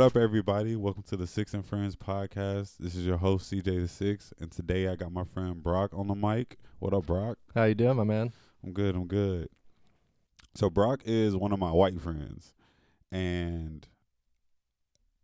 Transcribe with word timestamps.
What 0.00 0.16
up, 0.16 0.16
everybody? 0.16 0.76
Welcome 0.76 1.02
to 1.08 1.16
the 1.18 1.26
Six 1.26 1.52
and 1.52 1.62
Friends 1.62 1.94
podcast. 1.94 2.78
This 2.78 2.94
is 2.94 3.04
your 3.04 3.18
host 3.18 3.52
CJ 3.52 3.82
the 3.82 3.86
Six, 3.86 4.32
and 4.40 4.50
today 4.50 4.88
I 4.88 4.96
got 4.96 5.12
my 5.12 5.24
friend 5.24 5.62
Brock 5.62 5.90
on 5.92 6.06
the 6.06 6.14
mic. 6.14 6.56
What 6.78 6.94
up, 6.94 7.04
Brock? 7.04 7.36
How 7.54 7.64
you 7.64 7.74
doing, 7.74 7.98
my 7.98 8.04
man? 8.04 8.32
I'm 8.64 8.72
good. 8.72 8.94
I'm 8.94 9.06
good. 9.06 9.50
So 10.54 10.70
Brock 10.70 11.02
is 11.04 11.36
one 11.36 11.52
of 11.52 11.58
my 11.58 11.70
white 11.70 12.00
friends, 12.00 12.54
and 13.12 13.86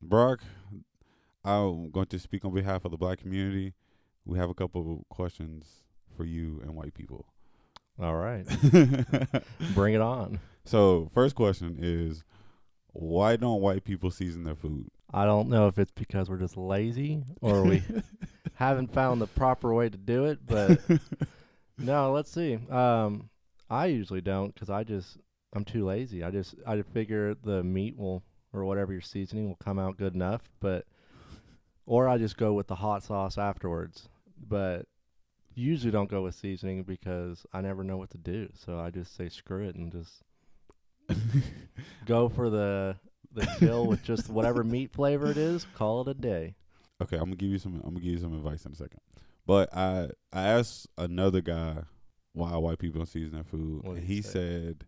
Brock, 0.02 0.42
I'm 1.42 1.90
going 1.90 2.08
to 2.08 2.18
speak 2.18 2.44
on 2.44 2.52
behalf 2.52 2.84
of 2.84 2.90
the 2.90 2.98
black 2.98 3.20
community. 3.20 3.72
We 4.26 4.38
have 4.38 4.50
a 4.50 4.54
couple 4.54 4.92
of 4.92 5.08
questions 5.08 5.84
for 6.14 6.26
you 6.26 6.60
and 6.62 6.74
white 6.74 6.92
people. 6.92 7.24
All 7.98 8.16
right, 8.16 8.44
bring 9.74 9.94
it 9.94 10.02
on. 10.02 10.38
So, 10.66 11.08
first 11.14 11.34
question 11.34 11.78
is, 11.80 12.24
why 13.00 13.36
don't 13.36 13.60
white 13.60 13.84
people 13.84 14.10
season 14.10 14.44
their 14.44 14.54
food? 14.54 14.88
I 15.12 15.24
don't 15.24 15.48
know 15.48 15.68
if 15.68 15.78
it's 15.78 15.92
because 15.92 16.28
we're 16.28 16.38
just 16.38 16.56
lazy 16.56 17.22
or 17.40 17.62
we 17.62 17.82
haven't 18.54 18.92
found 18.92 19.20
the 19.20 19.26
proper 19.26 19.72
way 19.72 19.88
to 19.88 19.96
do 19.96 20.24
it, 20.26 20.40
but 20.46 20.80
no, 21.78 22.12
let's 22.12 22.30
see. 22.30 22.58
Um, 22.70 23.30
I 23.70 23.86
usually 23.86 24.20
don't 24.20 24.54
because 24.54 24.70
I 24.70 24.84
just 24.84 25.18
I'm 25.54 25.64
too 25.64 25.84
lazy. 25.84 26.22
I 26.22 26.30
just 26.30 26.54
I 26.66 26.80
figure 26.82 27.34
the 27.34 27.62
meat 27.62 27.96
will 27.96 28.22
or 28.52 28.64
whatever 28.64 28.92
you're 28.92 29.00
seasoning 29.00 29.48
will 29.48 29.56
come 29.56 29.78
out 29.78 29.98
good 29.98 30.14
enough, 30.14 30.42
but 30.60 30.86
or 31.84 32.08
I 32.08 32.18
just 32.18 32.36
go 32.36 32.52
with 32.52 32.66
the 32.66 32.74
hot 32.74 33.02
sauce 33.02 33.38
afterwards. 33.38 34.08
But 34.48 34.86
usually 35.54 35.90
don't 35.90 36.10
go 36.10 36.22
with 36.22 36.34
seasoning 36.34 36.82
because 36.82 37.46
I 37.52 37.60
never 37.62 37.82
know 37.82 37.96
what 37.96 38.10
to 38.10 38.18
do. 38.18 38.48
So 38.54 38.78
I 38.78 38.90
just 38.90 39.16
say 39.16 39.28
screw 39.28 39.66
it 39.66 39.76
and 39.76 39.90
just 39.90 40.22
go 42.06 42.28
for 42.28 42.50
the 42.50 42.96
the 43.32 43.46
kill 43.58 43.86
with 43.86 44.02
just 44.02 44.28
whatever 44.30 44.64
meat 44.64 44.92
flavor 44.92 45.30
it 45.30 45.36
is. 45.36 45.66
Call 45.74 46.02
it 46.02 46.08
a 46.08 46.14
day. 46.14 46.54
Okay, 47.02 47.16
I'm 47.16 47.24
gonna 47.24 47.36
give 47.36 47.50
you 47.50 47.58
some. 47.58 47.74
I'm 47.84 47.94
gonna 47.94 48.00
give 48.00 48.12
you 48.14 48.18
some 48.20 48.34
advice 48.34 48.64
in 48.64 48.72
a 48.72 48.76
second. 48.76 49.00
But 49.46 49.74
I 49.76 50.08
I 50.32 50.42
asked 50.42 50.88
another 50.96 51.40
guy 51.40 51.82
why 52.32 52.56
white 52.56 52.78
people 52.78 52.98
don't 53.00 53.06
season 53.06 53.34
their 53.34 53.44
food, 53.44 53.82
What 53.84 53.92
and 53.92 54.00
did 54.00 54.04
he 54.06 54.16
he 54.16 54.22
say? 54.22 54.30
said 54.30 54.84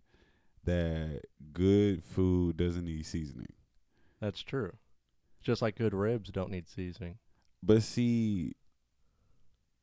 that 0.65 1.23
good 1.53 2.03
food 2.05 2.57
doesn't 2.57 2.85
need 2.85 3.07
seasoning. 3.07 3.53
That's 4.21 4.43
true. 4.43 4.73
Just 5.43 5.63
like 5.63 5.77
good 5.77 5.95
ribs 5.95 6.31
don't 6.31 6.51
need 6.51 6.69
seasoning. 6.69 7.19
But 7.63 7.83
see, 7.83 8.55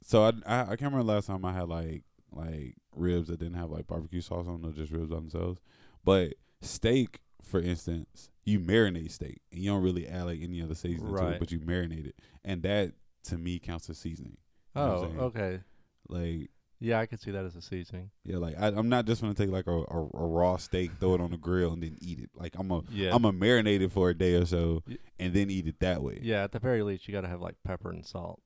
so 0.01 0.23
I, 0.23 0.31
I 0.45 0.61
I 0.61 0.65
can't 0.75 0.91
remember 0.93 1.03
last 1.03 1.27
time 1.27 1.45
I 1.45 1.53
had 1.53 1.69
like 1.69 2.03
like 2.31 2.75
ribs 2.95 3.27
that 3.29 3.39
didn't 3.39 3.55
have 3.57 3.69
like 3.71 3.87
barbecue 3.87 4.21
sauce 4.21 4.47
on 4.47 4.61
them, 4.61 4.73
just 4.73 4.91
ribs 4.91 5.09
by 5.09 5.15
themselves. 5.15 5.59
But 6.05 6.35
steak, 6.61 7.19
for 7.43 7.59
instance, 7.59 8.29
you 8.45 8.59
marinate 8.59 9.11
steak 9.11 9.41
and 9.51 9.59
you 9.61 9.71
don't 9.71 9.83
really 9.83 10.07
add 10.07 10.23
like 10.25 10.39
any 10.41 10.61
other 10.61 10.75
seasoning 10.75 11.13
to 11.15 11.21
it, 11.21 11.25
Right. 11.25 11.39
but 11.39 11.51
you 11.51 11.59
marinate 11.59 12.05
it, 12.07 12.15
and 12.43 12.61
that 12.63 12.93
to 13.25 13.37
me 13.37 13.59
counts 13.59 13.89
as 13.89 13.97
seasoning. 13.97 14.37
You 14.75 14.81
Oh, 14.81 15.11
okay. 15.19 15.61
Like 16.07 16.51
Yeah, 16.79 16.99
I 16.99 17.05
could 17.07 17.19
see 17.19 17.31
that 17.31 17.43
as 17.45 17.55
a 17.55 17.61
seasoning. 17.61 18.11
yeah, 18.23 18.37
like 18.37 18.55
I, 18.59 18.67
I'm 18.67 18.87
not 18.89 19.05
just 19.05 19.21
gonna 19.21 19.33
take 19.33 19.49
like 19.49 19.65
a, 19.67 19.71
a, 19.71 20.09
a 20.13 20.27
raw 20.27 20.57
steak, 20.57 20.91
throw 20.99 21.15
it 21.15 21.21
on 21.21 21.31
the 21.31 21.37
grill, 21.37 21.73
and 21.73 21.81
then 21.81 21.97
eat 22.01 22.19
it. 22.19 22.29
Like 22.35 22.53
I'm 22.59 22.69
a 22.71 22.81
Yeah. 22.91 23.15
I'm 23.15 23.25
a 23.25 23.33
marinate 23.33 23.81
it 23.81 23.91
for 23.91 24.09
a 24.11 24.13
day 24.13 24.35
or 24.35 24.45
so, 24.45 24.83
and 25.19 25.33
then 25.33 25.49
eat 25.49 25.67
it 25.67 25.79
that 25.79 26.03
way. 26.03 26.19
Yeah, 26.21 26.43
at 26.43 26.51
the 26.51 26.59
very 26.59 26.83
least, 26.83 27.07
you 27.07 27.13
got 27.13 27.21
to 27.21 27.27
have 27.27 27.41
like 27.41 27.55
pepper 27.63 27.89
and 27.91 28.05
salt. 28.05 28.41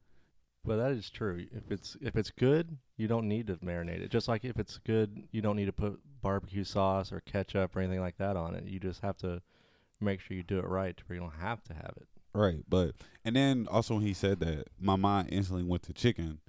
But 0.66 0.78
that 0.78 0.92
is 0.92 1.10
true. 1.10 1.46
If 1.56 1.72
it's 1.72 1.96
if 2.02 2.16
it's 2.16 2.32
good, 2.32 2.78
you 2.98 3.08
don't 3.08 3.28
need 3.28 3.48
to 3.48 3.56
marinate 3.58 4.02
it. 4.02 4.12
Just 4.12 4.28
like 4.28 4.44
if 4.44 4.58
it's 4.60 4.78
good, 4.80 5.24
you 5.32 5.42
don't 5.42 5.56
need 5.56 5.66
to 5.66 5.72
put 5.74 6.00
barbecue 6.22 6.64
sauce 6.64 7.12
or 7.12 7.22
ketchup 7.22 7.76
or 7.76 7.80
anything 7.80 8.02
like 8.02 8.18
that 8.18 8.36
on 8.36 8.56
it. 8.56 8.66
You 8.66 8.80
just 8.80 9.02
have 9.02 9.18
to 9.20 9.42
make 10.02 10.20
sure 10.20 10.36
you 10.36 10.44
do 10.44 10.60
it 10.60 10.68
right 10.68 10.96
to 10.98 11.04
where 11.08 11.16
you 11.16 11.22
don't 11.22 11.40
have 11.40 11.64
to 11.66 11.74
have 11.74 11.94
it. 11.98 12.08
Right, 12.34 12.64
but 12.70 12.92
and 13.26 13.36
then 13.36 13.68
also 13.72 13.96
when 13.96 14.04
he 14.04 14.14
said 14.14 14.40
that, 14.42 14.66
my 14.80 14.96
mind 14.96 15.30
instantly 15.32 15.64
went 15.64 15.84
to 15.84 15.94
chicken, 15.94 16.40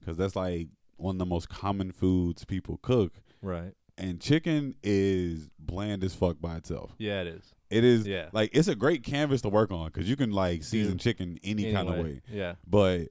because 0.00 0.16
that's 0.16 0.34
like 0.34 0.68
one 0.96 1.14
of 1.16 1.18
the 1.18 1.26
most 1.26 1.48
common 1.48 1.92
foods 1.92 2.44
people 2.44 2.78
cook, 2.82 3.12
Right. 3.40 3.72
and 3.96 4.20
chicken 4.20 4.74
is 4.82 5.48
bland 5.58 6.02
as 6.02 6.14
fuck 6.14 6.40
by 6.40 6.56
itself. 6.56 6.94
Yeah, 6.98 7.20
it 7.20 7.26
is. 7.28 7.54
It 7.70 7.84
is 7.84 8.06
Yeah. 8.06 8.30
like 8.32 8.50
it's 8.52 8.68
a 8.68 8.74
great 8.74 9.04
canvas 9.04 9.42
to 9.42 9.48
work 9.48 9.70
on 9.70 9.86
because 9.86 10.08
you 10.10 10.16
can 10.16 10.32
like 10.32 10.64
season 10.64 10.92
Dude. 10.94 11.00
chicken 11.00 11.38
any 11.44 11.72
kind 11.72 11.88
of 11.88 12.04
way, 12.04 12.20
Yeah. 12.30 12.54
but 12.66 13.08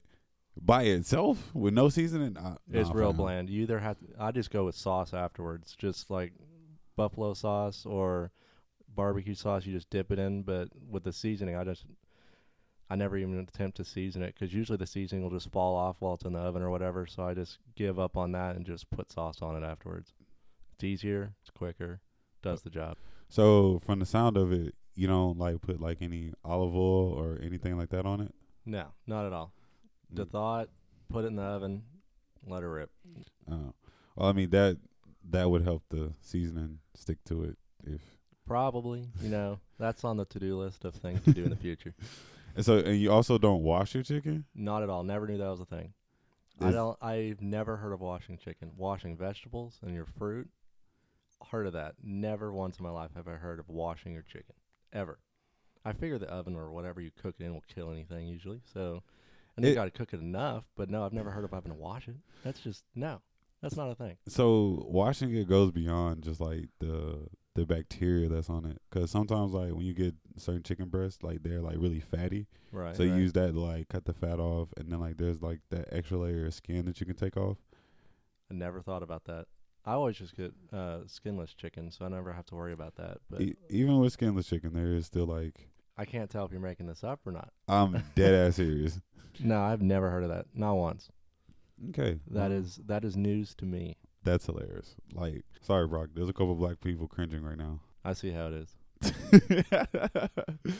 by 0.59 0.83
itself 0.83 1.53
with 1.53 1.73
no 1.73 1.89
seasoning, 1.89 2.37
uh, 2.37 2.55
It's 2.71 2.89
nah, 2.89 2.95
real 2.95 3.09
fam. 3.11 3.17
bland. 3.17 3.49
You 3.49 3.61
either 3.63 3.79
have 3.79 3.97
to, 3.99 4.05
I 4.19 4.31
just 4.31 4.51
go 4.51 4.65
with 4.65 4.75
sauce 4.75 5.13
afterwards, 5.13 5.75
just 5.77 6.09
like 6.09 6.33
buffalo 6.95 7.33
sauce 7.33 7.85
or 7.85 8.31
barbecue 8.93 9.33
sauce. 9.33 9.65
You 9.65 9.73
just 9.73 9.89
dip 9.89 10.11
it 10.11 10.19
in, 10.19 10.43
but 10.43 10.69
with 10.89 11.03
the 11.03 11.13
seasoning, 11.13 11.55
I 11.55 11.63
just 11.63 11.85
I 12.89 12.95
never 12.95 13.15
even 13.17 13.39
attempt 13.39 13.77
to 13.77 13.85
season 13.85 14.21
it 14.21 14.35
because 14.35 14.53
usually 14.53 14.77
the 14.77 14.85
seasoning 14.85 15.23
will 15.23 15.31
just 15.31 15.49
fall 15.51 15.75
off 15.77 15.95
while 15.99 16.15
it's 16.15 16.25
in 16.25 16.33
the 16.33 16.39
oven 16.39 16.61
or 16.61 16.69
whatever. 16.69 17.05
So 17.05 17.23
I 17.23 17.33
just 17.33 17.57
give 17.75 17.97
up 17.97 18.17
on 18.17 18.33
that 18.33 18.57
and 18.57 18.65
just 18.65 18.89
put 18.89 19.11
sauce 19.11 19.41
on 19.41 19.55
it 19.55 19.65
afterwards. 19.65 20.13
It's 20.75 20.83
easier, 20.83 21.33
it's 21.41 21.49
quicker, 21.51 22.01
does 22.43 22.63
the 22.63 22.69
job. 22.69 22.97
So 23.29 23.79
from 23.85 23.99
the 23.99 24.05
sound 24.05 24.35
of 24.35 24.51
it, 24.51 24.75
you 24.93 25.07
don't 25.07 25.37
like 25.39 25.61
put 25.61 25.79
like 25.79 25.99
any 26.01 26.33
olive 26.43 26.75
oil 26.75 27.13
or 27.13 27.39
anything 27.41 27.77
like 27.77 27.89
that 27.91 28.05
on 28.05 28.19
it. 28.19 28.33
No, 28.65 28.87
not 29.07 29.25
at 29.25 29.31
all. 29.31 29.53
The 30.11 30.25
Mm. 30.25 30.29
thought, 30.31 30.69
put 31.09 31.23
it 31.23 31.27
in 31.27 31.35
the 31.37 31.43
oven, 31.43 31.83
let 32.45 32.63
it 32.63 32.67
rip. 32.67 32.89
Oh, 33.49 33.73
well, 34.15 34.29
I 34.29 34.33
mean 34.33 34.49
that 34.51 34.77
that 35.29 35.49
would 35.49 35.63
help 35.63 35.83
the 35.89 36.13
seasoning 36.21 36.79
stick 36.95 37.23
to 37.25 37.43
it. 37.43 37.57
If 37.85 38.01
Probably, 38.45 39.07
you 39.21 39.29
know, 39.29 39.59
that's 39.77 40.03
on 40.03 40.17
the 40.17 40.25
to-do 40.25 40.57
list 40.59 40.83
of 40.83 40.95
things 40.95 41.23
to 41.23 41.33
do 41.33 41.43
in 41.43 41.49
the 41.51 41.55
future. 41.55 41.93
and 42.55 42.65
so, 42.65 42.77
and 42.79 42.97
you 42.99 43.11
also 43.11 43.37
don't 43.37 43.63
wash 43.63 43.93
your 43.93 44.03
chicken. 44.03 44.45
Not 44.53 44.83
at 44.83 44.89
all. 44.89 45.03
Never 45.03 45.27
knew 45.27 45.37
that 45.37 45.47
was 45.49 45.61
a 45.61 45.65
thing. 45.65 45.93
I 46.59 46.67
Is- 46.69 46.73
don't. 46.73 46.97
I've 47.01 47.41
never 47.41 47.77
heard 47.77 47.93
of 47.93 48.01
washing 48.01 48.37
chicken. 48.37 48.71
Washing 48.75 49.15
vegetables 49.15 49.79
and 49.81 49.93
your 49.93 50.05
fruit. 50.05 50.49
Heard 51.49 51.65
of 51.67 51.73
that? 51.73 51.95
Never 52.03 52.51
once 52.51 52.77
in 52.77 52.83
my 52.83 52.91
life 52.91 53.11
have 53.15 53.27
I 53.27 53.33
heard 53.33 53.59
of 53.59 53.69
washing 53.69 54.11
your 54.13 54.21
chicken. 54.23 54.55
Ever. 54.91 55.19
I 55.85 55.93
figure 55.93 56.19
the 56.19 56.27
oven 56.29 56.55
or 56.55 56.71
whatever 56.71 56.99
you 57.01 57.09
cook 57.21 57.35
it 57.39 57.45
in 57.45 57.53
will 57.53 57.63
kill 57.73 57.89
anything 57.91 58.27
usually. 58.27 58.61
So, 58.73 59.01
and 59.61 59.67
you 59.67 59.71
It- 59.73 59.75
got 59.75 59.85
to 59.85 59.91
cook 59.91 60.13
it 60.13 60.19
enough. 60.19 60.63
But 60.75 60.89
no, 60.89 61.03
I've 61.05 61.13
never 61.13 61.31
heard 61.31 61.43
of 61.45 61.51
having 61.51 61.71
to 61.71 61.77
wash 61.77 62.07
it. 62.07 62.15
That's 62.43 62.59
just 62.59 62.83
no. 62.95 63.21
That's 63.61 63.75
not 63.77 63.91
a 63.91 63.95
thing. 63.95 64.17
So 64.27 64.85
washing 64.87 65.35
it 65.35 65.47
goes 65.47 65.71
beyond 65.71 66.23
just 66.23 66.41
like 66.41 66.69
the 66.79 67.27
the 67.53 67.65
bacteria 67.65 68.27
that's 68.29 68.49
on 68.49 68.65
it. 68.65 68.81
Because 68.89 69.11
sometimes 69.11 69.51
like 69.51 69.73
when 69.73 69.85
you 69.85 69.93
get 69.93 70.15
certain 70.37 70.63
chicken 70.63 70.89
breasts, 70.89 71.21
like 71.21 71.43
they're 71.43 71.61
like 71.61 71.75
really 71.77 71.99
fatty. 71.99 72.47
Right. 72.71 72.95
so 72.95 73.03
you 73.03 73.11
right. 73.11 73.19
use 73.19 73.33
that 73.33 73.53
to 73.53 73.59
like 73.59 73.89
cut 73.89 74.05
the 74.05 74.13
fat 74.13 74.39
off, 74.39 74.69
and 74.77 74.91
then 74.91 74.99
like 74.99 75.17
there's 75.17 75.41
like 75.41 75.59
that 75.69 75.89
extra 75.91 76.17
layer 76.17 76.45
of 76.47 76.53
skin 76.53 76.85
that 76.85 76.99
you 76.99 77.05
can 77.05 77.15
take 77.15 77.37
off. 77.37 77.57
I 78.49 78.53
never 78.55 78.81
thought 78.81 79.03
about 79.03 79.25
that. 79.25 79.45
I 79.85 79.93
always 79.93 80.15
just 80.17 80.35
get 80.35 80.53
uh, 80.71 80.99
skinless 81.07 81.53
chicken, 81.53 81.89
so 81.91 82.05
I 82.05 82.09
never 82.09 82.31
have 82.33 82.45
to 82.47 82.55
worry 82.55 82.73
about 82.73 82.95
that. 82.95 83.17
But 83.29 83.41
E- 83.41 83.55
even 83.69 83.99
with 83.99 84.13
skinless 84.13 84.47
chicken, 84.47 84.73
there 84.73 84.93
is 84.93 85.05
still 85.05 85.25
like 85.25 85.69
I 85.97 86.05
can't 86.05 86.29
tell 86.29 86.45
if 86.45 86.51
you're 86.51 86.61
making 86.61 86.87
this 86.87 87.03
up 87.03 87.19
or 87.25 87.31
not. 87.31 87.51
I'm 87.67 88.01
dead 88.15 88.33
ass 88.33 88.55
serious. 88.55 88.99
No, 89.39 89.61
I've 89.61 89.81
never 89.81 90.09
heard 90.09 90.23
of 90.23 90.29
that. 90.29 90.45
Not 90.53 90.73
once. 90.75 91.09
Okay, 91.89 92.19
That 92.29 92.51
is 92.51 92.79
that 92.85 93.03
is 93.03 93.15
news 93.17 93.55
to 93.55 93.65
me. 93.65 93.95
that's 94.23 94.45
hilarious. 94.45 94.95
Like, 95.13 95.43
sorry, 95.61 95.87
Brock. 95.87 96.09
There's 96.13 96.29
a 96.29 96.33
couple 96.33 96.53
black 96.55 96.79
people 96.81 97.07
cringing 97.07 97.43
right 97.43 97.57
now. 97.57 97.79
I 98.05 98.13
see 98.13 98.31
how 98.31 98.47
it 98.47 98.53
is. 98.53 98.75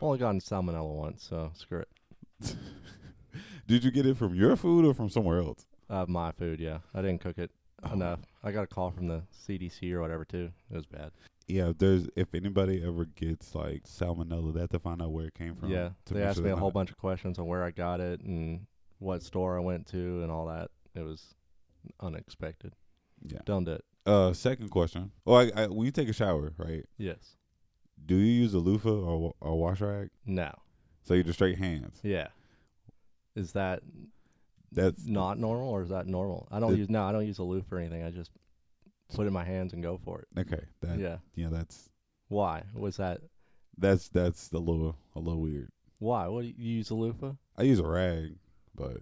Only 0.00 0.18
gotten 0.18 0.40
salmonella 0.40 0.94
once, 0.94 1.22
so 1.28 1.50
screw 1.54 1.80
it. 1.80 2.56
Did 3.66 3.84
you 3.84 3.90
get 3.90 4.04
it 4.06 4.16
from 4.18 4.34
your 4.34 4.56
food 4.56 4.84
or 4.84 4.92
from 4.92 5.08
somewhere 5.08 5.38
else? 5.38 5.64
Uh, 5.88 6.04
my 6.08 6.32
food, 6.32 6.60
yeah. 6.60 6.78
I 6.94 7.00
didn't 7.00 7.20
cook 7.20 7.38
it 7.38 7.50
Oh. 7.86 7.92
enough. 7.92 8.20
I 8.42 8.50
got 8.50 8.64
a 8.64 8.66
call 8.66 8.90
from 8.90 9.08
the 9.08 9.22
CDC 9.46 9.92
or 9.92 10.00
whatever 10.00 10.24
too. 10.24 10.50
It 10.70 10.74
was 10.76 10.86
bad. 10.86 11.10
Yeah, 11.46 11.68
if 11.70 11.78
there's 11.78 12.08
if 12.16 12.34
anybody 12.34 12.82
ever 12.82 13.04
gets 13.04 13.54
like 13.54 13.84
salmonella, 13.84 14.54
they 14.54 14.60
have 14.60 14.70
to 14.70 14.78
find 14.78 15.02
out 15.02 15.12
where 15.12 15.26
it 15.26 15.34
came 15.34 15.54
from. 15.56 15.70
yeah, 15.70 15.90
they 16.06 16.22
asked 16.22 16.36
sure 16.36 16.44
me 16.44 16.50
a 16.50 16.56
whole 16.56 16.70
bunch 16.70 16.90
of 16.90 16.96
questions 16.96 17.38
on 17.38 17.46
where 17.46 17.62
I 17.62 17.70
got 17.70 18.00
it 18.00 18.20
and 18.20 18.66
what 18.98 19.22
store 19.22 19.56
I 19.58 19.60
went 19.60 19.86
to 19.88 20.22
and 20.22 20.30
all 20.32 20.46
that. 20.46 20.70
It 20.94 21.02
was 21.02 21.34
unexpected. 22.00 22.74
Yeah. 23.26 23.40
Don't 23.44 23.64
do 23.64 23.72
it. 23.72 23.84
Uh, 24.06 24.32
second 24.32 24.70
question. 24.70 25.10
Oh, 25.26 25.34
I, 25.34 25.50
I, 25.54 25.66
when 25.66 25.84
you 25.86 25.90
take 25.92 26.08
a 26.08 26.12
shower, 26.12 26.52
right? 26.58 26.84
Yes. 26.98 27.36
Do 28.06 28.14
you 28.16 28.42
use 28.42 28.54
a 28.54 28.58
loofah 28.58 28.90
or 28.90 29.34
a 29.40 29.54
wash 29.54 29.80
rag? 29.80 30.10
No. 30.26 30.50
So 31.02 31.14
you 31.14 31.22
just 31.22 31.38
straight 31.38 31.58
hands. 31.58 32.00
Yeah. 32.02 32.28
Is 33.36 33.52
that 33.52 33.82
That's 34.72 35.06
not 35.06 35.38
normal 35.38 35.68
or 35.68 35.82
is 35.82 35.88
that 35.90 36.06
normal? 36.06 36.48
I 36.50 36.60
don't 36.60 36.72
The- 36.72 36.78
use 36.78 36.88
no. 36.90 37.04
I 37.04 37.12
don't 37.12 37.26
use 37.26 37.38
a 37.38 37.42
loofah 37.44 37.76
or 37.76 37.78
anything. 37.78 38.02
I 38.02 38.10
just 38.10 38.30
put 39.14 39.24
it 39.24 39.28
in 39.28 39.32
my 39.32 39.44
hands 39.44 39.72
and 39.72 39.82
go 39.82 39.98
for 40.04 40.20
it. 40.20 40.28
okay. 40.40 40.64
That 40.82 40.98
yeah. 40.98 41.16
yeah. 41.34 41.48
that's 41.50 41.88
Why 42.28 42.64
was 42.74 42.96
that? 42.98 43.20
that's 43.78 44.08
that's 44.08 44.52
a 44.52 44.58
little 44.58 44.96
a 45.16 45.20
little 45.20 45.40
weird. 45.40 45.70
Why? 45.98 46.26
What 46.28 46.42
do 46.42 46.48
you, 46.48 46.54
use 46.56 46.90
a 46.90 46.94
loofah? 46.94 47.32
I 47.56 47.62
use 47.62 47.78
a 47.78 47.86
rag, 47.86 48.36
but 48.74 48.98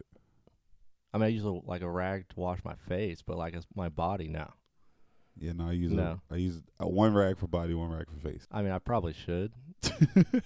I 1.12 1.18
mean, 1.18 1.24
I 1.24 1.28
use 1.28 1.44
a, 1.44 1.50
like 1.50 1.82
a 1.82 1.90
rag 1.90 2.28
to 2.28 2.40
wash 2.40 2.60
my 2.64 2.74
face, 2.88 3.22
but 3.22 3.36
like 3.36 3.54
it's 3.54 3.66
my 3.74 3.88
body 3.88 4.28
now. 4.28 4.54
Yeah, 5.38 5.52
no, 5.52 5.68
I 5.68 5.72
use 5.72 5.92
No. 5.92 6.20
a, 6.30 6.34
I 6.34 6.36
use 6.36 6.62
a 6.78 6.88
one 6.88 7.14
rag 7.14 7.38
for 7.38 7.46
body, 7.46 7.74
one 7.74 7.90
rag 7.90 8.06
for 8.10 8.28
face. 8.28 8.46
I 8.50 8.62
mean, 8.62 8.72
I 8.72 8.78
probably 8.78 9.14
should. 9.14 9.52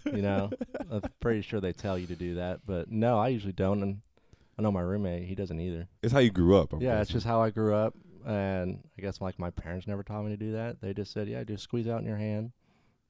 you 0.06 0.22
know, 0.22 0.50
I'm 0.90 1.02
pretty 1.20 1.42
sure 1.42 1.60
they 1.60 1.72
tell 1.72 1.98
you 1.98 2.06
to 2.06 2.16
do 2.16 2.36
that, 2.36 2.60
but 2.64 2.90
no, 2.90 3.18
I 3.18 3.28
usually 3.28 3.52
don't. 3.52 3.82
And 3.82 4.00
I 4.58 4.62
know 4.62 4.72
my 4.72 4.80
roommate; 4.80 5.24
he 5.24 5.34
doesn't 5.34 5.60
either. 5.60 5.88
It's 6.02 6.12
how 6.12 6.20
you 6.20 6.30
grew 6.30 6.56
up. 6.56 6.72
I'm 6.72 6.80
yeah, 6.80 7.00
it's 7.00 7.10
just 7.10 7.26
how 7.26 7.42
I 7.42 7.50
grew 7.50 7.74
up, 7.74 7.94
and 8.26 8.80
I 8.98 9.02
guess 9.02 9.20
like 9.20 9.38
my 9.38 9.50
parents 9.50 9.86
never 9.86 10.02
taught 10.02 10.22
me 10.24 10.30
to 10.30 10.36
do 10.36 10.52
that. 10.52 10.80
They 10.80 10.92
just 10.92 11.12
said, 11.12 11.28
"Yeah, 11.28 11.44
just 11.44 11.62
squeeze 11.64 11.88
out 11.88 12.00
in 12.00 12.06
your 12.06 12.16
hand 12.18 12.52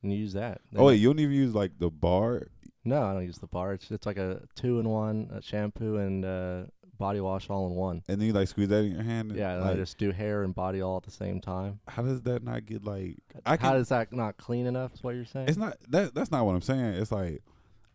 and 0.02 0.12
use 0.12 0.32
that." 0.34 0.60
They 0.72 0.78
Oh 0.80 0.84
wait, 0.86 0.96
you 0.96 1.08
don't 1.08 1.18
even 1.20 1.34
use 1.34 1.54
like 1.54 1.78
the 1.78 1.90
bar. 1.90 2.48
no, 2.84 3.02
I 3.02 3.12
don't 3.14 3.24
use 3.24 3.38
the 3.38 3.46
bar. 3.46 3.72
It's 3.74 3.90
it's 3.90 4.06
like 4.06 4.18
a 4.18 4.42
two 4.54 4.78
in 4.78 4.88
one, 4.88 5.28
a 5.32 5.40
shampoo 5.42 5.96
and 5.96 6.24
uh, 6.24 6.62
body 6.98 7.20
wash 7.20 7.50
all 7.50 7.66
in 7.66 7.74
one. 7.74 8.02
And 8.08 8.20
then 8.20 8.26
you 8.28 8.32
like 8.32 8.48
squeeze 8.48 8.68
that 8.68 8.84
in 8.84 8.92
your 8.92 9.02
hand. 9.02 9.30
and, 9.30 9.38
Yeah, 9.38 9.56
and 9.56 9.64
I 9.64 9.74
just 9.74 9.98
do 9.98 10.12
hair 10.12 10.42
and 10.44 10.54
body 10.54 10.80
all 10.80 10.96
at 10.98 11.02
the 11.02 11.10
same 11.10 11.40
time. 11.40 11.80
how 11.88 12.02
does 12.02 12.22
that 12.22 12.42
not 12.42 12.64
get 12.66 12.84
like? 12.84 13.16
I 13.44 13.50
How 13.52 13.56
can. 13.56 13.72
does 13.74 13.88
that 13.88 14.12
not 14.12 14.36
clean 14.36 14.66
enough? 14.66 14.94
Is 14.94 15.02
what 15.02 15.14
you're 15.14 15.24
saying? 15.24 15.48
It's 15.48 15.58
not 15.58 15.76
that. 15.88 16.14
That's 16.14 16.30
not 16.30 16.44
what 16.46 16.54
I'm 16.54 16.62
saying. 16.62 16.94
It's 16.94 17.12
like 17.12 17.42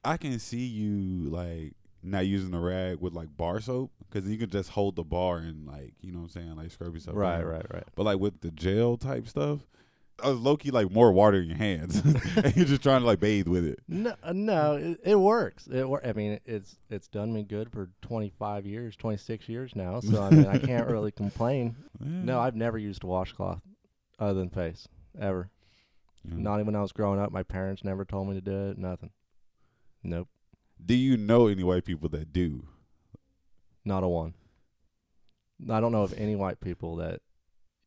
I 0.04 0.18
can 0.18 0.40
see 0.40 0.66
you 0.66 1.30
like 1.30 1.74
not 2.04 2.26
using 2.26 2.54
a 2.54 2.60
rag 2.60 3.00
with 3.00 3.14
like 3.14 3.36
bar 3.36 3.60
soap 3.60 3.92
because 4.10 4.28
you 4.30 4.38
can 4.38 4.50
just 4.50 4.70
hold 4.70 4.96
the 4.96 5.04
bar 5.04 5.38
and 5.38 5.68
like 5.68 5.94
you 6.02 6.12
know 6.12 6.20
what 6.20 6.26
I'm 6.26 6.30
saying 6.30 6.56
like 6.56 6.72
scrub 6.72 6.94
yourself. 6.94 7.16
right, 7.18 7.38
down. 7.40 7.48
right, 7.48 7.66
right. 7.74 7.84
But 7.96 8.04
like 8.04 8.20
with 8.20 8.42
the 8.42 8.52
gel 8.52 8.98
type 8.98 9.28
stuff, 9.28 9.60
I 10.24 10.30
was 10.30 10.40
low 10.40 10.58
key 10.58 10.72
like 10.72 10.92
more 10.92 11.12
water 11.12 11.40
in 11.42 11.48
your 11.50 11.58
hands, 11.58 12.00
and 12.36 12.56
you're 12.56 12.66
just 12.66 12.84
trying 12.84 13.02
to 13.02 13.06
like 13.08 13.20
bathe 13.20 13.48
with 13.48 13.66
it. 13.66 13.80
No, 13.88 14.14
uh, 14.24 14.34
no, 14.34 14.76
it, 14.76 15.00
it 15.04 15.16
works. 15.16 15.68
It 15.68 15.88
wor- 15.88 16.06
I 16.06 16.14
mean, 16.14 16.40
it's 16.46 16.76
it's 16.90 17.08
done 17.08 17.34
me 17.34 17.44
good 17.44 17.72
for 17.72 17.90
25 18.02 18.66
years, 18.66 18.96
26 18.96 19.50
years 19.50 19.76
now. 19.76 20.00
So 20.00 20.22
I 20.22 20.30
mean, 20.30 20.48
I 20.48 20.58
can't 20.58 20.88
really 20.88 21.12
complain. 21.24 21.76
No, 22.00 22.40
I've 22.40 22.56
never 22.56 22.78
used 22.78 23.04
a 23.04 23.08
washcloth 23.08 23.62
other 24.20 24.36
than 24.40 24.50
face 24.50 24.88
ever. 25.20 25.50
Yeah. 26.28 26.36
Not 26.38 26.56
even 26.56 26.68
when 26.68 26.76
I 26.76 26.82
was 26.82 26.92
growing 26.92 27.20
up. 27.20 27.32
My 27.32 27.44
parents 27.44 27.84
never 27.84 28.06
told 28.06 28.28
me 28.28 28.36
to 28.36 28.42
do 28.42 28.70
it. 28.70 28.78
Nothing. 28.78 29.10
Nope. 30.04 30.28
Do 30.84 30.96
you 30.96 31.18
know 31.18 31.48
any 31.48 31.64
white 31.64 31.86
people 31.86 32.10
that 32.10 32.34
do? 32.34 32.68
Not 33.86 34.04
a 34.04 34.08
one. 34.08 34.34
I 35.70 35.80
don't 35.80 35.92
know 35.92 36.04
of 36.04 36.14
any 36.18 36.36
white 36.36 36.60
people 36.60 36.96
that 36.98 37.22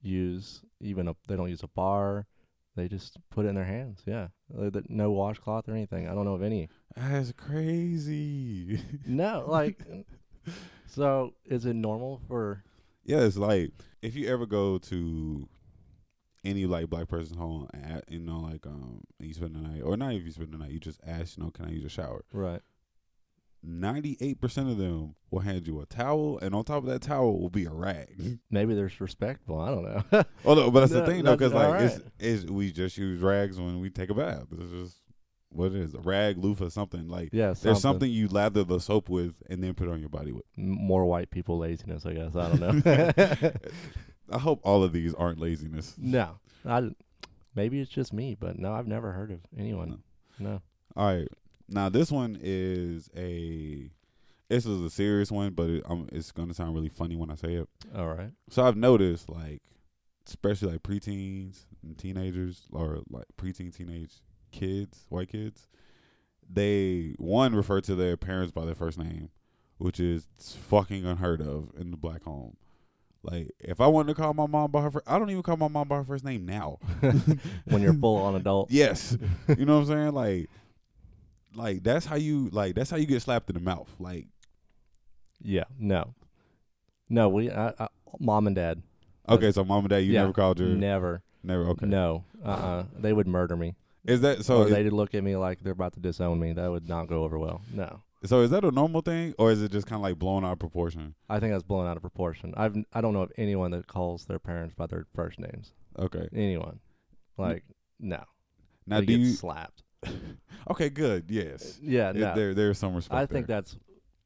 use 0.00 0.62
even 0.80 1.08
a. 1.08 1.16
They 1.26 1.36
don't 1.36 1.50
use 1.50 1.62
a 1.62 1.68
bar. 1.68 2.26
They 2.76 2.88
just 2.88 3.16
put 3.30 3.44
it 3.44 3.48
in 3.48 3.54
their 3.54 3.64
hands. 3.64 4.02
Yeah. 4.06 4.28
No 4.88 5.12
washcloth 5.12 5.68
or 5.68 5.72
anything. 5.72 6.08
I 6.08 6.14
don't 6.14 6.24
know 6.24 6.34
of 6.34 6.42
any. 6.42 6.68
That's 6.96 7.32
crazy. 7.32 8.80
No, 9.06 9.44
like. 9.46 9.82
so 10.86 11.34
is 11.44 11.66
it 11.66 11.74
normal 11.74 12.20
for? 12.28 12.62
yeah, 13.04 13.20
it's 13.20 13.36
like 13.36 13.70
if 14.02 14.14
you 14.16 14.28
ever 14.28 14.46
go 14.46 14.78
to 14.78 15.48
any 16.44 16.66
like 16.66 16.88
black 16.90 17.08
person's 17.08 17.38
home, 17.38 17.68
at, 17.74 18.04
you 18.10 18.18
know, 18.18 18.38
like 18.40 18.66
um, 18.66 19.00
you 19.18 19.32
spend 19.34 19.54
the 19.56 19.60
night, 19.60 19.82
or 19.82 19.96
not 19.96 20.12
if 20.14 20.24
you 20.24 20.30
spend 20.30 20.52
the 20.52 20.58
night, 20.58 20.70
you 20.70 20.80
just 20.80 21.00
ask, 21.06 21.36
you 21.36 21.44
know, 21.44 21.50
can 21.50 21.64
I 21.66 21.70
use 21.70 21.84
a 21.84 21.88
shower? 21.88 22.24
Right. 22.32 22.60
Ninety-eight 23.66 24.40
percent 24.40 24.68
of 24.68 24.76
them 24.78 25.14
will 25.30 25.40
hand 25.40 25.66
you 25.66 25.80
a 25.80 25.86
towel, 25.86 26.38
and 26.40 26.54
on 26.54 26.64
top 26.64 26.84
of 26.84 26.88
that 26.90 27.02
towel 27.02 27.40
will 27.40 27.50
be 27.50 27.64
a 27.64 27.70
rag. 27.70 28.38
Maybe 28.50 28.74
they're 28.74 28.90
respectful. 29.00 29.58
I 29.58 29.70
don't 29.70 29.84
know. 29.84 30.24
oh, 30.44 30.54
no, 30.54 30.70
but 30.70 30.80
that's 30.80 30.92
the 30.92 31.06
thing 31.06 31.24
though, 31.24 31.36
because 31.36 31.52
like 31.52 31.80
it's, 31.80 32.00
it's 32.18 32.44
we 32.50 32.70
just 32.72 32.98
use 32.98 33.20
rags 33.20 33.58
when 33.58 33.80
we 33.80 33.90
take 33.90 34.10
a 34.10 34.14
bath. 34.14 34.46
This 34.50 34.66
is 34.70 34.82
just 34.88 34.96
what 35.50 35.72
it 35.72 35.76
is, 35.76 35.94
a 35.94 36.00
rag, 36.00 36.36
loofah, 36.36 36.68
something 36.68 37.08
like. 37.08 37.30
yeah, 37.32 37.54
There's 37.60 37.80
something 37.80 38.10
you 38.10 38.28
lather 38.28 38.64
the 38.64 38.80
soap 38.80 39.08
with 39.08 39.34
and 39.48 39.62
then 39.62 39.74
put 39.74 39.88
on 39.88 40.00
your 40.00 40.08
body 40.08 40.32
with. 40.32 40.44
More 40.56 41.04
white 41.06 41.30
people 41.30 41.58
laziness. 41.58 42.04
I 42.04 42.12
guess 42.14 42.36
I 42.36 42.48
don't 42.54 42.84
know. 42.84 43.52
I 44.30 44.38
hope 44.38 44.60
all 44.62 44.82
of 44.82 44.92
these 44.92 45.14
aren't 45.14 45.38
laziness. 45.38 45.94
no, 45.98 46.38
I 46.64 46.90
maybe 47.54 47.80
it's 47.80 47.90
just 47.90 48.12
me, 48.12 48.36
but 48.38 48.58
no, 48.58 48.72
I've 48.72 48.88
never 48.88 49.12
heard 49.12 49.30
of 49.30 49.40
anyone. 49.56 50.02
No. 50.38 50.60
All 50.96 51.06
right, 51.06 51.28
now 51.68 51.88
this 51.88 52.10
one 52.10 52.38
is 52.40 53.10
a. 53.16 53.90
This 54.48 54.66
is 54.66 54.82
a 54.82 54.90
serious 54.90 55.32
one, 55.32 55.54
but 55.54 55.70
it, 55.70 55.82
um, 55.88 56.06
it's 56.12 56.30
gonna 56.30 56.54
sound 56.54 56.74
really 56.74 56.90
funny 56.90 57.16
when 57.16 57.30
I 57.30 57.34
say 57.34 57.54
it. 57.54 57.68
All 57.96 58.08
right. 58.14 58.30
So 58.50 58.64
I've 58.64 58.76
noticed, 58.76 59.30
like, 59.30 59.62
especially 60.28 60.72
like 60.72 60.82
preteens 60.82 61.64
and 61.82 61.96
teenagers, 61.96 62.62
or 62.70 63.00
like 63.10 63.24
preteen 63.40 63.74
teenage 63.74 64.12
kids, 64.52 65.06
white 65.08 65.28
kids, 65.30 65.66
they 66.48 67.14
one 67.18 67.54
refer 67.54 67.80
to 67.80 67.94
their 67.94 68.16
parents 68.16 68.52
by 68.52 68.64
their 68.66 68.74
first 68.74 68.98
name, 68.98 69.30
which 69.78 69.98
is 69.98 70.28
fucking 70.38 71.06
unheard 71.06 71.40
of 71.40 71.70
in 71.78 71.90
the 71.90 71.96
black 71.96 72.22
home. 72.24 72.56
Like, 73.22 73.52
if 73.58 73.80
I 73.80 73.86
wanted 73.86 74.14
to 74.14 74.20
call 74.20 74.34
my 74.34 74.46
mom 74.46 74.70
by 74.70 74.82
her, 74.82 74.90
fir- 74.90 75.02
I 75.06 75.18
don't 75.18 75.30
even 75.30 75.42
call 75.42 75.56
my 75.56 75.68
mom 75.68 75.88
by 75.88 75.96
her 75.96 76.04
first 76.04 76.24
name 76.24 76.44
now. 76.44 76.78
when 77.64 77.80
you're 77.80 77.94
full 77.94 78.16
on 78.18 78.34
adult. 78.36 78.70
Yes, 78.70 79.16
you 79.48 79.64
know 79.64 79.78
what 79.80 79.88
I'm 79.90 79.96
saying? 79.96 80.12
Like, 80.12 80.50
like 81.54 81.82
that's 81.82 82.06
how 82.06 82.16
you 82.16 82.48
like 82.50 82.74
that's 82.74 82.90
how 82.90 82.96
you 82.96 83.06
get 83.06 83.22
slapped 83.22 83.48
in 83.50 83.54
the 83.54 83.60
mouth. 83.60 83.88
Like, 83.98 84.26
Yeah. 85.42 85.64
No. 85.78 86.14
No. 87.08 87.28
We. 87.28 87.50
I, 87.50 87.68
I, 87.78 87.88
mom 88.20 88.46
and 88.46 88.56
dad. 88.56 88.82
okay, 89.28 89.50
so 89.52 89.64
mom 89.64 89.80
and 89.80 89.90
dad, 89.90 89.98
you 89.98 90.12
Yeah, 90.12 90.20
never 90.22 90.32
called 90.32 90.58
your 90.60 90.68
Never. 90.68 91.22
never. 91.42 91.64
Okay, 91.70 91.86
No. 91.86 92.24
Uh. 92.44 92.48
uh 92.48 92.84
They 92.98 93.12
would 93.12 93.26
murder 93.26 93.56
me. 93.56 93.74
is 94.04 94.20
that 94.22 94.44
so? 94.44 94.62
or 94.62 94.64
they'd 94.70 94.90
look 94.90 95.14
at 95.14 95.22
me 95.24 95.36
like 95.36 95.60
they're 95.62 95.72
about 95.72 95.92
to 95.94 96.00
disown 96.00 96.38
me. 96.40 96.52
That 96.52 96.70
would 96.70 96.88
not 96.88 97.06
go 97.08 97.24
over 97.24 97.38
well. 97.38 97.62
No. 97.72 98.02
So 98.24 98.40
is 98.40 98.50
that 98.52 98.64
a 98.64 98.70
normal 98.70 99.02
thing, 99.02 99.34
or 99.38 99.50
is 99.52 99.60
it 99.62 99.70
just 99.70 99.86
kind 99.86 99.96
of 99.98 100.02
like 100.02 100.18
blown 100.18 100.46
out 100.46 100.52
of 100.52 100.58
proportion? 100.58 101.14
I 101.28 101.40
think 101.40 101.52
that's 101.52 101.62
blown 101.62 101.86
out 101.86 101.96
of 101.96 102.02
proportion. 102.02 102.54
I've 102.56 102.74
I 102.92 103.00
don't 103.02 103.12
know 103.12 103.22
of 103.22 103.32
anyone 103.36 103.70
that 103.72 103.86
calls 103.86 104.24
their 104.24 104.38
parents 104.38 104.74
by 104.74 104.86
their 104.86 105.06
first 105.14 105.38
names. 105.38 105.72
Okay. 105.98 106.28
Anyone. 106.34 106.80
Like 107.36 107.64
no. 108.00 108.24
Now, 108.86 109.00
they 109.00 109.06
do 109.06 109.18
get 109.18 109.26
you? 109.26 109.32
slapped. 109.32 109.82
Okay, 110.70 110.88
good. 110.88 111.26
Yes. 111.28 111.78
Yeah, 111.82 112.10
It- 112.10 112.16
no. 112.16 112.34
There, 112.34 112.54
there's 112.54 112.78
some 112.78 112.94
respect. 112.94 113.14
I 113.20 113.26
think 113.26 113.46
there. 113.46 113.56
that's 113.56 113.76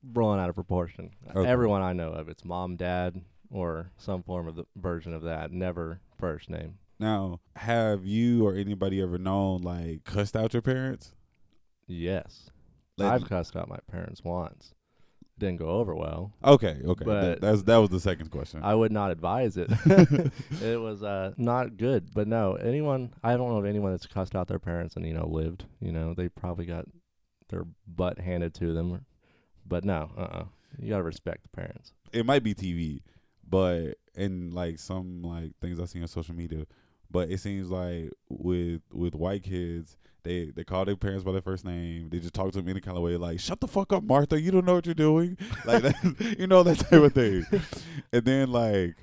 blown 0.04 0.38
out 0.38 0.48
of 0.48 0.54
proportion. 0.54 1.10
Okay. 1.34 1.48
Everyone 1.50 1.82
I 1.82 1.92
know 1.92 2.12
of, 2.12 2.28
it's 2.28 2.44
mom, 2.44 2.76
dad, 2.76 3.20
or 3.50 3.90
some 3.96 4.22
form 4.22 4.46
of 4.46 4.54
the 4.54 4.64
version 4.76 5.14
of 5.14 5.22
that. 5.22 5.50
Never 5.50 6.00
first 6.16 6.48
name. 6.48 6.78
Now, 7.00 7.40
have 7.56 8.04
you 8.06 8.46
or 8.46 8.54
anybody 8.54 9.02
ever 9.02 9.18
known 9.18 9.62
like 9.62 10.04
cussed 10.04 10.36
out 10.36 10.52
your 10.52 10.62
parents? 10.62 11.12
Yes, 11.88 12.50
Like- 12.96 13.12
I've 13.12 13.28
cussed 13.28 13.56
out 13.56 13.68
my 13.68 13.78
parents 13.90 14.22
once. 14.22 14.74
Didn't 15.38 15.58
go 15.58 15.68
over 15.68 15.94
well. 15.94 16.32
Okay, 16.44 16.80
okay. 16.84 17.04
But- 17.04 17.20
that, 17.20 17.40
that's 17.40 17.62
that 17.62 17.76
was 17.76 17.90
the 17.90 18.00
second 18.00 18.30
question. 18.30 18.60
I 18.62 18.74
would 18.74 18.90
not 18.92 19.10
advise 19.10 19.56
it. 19.56 19.70
it 20.62 20.80
was 20.80 21.02
uh, 21.02 21.32
not 21.36 21.76
good. 21.76 22.12
But 22.12 22.26
no, 22.26 22.54
anyone 22.54 23.12
I 23.22 23.36
don't 23.36 23.50
know 23.50 23.58
of 23.58 23.64
anyone 23.64 23.92
that's 23.92 24.06
cussed 24.06 24.34
out 24.34 24.48
their 24.48 24.58
parents 24.58 24.96
and 24.96 25.06
you 25.06 25.14
know 25.14 25.26
lived. 25.26 25.64
You 25.80 25.92
know 25.92 26.14
they 26.14 26.28
probably 26.28 26.66
got 26.66 26.86
their 27.48 27.64
butt 27.86 28.18
handed 28.18 28.54
to 28.54 28.72
them. 28.72 29.04
But 29.66 29.84
no, 29.84 30.10
uh, 30.16 30.20
uh 30.20 30.44
you 30.78 30.90
gotta 30.90 31.02
respect 31.02 31.42
the 31.42 31.48
parents. 31.50 31.92
it 32.12 32.26
might 32.26 32.42
be 32.42 32.54
TV, 32.54 33.02
but 33.48 33.94
and 34.16 34.52
like 34.52 34.78
some 34.78 35.22
like 35.22 35.52
things 35.60 35.80
I 35.80 35.84
see 35.84 36.00
on 36.00 36.08
social 36.08 36.34
media, 36.34 36.66
but 37.10 37.30
it 37.30 37.40
seems 37.40 37.70
like 37.70 38.10
with 38.28 38.82
with 38.92 39.14
white 39.14 39.42
kids, 39.44 39.96
they 40.28 40.50
they 40.54 40.64
call 40.64 40.84
their 40.84 40.96
parents 40.96 41.24
by 41.24 41.32
their 41.32 41.40
first 41.40 41.64
name. 41.64 42.10
They 42.10 42.18
just 42.18 42.34
talk 42.34 42.52
to 42.52 42.58
them 42.58 42.68
any 42.68 42.80
kind 42.80 42.96
of 42.96 43.02
way, 43.02 43.16
like 43.16 43.40
"Shut 43.40 43.60
the 43.60 43.66
fuck 43.66 43.92
up, 43.92 44.02
Martha. 44.02 44.40
You 44.40 44.50
don't 44.50 44.66
know 44.66 44.74
what 44.74 44.86
you're 44.86 44.94
doing." 44.94 45.38
like 45.64 45.82
that, 45.82 46.36
you 46.38 46.46
know 46.46 46.62
that 46.62 46.78
type 46.78 47.00
of 47.00 47.12
thing. 47.14 47.46
and 48.12 48.24
then 48.24 48.52
like 48.52 48.96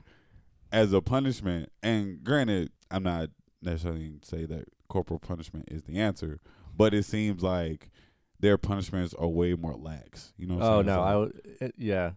as 0.71 0.93
a 0.93 1.01
punishment, 1.01 1.71
and 1.81 2.23
granted, 2.23 2.71
I'm 2.91 3.03
not 3.03 3.29
necessarily 3.61 4.13
say 4.23 4.45
that 4.45 4.65
corporal 4.87 5.19
punishment 5.19 5.69
is 5.71 5.83
the 5.83 5.99
answer, 5.99 6.39
but 6.77 6.93
it 6.93 7.03
seems 7.03 7.41
like 7.41 7.89
their 8.39 8.57
punishments 8.57 9.13
are 9.15 9.27
way 9.27 9.55
more 9.55 9.73
lax. 9.73 10.33
You 10.37 10.45
know? 10.47 10.55
What 10.55 10.63
Oh 10.63 10.75
saying? 10.77 10.85
no, 10.85 11.01
I 11.59 11.65
it, 11.65 11.75
yeah. 11.77 12.11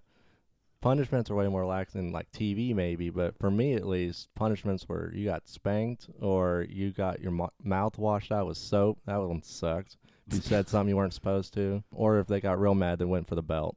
Punishments 0.81 1.29
are 1.31 1.35
way 1.35 1.49
more 1.49 1.67
lax 1.67 1.95
than 1.95 2.13
like 2.13 2.31
TV 2.31 2.73
maybe, 2.75 3.11
but 3.11 3.37
for 3.39 3.51
me 3.51 3.75
at 3.75 3.87
least, 3.87 4.29
punishments 4.37 4.89
where 4.89 5.13
you 5.13 5.25
got 5.25 5.49
spanked 5.49 6.09
or 6.21 6.67
you 6.71 6.93
got 6.93 7.21
your 7.21 7.33
mo- 7.33 7.51
mouth 7.65 7.99
washed 7.99 8.31
out 8.31 8.47
with 8.47 8.57
soap. 8.57 8.99
That 9.07 9.17
one 9.17 9.43
sucked. 9.43 9.97
If 10.29 10.35
you 10.35 10.41
said 10.41 10.69
something 10.69 10.91
you 10.91 10.97
weren't 10.97 11.15
supposed 11.15 11.53
to, 11.55 11.83
or 11.91 12.21
if 12.21 12.29
they 12.29 12.41
got 12.41 12.61
real 12.61 12.77
mad, 12.77 13.01
they 13.01 13.05
went 13.07 13.27
for 13.27 13.35
the 13.35 13.43
belt. 13.43 13.77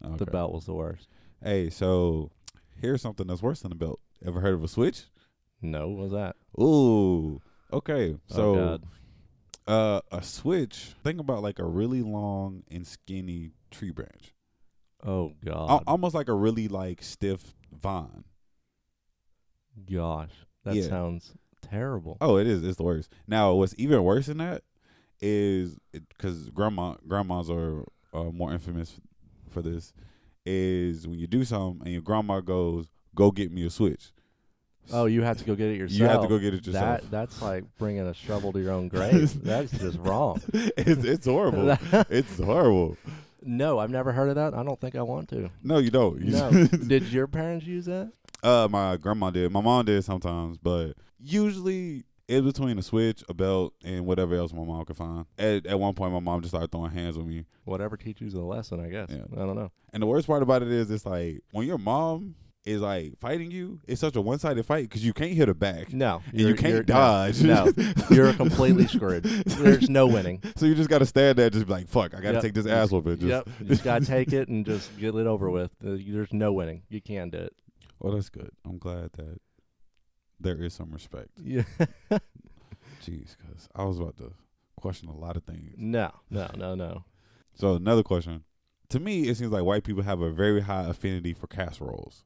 The 0.00 0.26
belt 0.26 0.52
was 0.54 0.64
the 0.64 0.74
worst. 0.74 1.08
Hey, 1.42 1.68
so 1.70 2.30
here's 2.80 3.02
something 3.02 3.26
that's 3.26 3.42
worse 3.42 3.60
than 3.60 3.72
a 3.72 3.74
belt. 3.74 4.00
Ever 4.24 4.40
heard 4.40 4.54
of 4.54 4.64
a 4.64 4.68
switch? 4.68 5.04
No, 5.60 5.88
what 5.88 5.98
was 6.04 6.12
that? 6.12 6.36
Ooh. 6.58 7.40
Okay. 7.72 8.16
So 8.26 8.54
oh 8.54 8.54
God. 8.54 8.82
uh 9.66 10.00
a 10.10 10.22
switch, 10.22 10.94
think 11.04 11.20
about 11.20 11.42
like 11.42 11.58
a 11.58 11.64
really 11.64 12.00
long 12.00 12.62
and 12.70 12.86
skinny 12.86 13.50
tree 13.70 13.90
branch. 13.90 14.32
Oh 15.06 15.32
God. 15.44 15.70
Al- 15.70 15.82
almost 15.86 16.14
like 16.14 16.28
a 16.28 16.34
really 16.34 16.68
like 16.68 17.02
stiff 17.02 17.54
vine. 17.72 18.24
Gosh, 19.90 20.30
that 20.64 20.74
Yeah. 20.74 20.88
sounds 20.88 21.32
terrible. 21.62 22.16
Oh, 22.20 22.36
it 22.36 22.46
is. 22.46 22.64
It's 22.64 22.76
the 22.76 22.82
worst. 22.82 23.12
Now, 23.26 23.54
what's 23.54 23.74
even 23.78 24.02
worse 24.02 24.26
than 24.26 24.38
that 24.38 24.62
is 25.20 25.78
because 25.92 26.48
grandma 26.50 26.94
grandmas 27.06 27.48
are 27.50 27.84
uh, 28.12 28.24
more 28.24 28.52
infamous 28.52 29.00
for 29.50 29.62
this. 29.62 29.92
Is 30.44 31.06
when 31.06 31.18
you 31.18 31.26
do 31.26 31.44
something 31.44 31.82
and 31.84 31.92
your 31.92 32.02
grandma 32.02 32.40
goes, 32.40 32.88
"Go 33.14 33.30
get 33.30 33.52
me 33.52 33.64
a 33.66 33.70
switch." 33.70 34.12
Oh, 34.90 35.04
you 35.04 35.20
have 35.22 35.36
to 35.38 35.44
go 35.44 35.54
get 35.54 35.68
it 35.68 35.76
yourself. 35.76 35.98
You 36.00 36.06
have 36.06 36.22
to 36.22 36.28
go 36.28 36.38
get 36.38 36.54
it 36.54 36.66
yourself. 36.66 37.02
That 37.02 37.10
that's 37.10 37.42
like 37.42 37.64
bringing 37.78 38.06
a 38.06 38.14
shovel 38.14 38.52
to 38.54 38.58
your 38.60 38.72
own 38.72 38.88
grave. 38.94 39.42
that's 39.44 39.70
just 39.78 39.98
wrong. 39.98 40.40
it's 40.54 41.04
it's 41.04 41.26
horrible. 41.26 41.76
it's 42.08 42.38
horrible. 42.38 42.96
No, 43.48 43.78
I've 43.78 43.90
never 43.90 44.12
heard 44.12 44.28
of 44.28 44.34
that. 44.34 44.52
I 44.52 44.62
don't 44.62 44.78
think 44.78 44.94
I 44.94 45.00
want 45.00 45.30
to. 45.30 45.50
No, 45.62 45.78
you 45.78 45.90
don't. 45.90 46.20
No. 46.20 46.50
Did 46.86 47.04
your 47.04 47.26
parents 47.26 47.64
use 47.66 47.86
that? 47.86 48.12
Uh, 48.42 48.68
my 48.70 48.98
grandma 48.98 49.30
did. 49.30 49.50
My 49.50 49.62
mom 49.62 49.86
did 49.86 50.04
sometimes, 50.04 50.58
but 50.58 50.92
usually 51.18 52.04
it's 52.28 52.44
between 52.44 52.78
a 52.78 52.82
switch, 52.82 53.24
a 53.28 53.34
belt, 53.34 53.72
and 53.82 54.04
whatever 54.04 54.36
else 54.36 54.52
my 54.52 54.62
mom 54.62 54.84
could 54.84 54.96
find. 54.98 55.24
At 55.38 55.66
at 55.66 55.80
one 55.80 55.94
point, 55.94 56.12
my 56.12 56.20
mom 56.20 56.42
just 56.42 56.50
started 56.50 56.70
throwing 56.70 56.90
hands 56.90 57.16
with 57.16 57.26
me. 57.26 57.46
Whatever 57.64 57.96
teaches 57.96 58.34
the 58.34 58.40
lesson, 58.40 58.80
I 58.80 58.90
guess. 58.90 59.08
Yeah. 59.10 59.24
I 59.32 59.46
don't 59.46 59.56
know. 59.56 59.72
And 59.94 60.02
the 60.02 60.06
worst 60.06 60.26
part 60.26 60.42
about 60.42 60.62
it 60.62 60.68
is, 60.68 60.90
it's 60.90 61.06
like 61.06 61.40
when 61.52 61.66
your 61.66 61.78
mom 61.78 62.34
is 62.64 62.80
like 62.82 63.18
fighting 63.18 63.50
you, 63.50 63.80
it's 63.88 64.00
such 64.00 64.14
a 64.16 64.20
one 64.20 64.38
sided 64.38 64.64
fight 64.66 64.84
because 64.88 65.04
you 65.04 65.12
can't 65.14 65.32
hit 65.32 65.48
her 65.48 65.54
back. 65.54 65.92
No, 65.92 66.22
And 66.32 66.40
you 66.40 66.54
can't 66.54 66.84
dodge. 66.86 67.42
No, 67.42 67.72
no. 67.76 67.84
you're 68.10 68.32
completely 68.34 68.86
screwed. 68.86 69.24
There's 69.24 69.88
no 69.88 70.06
winning. 70.06 70.42
So 70.56 70.66
you 70.66 70.74
just 70.74 70.90
gotta 70.90 71.06
stand 71.06 71.38
there, 71.38 71.48
just 71.50 71.66
be 71.66 71.72
like, 71.72 71.88
"Fuck, 71.88 72.14
I 72.14 72.20
gotta 72.20 72.34
Yep. 72.34 72.42
take 72.42 72.54
this 72.54 72.66
ass 72.66 72.90
whooping." 72.90 73.16
Just, 73.18 73.26
yep, 73.26 73.48
you 73.60 73.66
just 73.66 73.84
gotta 73.84 74.04
take 74.04 74.32
it 74.32 74.48
and 74.48 74.66
just 74.66 74.90
get 74.98 75.14
it 75.14 75.26
over 75.26 75.50
with. 75.50 75.70
Uh, 75.84 75.96
There's 76.06 76.32
no 76.32 76.52
winning. 76.52 76.82
You 76.90 77.00
can't 77.00 77.30
do 77.32 77.38
it. 77.38 77.54
Well, 78.00 78.12
that's 78.14 78.28
good. 78.28 78.50
I'm 78.66 78.78
glad 78.78 79.12
that 79.14 79.40
there 80.40 80.62
is 80.62 80.74
some 80.74 80.90
respect. 80.92 81.30
Yeah. 81.42 81.62
Jeez, 83.04 83.36
because 83.36 83.68
I 83.74 83.84
was 83.84 83.98
about 83.98 84.16
to 84.18 84.32
question 84.76 85.08
a 85.08 85.16
lot 85.16 85.36
of 85.36 85.44
things. 85.44 85.74
no, 85.76 86.10
no, 86.30 86.48
no, 86.56 86.74
no. 86.74 87.04
So 87.54 87.74
another 87.74 88.02
question. 88.02 88.44
To 88.90 89.00
me, 89.00 89.28
it 89.28 89.36
seems 89.36 89.52
like 89.52 89.64
white 89.64 89.84
people 89.84 90.02
have 90.02 90.20
a 90.20 90.30
very 90.30 90.60
high 90.62 90.84
affinity 90.84 91.32
for 91.34 91.46
casseroles. 91.46 92.24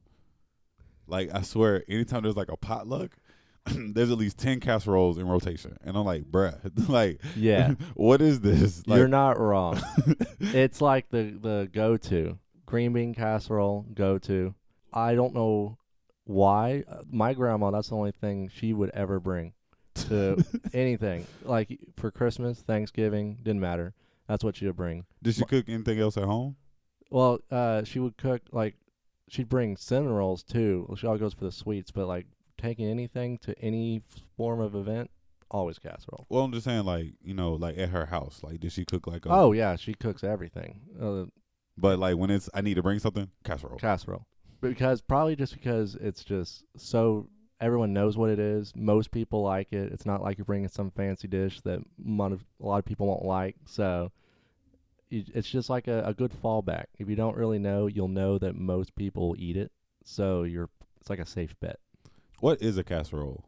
Like 1.07 1.29
I 1.33 1.41
swear, 1.41 1.83
anytime 1.87 2.23
there's 2.23 2.37
like 2.37 2.51
a 2.51 2.57
potluck, 2.57 3.11
there's 3.65 4.11
at 4.11 4.17
least 4.17 4.37
ten 4.37 4.59
casseroles 4.59 5.17
in 5.17 5.27
rotation, 5.27 5.77
and 5.83 5.97
I'm 5.97 6.05
like, 6.05 6.23
bruh, 6.23 6.59
like, 6.89 7.21
Yeah, 7.35 7.73
what 7.95 8.21
is 8.21 8.41
this? 8.41 8.85
Like, 8.87 8.97
you're 8.97 9.07
not 9.07 9.39
wrong. 9.39 9.81
it's 10.39 10.81
like 10.81 11.09
the 11.09 11.37
the 11.39 11.69
go 11.71 11.97
to 11.97 12.39
green 12.65 12.93
bean 12.93 13.13
casserole 13.13 13.85
go 13.93 14.17
to. 14.19 14.55
I 14.93 15.15
don't 15.15 15.33
know 15.33 15.77
why. 16.25 16.83
My 17.11 17.33
grandma, 17.33 17.71
that's 17.71 17.89
the 17.89 17.95
only 17.95 18.11
thing 18.11 18.49
she 18.53 18.73
would 18.73 18.91
ever 18.91 19.19
bring 19.19 19.53
to 19.95 20.43
anything. 20.73 21.27
Like 21.43 21.79
for 21.97 22.11
Christmas, 22.11 22.59
Thanksgiving, 22.59 23.37
didn't 23.43 23.61
matter. 23.61 23.93
That's 24.27 24.43
what 24.43 24.55
she 24.55 24.65
would 24.65 24.77
bring. 24.77 25.05
Did 25.21 25.35
she 25.35 25.45
cook 25.45 25.65
anything 25.67 25.99
else 25.99 26.17
at 26.17 26.23
home? 26.23 26.55
Well, 27.09 27.39
uh, 27.51 27.83
she 27.83 27.99
would 27.99 28.17
cook 28.17 28.41
like 28.51 28.75
she'd 29.33 29.49
bring 29.49 29.75
cinnamon 29.77 30.13
rolls 30.13 30.43
too. 30.43 30.85
Well, 30.87 30.95
she 30.95 31.07
all 31.07 31.17
goes 31.17 31.33
for 31.33 31.43
the 31.45 31.51
sweets, 31.51 31.91
but 31.91 32.07
like 32.07 32.27
taking 32.57 32.87
anything 32.87 33.37
to 33.39 33.57
any 33.59 34.01
form 34.37 34.59
of 34.59 34.75
event, 34.75 35.09
always 35.49 35.79
casserole. 35.79 36.25
Well, 36.29 36.43
I'm 36.43 36.51
just 36.51 36.65
saying, 36.65 36.85
like, 36.85 37.13
you 37.21 37.33
know, 37.33 37.53
like 37.53 37.77
at 37.77 37.89
her 37.89 38.05
house, 38.05 38.41
like, 38.43 38.59
did 38.59 38.71
she 38.71 38.85
cook 38.85 39.07
like? 39.07 39.25
A, 39.25 39.29
Oh 39.31 39.51
yeah, 39.51 39.75
she 39.75 39.93
cooks 39.93 40.23
everything. 40.23 40.81
Uh, 41.01 41.25
but 41.77 41.97
like 41.99 42.15
when 42.17 42.29
it's 42.29 42.49
I 42.53 42.61
need 42.61 42.75
to 42.75 42.83
bring 42.83 42.99
something, 42.99 43.29
casserole. 43.43 43.77
casserole 43.79 44.27
because 44.61 45.01
probably 45.01 45.35
just 45.35 45.53
because 45.53 45.95
it's 45.95 46.23
just 46.23 46.63
so 46.77 47.27
everyone 47.59 47.91
knows 47.93 48.17
what 48.17 48.29
it 48.29 48.39
is. 48.39 48.71
Most 48.75 49.11
people 49.11 49.41
like 49.41 49.73
it. 49.73 49.91
It's 49.91 50.05
not 50.05 50.21
like 50.21 50.37
you're 50.37 50.45
bringing 50.45 50.69
some 50.69 50.91
fancy 50.91 51.27
dish 51.27 51.59
that 51.61 51.79
mon- 51.97 52.39
a 52.61 52.65
lot 52.65 52.77
of 52.79 52.85
people 52.85 53.07
won't 53.07 53.25
like. 53.25 53.55
So 53.65 54.11
you, 55.13 55.23
it's 55.33 55.49
just 55.49 55.69
like 55.69 55.87
a, 55.87 56.03
a 56.05 56.13
good 56.13 56.31
fallback. 56.31 56.85
If 56.97 57.07
you 57.07 57.15
don't 57.15 57.37
really 57.37 57.59
know, 57.59 57.87
you'll 57.87 58.07
know 58.07 58.37
that 58.39 58.55
most 58.55 58.95
people 58.95 59.35
eat 59.37 59.55
it. 59.55 59.71
So 60.03 60.43
you're 60.43 60.69
it's 60.99 61.09
like 61.09 61.19
a 61.19 61.25
safe 61.25 61.55
bet. 61.59 61.79
What 62.39 62.61
is 62.61 62.77
a 62.77 62.83
casserole? 62.83 63.45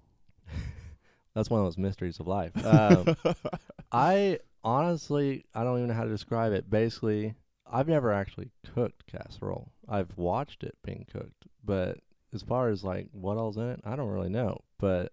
That's 1.34 1.50
one 1.50 1.60
of 1.60 1.66
those 1.66 1.78
mysteries 1.78 2.20
of 2.20 2.28
life. 2.28 2.54
Um, 2.66 3.16
I 3.92 4.40
honestly, 4.64 5.46
I 5.54 5.64
don't 5.64 5.78
even 5.78 5.90
know 5.90 5.96
how 5.96 6.04
to 6.04 6.10
describe 6.10 6.54
it. 6.54 6.70
Basically, 6.70 7.36
I've 7.70 7.88
never 7.88 8.14
actually 8.14 8.52
cooked 8.74 9.06
casserole. 9.08 9.72
I've 9.90 10.18
watched 10.18 10.64
it 10.64 10.78
being 10.84 11.06
cooked, 11.12 11.46
but 11.64 12.00
as 12.34 12.42
far 12.42 12.70
as 12.70 12.84
like 12.84 13.08
what 13.12 13.38
all's 13.38 13.58
in 13.58 13.70
it, 13.70 13.82
I 13.84 13.96
don't 13.96 14.10
really 14.10 14.30
know. 14.30 14.62
But 14.80 15.12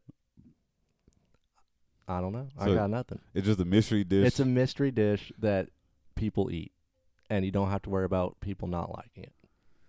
I 2.06 2.21
don't 2.21 2.32
know. 2.32 2.49
I 2.59 2.75
got 2.75 2.90
nothing. 2.90 3.21
it's 3.35 3.47
just 3.47 3.61
a 3.61 3.64
mystery 3.64 4.04
dish. 4.04 4.26
It's 4.26 4.40
a 4.40 4.44
mystery 4.44 4.90
dish 4.90 5.32
that 5.38 5.71
people 6.23 6.50
eat, 6.52 6.71
and 7.31 7.45
you 7.45 7.50
don't 7.50 7.69
have 7.71 7.83
to 7.83 7.91
worry 7.91 8.05
about 8.05 8.37
people 8.41 8.69
not 8.69 8.91
liking 8.97 9.25
it. 9.25 9.33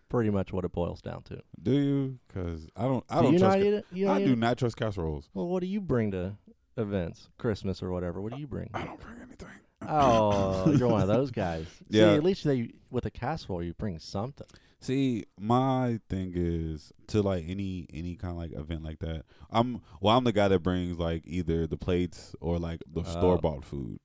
Pretty 0.09 0.29
much 0.31 0.51
what 0.53 0.65
it 0.65 0.71
boils 0.71 1.01
down 1.01 1.21
to. 1.23 1.39
do 1.61 1.71
you? 1.71 2.19
Because 2.27 2.67
I 2.75 2.83
don't. 2.83 3.03
I 3.09 3.17
do 3.17 3.23
don't 3.23 3.33
you 3.33 3.39
trust. 3.39 3.57
not 3.59 3.65
eat 3.65 3.73
it? 3.73 3.85
You 3.91 4.05
don't 4.05 4.15
I 4.17 4.21
eat 4.21 4.25
do 4.25 4.33
it? 4.33 4.37
not 4.39 4.57
trust 4.57 4.77
casseroles. 4.77 5.29
Well, 5.33 5.47
what 5.47 5.61
do 5.61 5.67
you 5.67 5.79
bring 5.81 6.11
to 6.11 6.35
events, 6.77 7.29
Christmas 7.37 7.81
or 7.83 7.91
whatever? 7.91 8.19
What 8.21 8.33
do 8.33 8.39
you 8.39 8.47
bring? 8.47 8.69
I 8.73 8.83
don't 8.85 8.99
bring 8.99 9.15
anything. 9.21 9.47
Oh, 9.87 10.71
you're 10.71 10.87
one 10.87 11.01
of 11.01 11.07
those 11.07 11.29
guys. 11.45 11.65
Yeah. 11.89 12.11
See, 12.11 12.15
at 12.15 12.23
least 12.23 12.43
they 12.45 12.71
with 12.89 13.05
a 13.05 13.11
casserole 13.11 13.61
you 13.63 13.73
bring 13.73 13.99
something. 13.99 14.47
See, 14.79 15.25
my 15.39 15.99
thing 16.09 16.33
is 16.35 16.91
to 17.07 17.21
like 17.21 17.45
any 17.47 17.87
any 17.93 18.15
kind 18.15 18.31
of 18.31 18.37
like 18.37 18.53
event 18.53 18.83
like 18.83 18.99
that. 18.99 19.23
I'm 19.51 19.81
well, 19.99 20.15
I'm 20.17 20.23
the 20.25 20.31
guy 20.31 20.47
that 20.47 20.59
brings 20.59 20.97
like 20.97 21.23
either 21.25 21.67
the 21.67 21.77
plates 21.77 22.35
or 22.39 22.59
like 22.59 22.81
the 22.91 23.01
Oh. 23.01 23.03
store 23.03 23.37
bought 23.39 23.63
food 23.65 23.99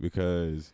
because 0.00 0.72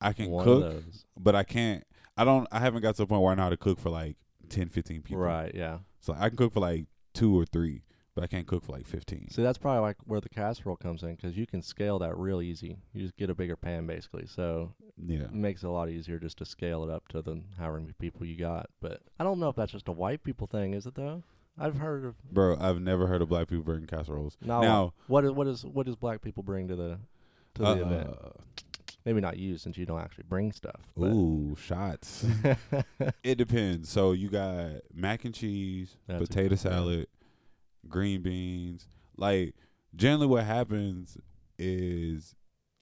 I 0.00 0.12
can 0.12 0.30
one 0.30 0.44
cook, 0.44 0.82
but 1.18 1.34
I 1.34 1.42
can't. 1.44 1.84
I 2.16 2.24
don't. 2.24 2.46
I 2.52 2.58
haven't 2.60 2.82
got 2.82 2.96
to 2.96 3.02
the 3.02 3.06
point 3.06 3.22
where 3.22 3.32
I 3.32 3.34
know 3.34 3.42
how 3.44 3.50
to 3.50 3.56
cook 3.56 3.78
for 3.78 3.90
like 3.90 4.16
10, 4.48 4.68
15 4.68 5.02
people. 5.02 5.22
Right, 5.22 5.52
yeah. 5.54 5.78
So 6.00 6.14
I 6.18 6.28
can 6.28 6.36
cook 6.36 6.52
for 6.52 6.60
like 6.60 6.86
two 7.14 7.38
or 7.38 7.44
three, 7.46 7.82
but 8.14 8.24
I 8.24 8.26
can't 8.26 8.46
cook 8.46 8.64
for 8.64 8.72
like 8.72 8.86
fifteen. 8.86 9.30
See, 9.30 9.42
that's 9.42 9.58
probably 9.58 9.80
like 9.82 9.96
where 10.04 10.20
the 10.20 10.28
casserole 10.28 10.76
comes 10.76 11.02
in 11.02 11.14
because 11.14 11.36
you 11.36 11.46
can 11.46 11.62
scale 11.62 11.98
that 12.00 12.16
real 12.18 12.42
easy. 12.42 12.76
You 12.92 13.02
just 13.02 13.16
get 13.16 13.30
a 13.30 13.34
bigger 13.34 13.56
pan 13.56 13.86
basically, 13.86 14.26
so 14.26 14.74
Yeah. 15.02 15.22
it 15.22 15.32
makes 15.32 15.62
it 15.62 15.66
a 15.66 15.70
lot 15.70 15.88
easier 15.88 16.18
just 16.18 16.38
to 16.38 16.44
scale 16.44 16.82
it 16.84 16.90
up 16.90 17.06
to 17.08 17.22
the 17.22 17.40
however 17.58 17.78
many 17.80 17.92
people 17.98 18.26
you 18.26 18.36
got. 18.36 18.68
But 18.80 19.00
I 19.20 19.24
don't 19.24 19.38
know 19.38 19.48
if 19.48 19.56
that's 19.56 19.72
just 19.72 19.88
a 19.88 19.92
white 19.92 20.22
people 20.24 20.46
thing, 20.46 20.74
is 20.74 20.86
it 20.86 20.94
though? 20.96 21.22
I've 21.58 21.76
heard 21.76 22.04
of 22.04 22.14
Bro, 22.32 22.56
I've 22.60 22.80
never 22.80 23.06
heard 23.06 23.22
of 23.22 23.28
black 23.28 23.46
people 23.48 23.62
bringing 23.64 23.86
casseroles. 23.86 24.36
now. 24.44 24.60
now, 24.60 24.92
what 25.06 25.24
is 25.24 25.30
what 25.32 25.46
is 25.46 25.64
what 25.64 25.86
does 25.86 25.96
black 25.96 26.20
people 26.22 26.42
bring 26.42 26.66
to 26.68 26.74
the 26.76 26.98
to 27.54 27.62
the 27.62 27.68
uh, 27.68 27.74
event? 27.74 28.10
Maybe 29.04 29.20
not 29.20 29.36
you 29.36 29.58
since 29.58 29.76
you 29.76 29.84
don't 29.86 30.00
actually 30.00 30.24
bring 30.28 30.52
stuff. 30.52 30.80
But 30.96 31.06
ooh, 31.10 31.56
shots. 31.60 32.24
it 33.24 33.36
depends. 33.36 33.88
So 33.88 34.12
you 34.12 34.28
got 34.28 34.70
mac 34.94 35.24
and 35.24 35.34
cheese, 35.34 35.96
That's 36.06 36.20
potato 36.28 36.50
good 36.50 36.50
one. 36.50 36.58
salad, 36.58 37.06
green 37.88 38.22
beans. 38.22 38.86
Like 39.16 39.54
generally, 39.96 40.26
what 40.26 40.44
happens 40.44 41.16
is, 41.58 42.34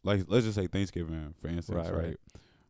like, 0.05 0.25
let's 0.29 0.45
just 0.45 0.57
say 0.57 0.67
Thanksgiving, 0.67 1.35
for 1.41 1.49
instance, 1.49 1.77
Right, 1.77 1.93
right? 1.93 2.05
right. 2.07 2.17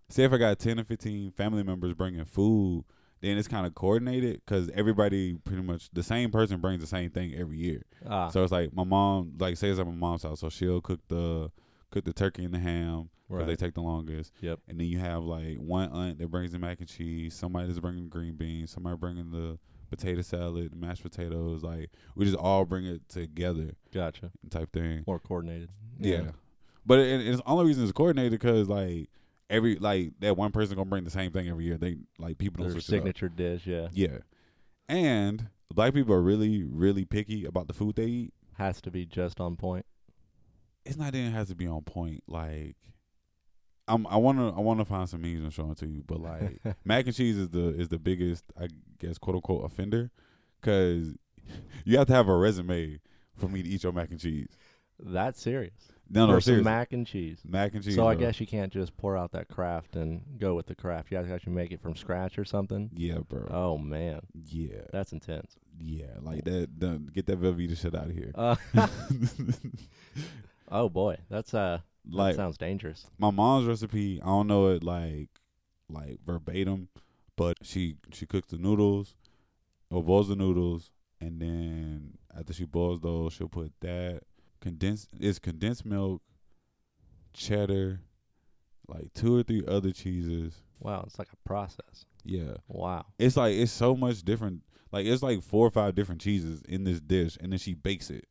Say 0.08 0.24
if 0.24 0.32
I 0.32 0.38
got 0.38 0.58
ten 0.58 0.80
or 0.80 0.84
fifteen 0.84 1.30
family 1.32 1.62
members 1.62 1.94
bringing 1.94 2.24
food, 2.24 2.84
then 3.20 3.36
it's 3.38 3.46
kind 3.48 3.66
of 3.66 3.74
coordinated 3.74 4.40
because 4.44 4.68
everybody 4.70 5.34
pretty 5.44 5.62
much 5.62 5.88
the 5.92 6.02
same 6.02 6.30
person 6.30 6.60
brings 6.60 6.80
the 6.80 6.86
same 6.86 7.10
thing 7.10 7.34
every 7.34 7.58
year. 7.58 7.82
ah, 8.08 8.28
So 8.28 8.42
it's 8.42 8.50
like 8.52 8.72
my 8.74 8.82
mom, 8.84 9.34
like 9.38 9.56
say 9.56 9.68
it's 9.70 9.78
at 9.78 9.86
my 9.86 9.92
mom's 9.92 10.22
house, 10.24 10.40
so 10.40 10.48
she'll 10.48 10.80
cook 10.80 11.00
the 11.08 11.50
cook 11.90 12.04
the 12.04 12.12
turkey 12.12 12.44
and 12.44 12.54
the 12.54 12.58
ham 12.58 13.10
because 13.28 13.46
they 13.46 13.56
take 13.56 13.74
the 13.74 13.80
longest. 13.80 14.32
Yep. 14.40 14.60
And 14.68 14.78
then 14.80 14.86
you 14.88 14.98
have 14.98 15.22
like 15.22 15.56
one 15.58 15.90
aunt 15.92 16.18
that 16.18 16.28
brings 16.30 16.52
the 16.52 16.58
mac 16.58 16.80
and 16.80 16.88
cheese, 16.88 17.34
somebody 17.34 17.68
that's 17.68 17.78
bringing 17.78 18.04
the 18.04 18.10
green 18.10 18.34
beans, 18.34 18.70
somebody 18.72 18.96
bringing 18.96 19.30
the 19.30 19.58
potato 19.88 20.20
salad, 20.22 20.74
mashed 20.74 21.02
potatoes. 21.02 21.62
Like 21.62 21.90
we 22.16 22.24
just 22.24 22.36
all 22.36 22.64
bring 22.64 22.86
it 22.86 23.08
together 23.08 23.72
Gotcha. 23.92 24.30
type 24.50 24.72
thing. 24.72 25.04
More 25.06 25.18
coordinated. 25.20 25.68
Yeah. 25.98 26.30
But 26.84 27.00
it, 27.00 27.26
it's 27.26 27.38
the 27.38 27.48
only 27.48 27.66
reason 27.66 27.84
it's 27.84 27.92
coordinated 27.92 28.32
because 28.32 28.68
like 28.68 29.10
every 29.48 29.76
like 29.76 30.12
that 30.20 30.36
one 30.36 30.50
person 30.52 30.74
gonna 30.76 30.88
bring 30.88 31.04
the 31.04 31.10
same 31.10 31.30
thing 31.30 31.48
every 31.48 31.64
year. 31.64 31.76
They 31.76 31.98
like 32.18 32.38
people 32.38 32.64
don't 32.64 32.72
Their 32.72 32.80
switch 32.80 32.88
it 32.88 32.96
up. 32.98 33.04
signature 33.04 33.28
dish, 33.28 33.66
yeah. 33.66 33.88
Yeah. 33.92 34.18
And 34.88 35.48
black 35.72 35.94
people 35.94 36.14
are 36.14 36.22
really 36.22 36.64
really 36.64 37.04
picky 37.04 37.44
about 37.44 37.68
the 37.68 37.74
food 37.74 37.96
they 37.96 38.06
eat. 38.06 38.34
Has 38.54 38.80
to 38.82 38.90
be 38.90 39.06
just 39.06 39.40
on 39.40 39.56
point. 39.56 39.86
It's 40.84 40.96
not 40.96 41.14
even 41.14 41.32
has 41.32 41.48
to 41.48 41.54
be 41.54 41.66
on 41.66 41.82
point. 41.82 42.22
Like, 42.26 42.76
I'm 43.88 44.06
I 44.06 44.16
wanna 44.16 44.56
I 44.56 44.60
wanna 44.60 44.84
find 44.84 45.08
some 45.08 45.22
memes 45.22 45.42
and 45.42 45.52
show 45.52 45.70
it 45.70 45.78
to 45.78 45.86
you. 45.86 46.02
But 46.06 46.20
like, 46.20 46.60
mac 46.84 47.06
and 47.06 47.14
cheese 47.14 47.36
is 47.36 47.50
the 47.50 47.68
is 47.68 47.88
the 47.88 47.98
biggest 47.98 48.44
I 48.60 48.68
guess 48.98 49.18
quote 49.18 49.36
unquote 49.36 49.64
offender, 49.64 50.10
because 50.60 51.14
you 51.84 51.98
have 51.98 52.06
to 52.06 52.14
have 52.14 52.28
a 52.28 52.36
resume 52.36 53.00
for 53.36 53.48
me 53.48 53.62
to 53.62 53.68
eat 53.68 53.82
your 53.82 53.92
mac 53.92 54.10
and 54.10 54.20
cheese. 54.20 54.48
That's 54.98 55.40
serious. 55.40 55.92
No, 56.12 56.26
no, 56.26 56.40
seriously, 56.40 56.64
mac 56.64 56.92
and 56.92 57.06
cheese. 57.06 57.40
mac 57.46 57.72
and 57.72 57.84
cheese. 57.84 57.94
so 57.94 58.06
I 58.06 58.16
guess 58.16 58.40
you 58.40 58.46
can't 58.46 58.72
just 58.72 58.96
pour 58.96 59.16
out 59.16 59.30
that 59.32 59.48
Kraft 59.48 59.94
and 59.94 60.22
go 60.38 60.54
with 60.56 60.66
the 60.66 60.74
Kraft. 60.74 61.10
You 61.10 61.16
have 61.16 61.26
to 61.26 61.32
actually 61.32 61.52
make 61.52 61.70
it 61.70 61.80
from 61.80 61.94
scratch 61.94 62.36
or 62.36 62.44
something. 62.44 62.90
Yeah, 62.94 63.18
bro. 63.28 63.46
Oh 63.48 63.78
man, 63.78 64.20
yeah, 64.34 64.82
that's 64.92 65.12
intense. 65.12 65.56
yeah. 65.78 66.06
Like 66.20 66.44
that. 66.44 66.78
Done, 66.78 67.10
get 67.14 67.26
that 67.26 67.40
Velveeta 67.40 67.80
shit 67.80 67.94
out 67.94 68.06
of 68.06 68.12
here. 68.12 68.32
Uh, 68.34 68.56
oh 70.70 70.88
boy, 70.88 71.16
that's 71.28 71.52
uh, 71.54 71.80
like 72.10 72.32
that 72.36 72.42
sounds 72.42 72.58
dangerous. 72.58 73.06
my 73.18 73.30
mom's 73.30 73.66
recipe, 73.66 74.20
I 74.22 74.26
don't 74.26 74.46
know 74.46 74.68
it 74.68 74.82
like 74.84 75.28
like 75.88 76.18
verbatim, 76.24 76.88
but 77.36 77.56
she 77.62 77.96
she 78.12 78.26
cooks 78.26 78.48
the 78.48 78.58
noodles, 78.58 79.14
or 79.90 80.02
boils 80.02 80.28
the 80.28 80.36
noodles, 80.36 80.90
and 81.20 81.40
then 81.40 82.18
after 82.36 82.52
she 82.52 82.64
boils 82.64 83.00
those, 83.00 83.32
she'll 83.32 83.48
put 83.48 83.72
that 83.80 84.22
condensed. 84.60 85.08
It's 85.18 85.38
condensed 85.38 85.84
milk, 85.84 86.22
cheddar, 87.32 88.00
like 88.88 89.12
two 89.14 89.36
or 89.36 89.42
three 89.42 89.64
other 89.66 89.92
cheeses. 89.92 90.54
Wow, 90.78 91.04
it's 91.06 91.18
like 91.18 91.28
a 91.32 91.48
process. 91.48 92.06
Yeah, 92.24 92.54
Wow. 92.68 93.06
it's 93.18 93.36
like 93.36 93.54
it's 93.54 93.72
so 93.72 93.94
much 93.96 94.22
different. 94.22 94.62
Like 94.92 95.06
it's 95.06 95.22
like 95.22 95.42
four 95.42 95.66
or 95.66 95.70
five 95.70 95.94
different 95.94 96.20
cheeses 96.20 96.62
in 96.68 96.84
this 96.84 97.00
dish, 97.00 97.36
and 97.40 97.52
then 97.52 97.58
she 97.58 97.74
bakes 97.74 98.10
it. 98.10 98.26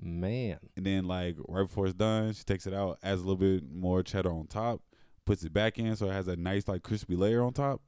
Man. 0.00 0.58
And 0.76 0.86
then 0.86 1.04
like 1.06 1.36
right 1.48 1.62
before 1.66 1.86
it's 1.86 1.94
done, 1.94 2.32
she 2.32 2.44
takes 2.44 2.66
it 2.66 2.74
out, 2.74 2.98
adds 3.02 3.20
a 3.20 3.24
little 3.24 3.36
bit 3.36 3.64
more 3.72 4.02
cheddar 4.02 4.30
on 4.32 4.46
top, 4.46 4.80
puts 5.24 5.42
it 5.42 5.52
back 5.52 5.78
in, 5.78 5.94
so 5.96 6.06
it 6.06 6.12
has 6.12 6.28
a 6.28 6.36
nice 6.36 6.68
like 6.68 6.82
crispy 6.82 7.16
layer 7.16 7.42
on 7.42 7.52
top. 7.52 7.80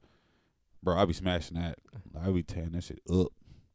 Bro, 0.83 0.97
I'll 0.97 1.05
be 1.05 1.13
smashing 1.13 1.57
that. 1.59 1.77
I'll 2.21 2.33
be 2.33 2.43
tearing 2.43 2.71
that 2.71 2.83
shit 2.83 3.01
up. 3.11 3.27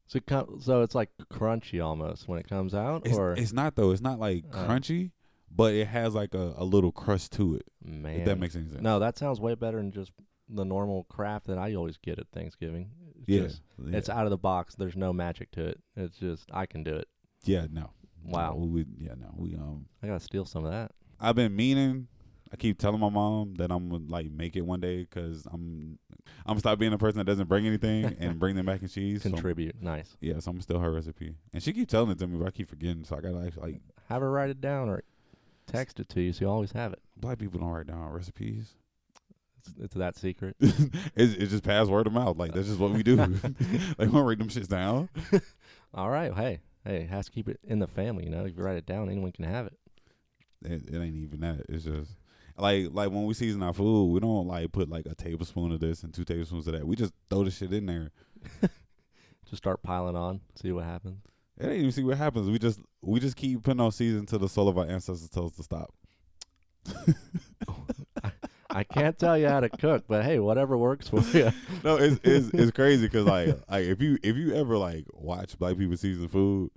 So, 0.07 0.19
com- 0.25 0.59
so 0.61 0.81
it's 0.83 0.95
like 0.95 1.09
crunchy 1.31 1.83
almost 1.83 2.27
when 2.27 2.39
it 2.39 2.47
comes 2.47 2.73
out, 2.73 3.05
It's, 3.05 3.17
or 3.17 3.33
it's 3.33 3.53
not 3.53 3.75
though. 3.75 3.91
It's 3.91 4.01
not 4.01 4.19
like 4.19 4.45
Oh. 4.53 4.57
crunchy, 4.57 5.11
but 5.53 5.73
it 5.73 5.87
has 5.87 6.13
like 6.15 6.33
a, 6.33 6.53
a 6.57 6.63
little 6.63 6.91
crust 6.91 7.33
to 7.33 7.55
it. 7.55 7.63
man. 7.83 8.19
If 8.19 8.25
that 8.25 8.37
makes 8.39 8.55
any 8.55 8.67
sense. 8.67 8.81
no, 8.81 8.99
that 8.99 9.17
sounds 9.17 9.39
way 9.41 9.55
better 9.55 9.77
than 9.77 9.91
just 9.91 10.11
the 10.49 10.63
normal 10.63 11.03
Kraft 11.05 11.47
that 11.47 11.57
I 11.57 11.73
always 11.75 11.97
get 11.97 12.19
at 12.19 12.27
Thanksgiving. 12.31 12.91
It's 13.17 13.25
Yeah. 13.27 13.41
just- 13.43 13.61
yeah. 13.83 13.97
it's 13.97 14.09
out 14.09 14.25
of 14.25 14.29
the 14.29 14.37
box. 14.37 14.75
There's 14.75 14.95
no 14.95 15.11
magic 15.11 15.51
to 15.51 15.65
it. 15.65 15.81
It's 15.95 16.17
just 16.19 16.49
I 16.53 16.65
can 16.67 16.83
do 16.83 16.93
it. 16.95 17.07
yeah, 17.43 17.67
no. 17.71 17.89
Wow. 18.27 18.55
No, 18.59 18.65
we 18.65 18.85
yeah, 18.99 19.13
no. 19.19 19.33
We 19.35 19.55
um 19.55 19.85
I 20.03 20.07
gotta 20.07 20.19
steal 20.19 20.45
some 20.45 20.65
of 20.65 20.71
that. 20.71 20.91
I've 21.19 21.35
been 21.35 21.55
meaning 21.55 22.07
I 22.51 22.55
keep 22.55 22.77
telling 22.77 22.99
my 22.99 23.09
mom 23.09 23.55
that 23.55 23.71
I'm 23.71 23.89
gonna 23.89 24.03
like 24.07 24.31
make 24.31 24.55
it 24.55 24.61
one 24.61 24.79
day 24.79 24.99
because 25.01 25.45
I'm 25.51 25.97
I'm 26.45 26.51
gonna 26.51 26.59
stop 26.59 26.79
being 26.79 26.93
a 26.93 26.97
person 26.97 27.17
that 27.17 27.25
doesn't 27.25 27.47
bring 27.47 27.65
anything 27.67 28.05
and 28.19 28.39
bring 28.39 28.55
the 28.55 28.63
mac 28.63 28.81
and 28.81 28.91
cheese. 28.91 29.23
So- 29.23 29.29
Contribute. 29.31 29.81
Nice. 29.81 30.15
yeah, 30.21 30.39
so 30.39 30.51
I'm 30.51 30.61
steal 30.61 30.79
her 30.79 30.91
recipe, 30.91 31.35
and 31.53 31.61
she 31.63 31.73
keep 31.73 31.89
telling 31.89 32.11
it 32.11 32.19
to 32.19 32.27
me, 32.27 32.37
but 32.37 32.47
I 32.47 32.51
keep 32.51 32.69
forgetting. 32.69 33.03
So 33.03 33.17
I 33.17 33.21
gotta 33.21 33.43
actually 33.45 33.71
like 33.73 33.81
Have 34.09 34.21
her 34.21 34.31
write 34.31 34.49
it 34.49 34.61
down 34.61 34.89
or 34.89 35.03
text 35.65 35.99
it 35.99 36.07
to 36.09 36.21
you 36.21 36.31
so 36.33 36.45
you 36.45 36.49
always 36.49 36.71
have 36.71 36.93
it. 36.93 36.99
black 37.17 37.39
people 37.39 37.59
don't 37.59 37.69
write 37.69 37.87
down 37.87 38.09
recipes. 38.11 38.75
It's, 39.59 39.73
it's 39.81 39.95
that 39.95 40.15
secret. 40.15 40.55
it's, 40.61 41.33
it's 41.33 41.51
just 41.51 41.63
pass 41.63 41.87
word 41.87 42.07
of 42.07 42.13
mouth. 42.13 42.37
Like 42.37 42.53
that's 42.53 42.67
just 42.67 42.79
what 42.79 42.91
we 42.91 43.03
do. 43.03 43.15
like 43.17 43.39
we 43.99 44.05
don't 44.05 44.13
write 44.25 44.37
them 44.39 44.47
shits 44.47 44.67
down. 44.69 45.09
All 45.93 46.09
right. 46.09 46.33
Hey, 46.33 46.59
hey, 46.87 47.01
it 47.01 47.09
has 47.09 47.25
to 47.25 47.31
keep 47.31 47.49
it 47.49 47.59
in 47.63 47.79
the 47.79 47.87
family. 47.87 48.23
You 48.23 48.31
know, 48.31 48.45
if 48.45 48.57
you 48.57 48.63
write 48.63 48.77
it 48.77 48.85
down, 48.85 49.09
anyone 49.09 49.31
can 49.31 49.45
have 49.45 49.67
it. 49.67 49.77
It, 50.63 50.89
it 50.89 50.99
ain't 50.99 51.15
even 51.15 51.41
that. 51.41 51.65
It's 51.69 51.83
just 51.83 52.11
like 52.57 52.87
like 52.91 53.09
when 53.09 53.25
we 53.25 53.33
season 53.33 53.61
our 53.61 53.73
food, 53.73 54.07
we 54.07 54.19
don't 54.19 54.47
like 54.47 54.71
put 54.71 54.89
like 54.89 55.05
a 55.05 55.15
tablespoon 55.15 55.71
of 55.71 55.79
this 55.79 56.03
and 56.03 56.13
two 56.13 56.25
tablespoons 56.25 56.67
of 56.67 56.73
that. 56.73 56.87
We 56.87 56.95
just 56.95 57.13
throw 57.29 57.43
the 57.43 57.51
shit 57.51 57.73
in 57.73 57.85
there. 57.85 58.11
Just 59.49 59.63
start 59.63 59.81
piling 59.81 60.17
on, 60.17 60.41
see 60.55 60.73
what 60.73 60.83
happens. 60.83 61.21
It 61.57 61.67
ain't 61.67 61.77
even 61.77 61.91
see 61.93 62.03
what 62.03 62.17
happens. 62.17 62.49
We 62.49 62.59
just 62.59 62.81
we 63.01 63.21
just 63.21 63.37
keep 63.37 63.63
putting 63.63 63.79
on 63.79 63.93
season 63.93 64.25
till 64.25 64.39
the 64.39 64.49
soul 64.49 64.67
of 64.67 64.77
our 64.77 64.85
ancestors 64.85 65.29
tells 65.29 65.51
us 65.51 65.57
to 65.57 65.63
stop. 65.63 65.93
I 68.77 68.83
can't 68.83 69.17
tell 69.17 69.35
you 69.35 69.47
how 69.47 69.59
to 69.59 69.69
cook, 69.69 70.03
but 70.07 70.23
hey, 70.23 70.37
whatever 70.37 70.77
works 70.77 71.07
for 71.07 71.21
you. 71.35 71.51
no, 71.83 71.95
it's 71.95 72.19
it's, 72.23 72.49
it's 72.53 72.69
crazy 72.69 73.07
because 73.07 73.25
like 73.25 73.47
like 73.67 73.85
if 73.85 74.03
you 74.03 74.19
if 74.21 74.35
you 74.35 74.53
ever 74.53 74.77
like 74.77 75.05
watch 75.13 75.57
black 75.57 75.79
people 75.79 75.97
season 75.97 76.27
food, 76.27 76.69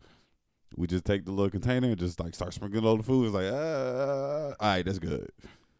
we 0.77 0.87
just 0.87 1.05
take 1.05 1.27
the 1.27 1.31
little 1.31 1.51
container 1.51 1.89
and 1.89 1.99
just 1.99 2.19
like 2.19 2.35
start 2.35 2.55
sprinkling 2.55 2.87
all 2.87 2.97
the 2.97 3.03
food. 3.03 3.27
It's 3.27 3.35
like, 3.35 3.53
uh, 3.53 4.55
all 4.59 4.67
right, 4.67 4.83
that's 4.83 4.99
good. 4.99 5.31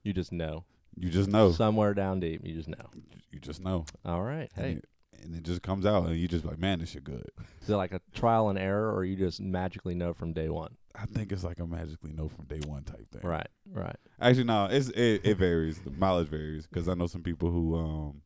You 0.03 0.13
just 0.13 0.31
know. 0.31 0.67
You 0.95 1.09
just 1.09 1.31
know. 1.31 1.53
Somewhere 1.53 1.95
down 1.95 2.21
deep, 2.21 2.43
you 2.45 2.55
just 2.55 2.69
know. 2.69 2.91
You 3.31 3.39
just 3.41 3.65
know. 3.65 3.87
All 4.05 4.21
right. 4.21 4.51
Hey, 4.55 4.73
it, 4.73 4.85
and 5.23 5.35
it 5.35 5.43
just 5.43 5.63
comes 5.63 5.85
out, 5.87 6.07
and 6.07 6.17
you 6.17 6.29
just 6.29 6.45
like, 6.45 6.59
man, 6.59 6.79
this 6.81 6.91
shit 6.91 7.05
good. 7.05 7.25
is 7.63 7.69
it 7.71 7.77
like 7.77 7.93
a 7.93 8.01
trial 8.15 8.49
and 8.49 8.59
error, 8.59 8.95
or 8.95 9.05
you 9.05 9.17
just 9.17 9.41
magically 9.41 9.95
know 9.95 10.13
from 10.13 10.33
day 10.33 10.49
one? 10.49 10.77
I 10.95 11.07
think 11.07 11.31
it's 11.33 11.45
like 11.45 11.59
a 11.61 11.67
magically 11.67 12.13
know 12.13 12.29
from 12.29 12.47
day 12.47 12.61
one 12.67 12.83
type 12.85 13.09
thing. 13.11 13.23
Right. 13.23 13.47
Right. 13.73 13.97
Actually, 14.21 14.45
no, 14.45 14.67
it's 14.71 14.89
it, 14.91 15.21
it 15.25 15.37
varies. 15.39 15.79
The 15.81 15.91
mileage 15.93 16.29
varies 16.29 16.67
because 16.67 16.89
I 16.89 16.95
know 16.95 17.07
some 17.07 17.23
people 17.23 17.51
who 17.51 17.77
um. 17.77 18.23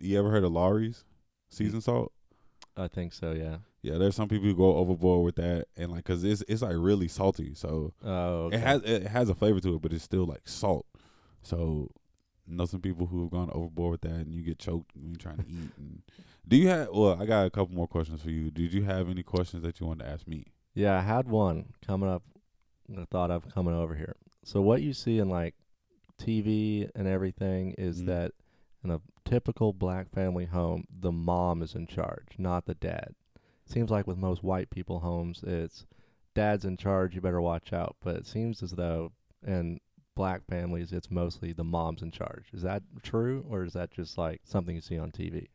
You 0.00 0.18
ever 0.18 0.30
heard 0.30 0.42
of 0.44 0.50
Lawry's 0.52 1.04
seasoned 1.50 1.84
salt? 1.84 2.12
I 2.76 2.88
think 2.88 3.12
so. 3.12 3.30
Yeah. 3.32 3.58
Yeah, 3.82 3.98
there's 3.98 4.16
some 4.16 4.28
people 4.28 4.48
who 4.48 4.56
go 4.56 4.76
overboard 4.76 5.24
with 5.24 5.36
that, 5.36 5.66
and 5.76 5.92
like, 5.92 6.04
cause 6.04 6.24
it's 6.24 6.42
it's 6.48 6.62
like 6.62 6.74
really 6.76 7.06
salty. 7.06 7.54
So 7.54 7.92
Oh. 8.04 8.46
Okay. 8.46 8.56
it 8.56 8.60
has 8.60 8.82
it 8.82 9.06
has 9.06 9.28
a 9.28 9.34
flavor 9.34 9.60
to 9.60 9.74
it, 9.76 9.82
but 9.82 9.92
it's 9.92 10.02
still 10.04 10.24
like 10.24 10.48
salt. 10.48 10.86
So 11.42 11.90
know 12.46 12.66
some 12.66 12.80
people 12.80 13.06
who 13.06 13.22
have 13.22 13.30
gone 13.30 13.50
overboard 13.52 13.92
with 13.92 14.00
that, 14.02 14.20
and 14.20 14.34
you 14.34 14.42
get 14.42 14.58
choked 14.58 14.90
when 14.94 15.10
you're 15.10 15.18
trying 15.18 15.38
to 15.38 15.46
eat. 15.48 15.70
And 15.78 16.02
do 16.46 16.56
you 16.56 16.68
have? 16.68 16.88
Well, 16.92 17.20
I 17.20 17.26
got 17.26 17.46
a 17.46 17.50
couple 17.50 17.74
more 17.74 17.88
questions 17.88 18.22
for 18.22 18.30
you. 18.30 18.50
Did 18.50 18.72
you 18.72 18.82
have 18.82 19.08
any 19.08 19.22
questions 19.22 19.62
that 19.62 19.80
you 19.80 19.86
wanted 19.86 20.04
to 20.04 20.10
ask 20.10 20.26
me? 20.28 20.44
Yeah, 20.74 20.98
I 20.98 21.02
had 21.02 21.28
one 21.28 21.72
coming 21.86 22.08
up. 22.08 22.22
And 22.86 23.00
I 23.00 23.06
thought 23.06 23.30
of 23.30 23.48
coming 23.54 23.72
over 23.74 23.94
here. 23.94 24.16
So 24.44 24.60
what 24.60 24.82
you 24.82 24.92
see 24.92 25.18
in 25.18 25.30
like 25.30 25.54
TV 26.18 26.90
and 26.94 27.06
everything 27.08 27.74
is 27.78 28.02
Mhm. 28.02 28.06
that 28.06 28.32
in 28.82 28.90
a 28.90 29.00
typical 29.24 29.72
black 29.72 30.10
family 30.10 30.44
home, 30.44 30.84
the 30.90 31.10
mom 31.10 31.62
is 31.62 31.74
in 31.74 31.86
charge, 31.86 32.38
not 32.38 32.66
the 32.66 32.74
dad. 32.74 33.14
Seems 33.64 33.90
like 33.90 34.06
with 34.06 34.18
most 34.18 34.42
white 34.42 34.68
people 34.68 35.00
homes, 35.00 35.42
it's 35.42 35.86
dad's 36.34 36.66
in 36.66 36.76
charge, 36.76 37.14
you 37.14 37.22
better 37.22 37.40
watch 37.40 37.72
out. 37.72 37.96
But 38.00 38.16
it 38.16 38.26
seems 38.26 38.62
as 38.62 38.72
though 38.72 39.12
in 39.46 39.80
black 40.14 40.44
families, 40.48 40.92
it's 40.92 41.10
mostly 41.10 41.52
the 41.52 41.64
mom's 41.64 42.02
in 42.02 42.10
charge. 42.10 42.46
Is 42.52 42.62
that 42.62 42.82
true, 43.02 43.44
or 43.48 43.64
is 43.64 43.72
that 43.74 43.90
just 43.90 44.16
like 44.18 44.40
something 44.44 44.74
you 44.74 44.80
see 44.80 44.98
on 44.98 45.10
TV? 45.10 45.48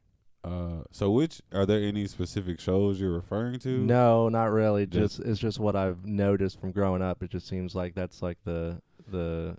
Uh, 0.43 0.83
so 0.91 1.11
which 1.11 1.41
are 1.53 1.65
there 1.65 1.81
any 1.81 2.07
specific 2.07 2.59
shows 2.59 2.99
you're 2.99 3.11
referring 3.11 3.59
to? 3.59 3.69
No, 3.79 4.29
not 4.29 4.51
really. 4.51 4.85
Just- 4.85 5.17
Just 5.17 5.29
it's 5.29 5.39
just 5.39 5.59
what 5.59 5.75
I've 5.75 6.05
noticed 6.05 6.59
from 6.61 6.71
growing 6.71 7.01
up. 7.01 7.21
It 7.23 7.29
just 7.31 7.47
seems 7.47 7.75
like 7.75 7.93
that's 7.95 8.21
like 8.21 8.37
the 8.45 8.81
the 9.11 9.57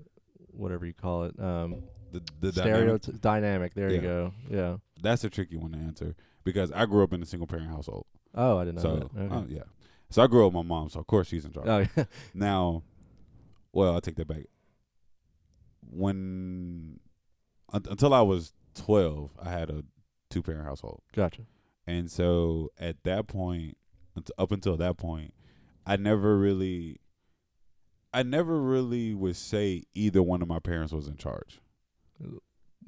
whatever 0.53 0.87
you 0.87 0.95
call 0.95 1.25
it. 1.25 1.39
Um 1.39 1.83
the 2.13 2.23
the 2.41 2.53
stereo 2.53 2.97
dynamic, 2.99 3.21
dynamic. 3.21 3.75
There 3.75 3.89
Yeah. 3.91 3.95
you 3.97 4.01
go. 4.03 4.33
Yeah. 4.51 4.77
that's 5.03 5.23
a 5.25 5.31
tricky 5.31 5.57
one 5.57 5.73
to 5.73 5.79
answer 5.79 6.15
because 6.45 6.73
I 6.73 6.87
grew 6.87 7.03
up 7.05 7.13
in 7.13 7.23
a 7.23 7.27
single 7.27 7.47
parent 7.47 7.69
household. 7.69 8.07
Oh, 8.35 8.59
I 8.59 8.65
didn't 8.65 8.77
know 8.77 8.83
so 8.83 8.97
that. 9.15 9.21
Okay. 9.21 9.35
uh, 9.35 9.43
yeah, 9.49 9.63
so 10.09 10.23
I 10.23 10.27
grew 10.29 10.47
up 10.47 10.53
with 10.55 10.65
my 10.67 10.69
mom. 10.77 10.89
So 10.89 11.01
of 11.01 11.07
course 11.07 11.29
she's 11.29 11.45
in 11.45 11.53
charge. 11.53 11.69
oh, 11.69 11.87
yeah. 11.97 12.05
Now, 12.33 12.83
well, 13.73 13.97
I 13.97 14.01
take 14.01 14.17
that 14.17 14.29
back. 14.29 14.45
When 15.91 17.01
un- 17.73 17.85
until 17.91 18.15
I 18.15 18.23
was 18.23 18.53
twelve, 18.75 19.31
I 19.43 19.51
had 19.51 19.71
a 19.71 19.85
two 20.31 20.43
parent 20.43 20.65
household, 20.65 21.03
gotcha. 21.15 21.43
and 21.87 22.11
so 22.11 22.71
at 22.79 23.03
that 23.05 23.27
point, 23.27 23.77
up 24.39 24.53
until 24.53 24.77
that 24.77 24.97
point, 24.97 25.35
I 25.85 25.97
never 25.97 26.39
really, 26.39 27.01
I 28.15 28.23
never 28.23 28.61
really 28.61 29.15
would 29.15 29.37
say 29.37 29.83
either 29.95 30.23
one 30.23 30.43
of 30.43 30.49
my 30.49 30.61
parents 30.61 30.93
was 30.93 31.09
in 31.09 31.17
charge. 31.17 31.61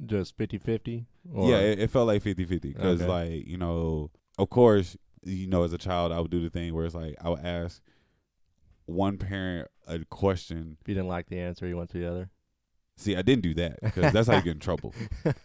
Just 0.06 0.36
50-50? 0.38 1.06
yeah, 1.34 1.58
it, 1.58 1.78
it 1.80 1.90
felt 1.90 2.06
like 2.06 2.22
50-50 2.22 2.60
because 2.62 3.02
Okay. 3.02 3.10
like 3.10 3.46
you 3.46 3.56
know, 3.58 4.10
of 4.38 4.48
course, 4.50 4.96
you 5.22 5.46
know, 5.46 5.64
as 5.64 5.72
a 5.72 5.78
child, 5.78 6.12
I 6.12 6.20
would 6.20 6.30
do 6.30 6.40
the 6.40 6.50
thing 6.50 6.74
where 6.74 6.86
it's 6.86 6.94
like 6.94 7.14
I 7.22 7.28
would 7.28 7.44
ask 7.44 7.80
one 8.86 9.18
parent 9.18 9.68
a 9.86 10.00
question 10.06 10.76
if 10.80 10.88
you 10.88 10.94
didn't 10.94 11.08
like 11.08 11.28
the 11.28 11.38
answer, 11.40 11.66
you 11.66 11.76
went 11.76 11.90
to 11.90 11.98
the 11.98 12.08
other. 12.08 12.30
See, 12.96 13.16
I 13.16 13.22
didn't 13.22 13.42
do 13.42 13.54
that 13.54 13.80
because 13.82 14.12
that's 14.12 14.28
how 14.28 14.36
you 14.36 14.42
get 14.42 14.52
in 14.52 14.60
trouble. 14.60 14.94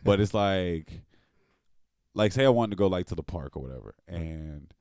But 0.04 0.20
it's 0.20 0.34
like, 0.34 1.02
like 2.14 2.32
say 2.32 2.46
I 2.46 2.50
wanted 2.50 2.72
to 2.72 2.76
go 2.78 2.88
like 2.88 3.08
to 3.08 3.16
the 3.16 3.24
park 3.24 3.56
or 3.56 3.64
whatever, 3.64 3.96
and 4.08 4.74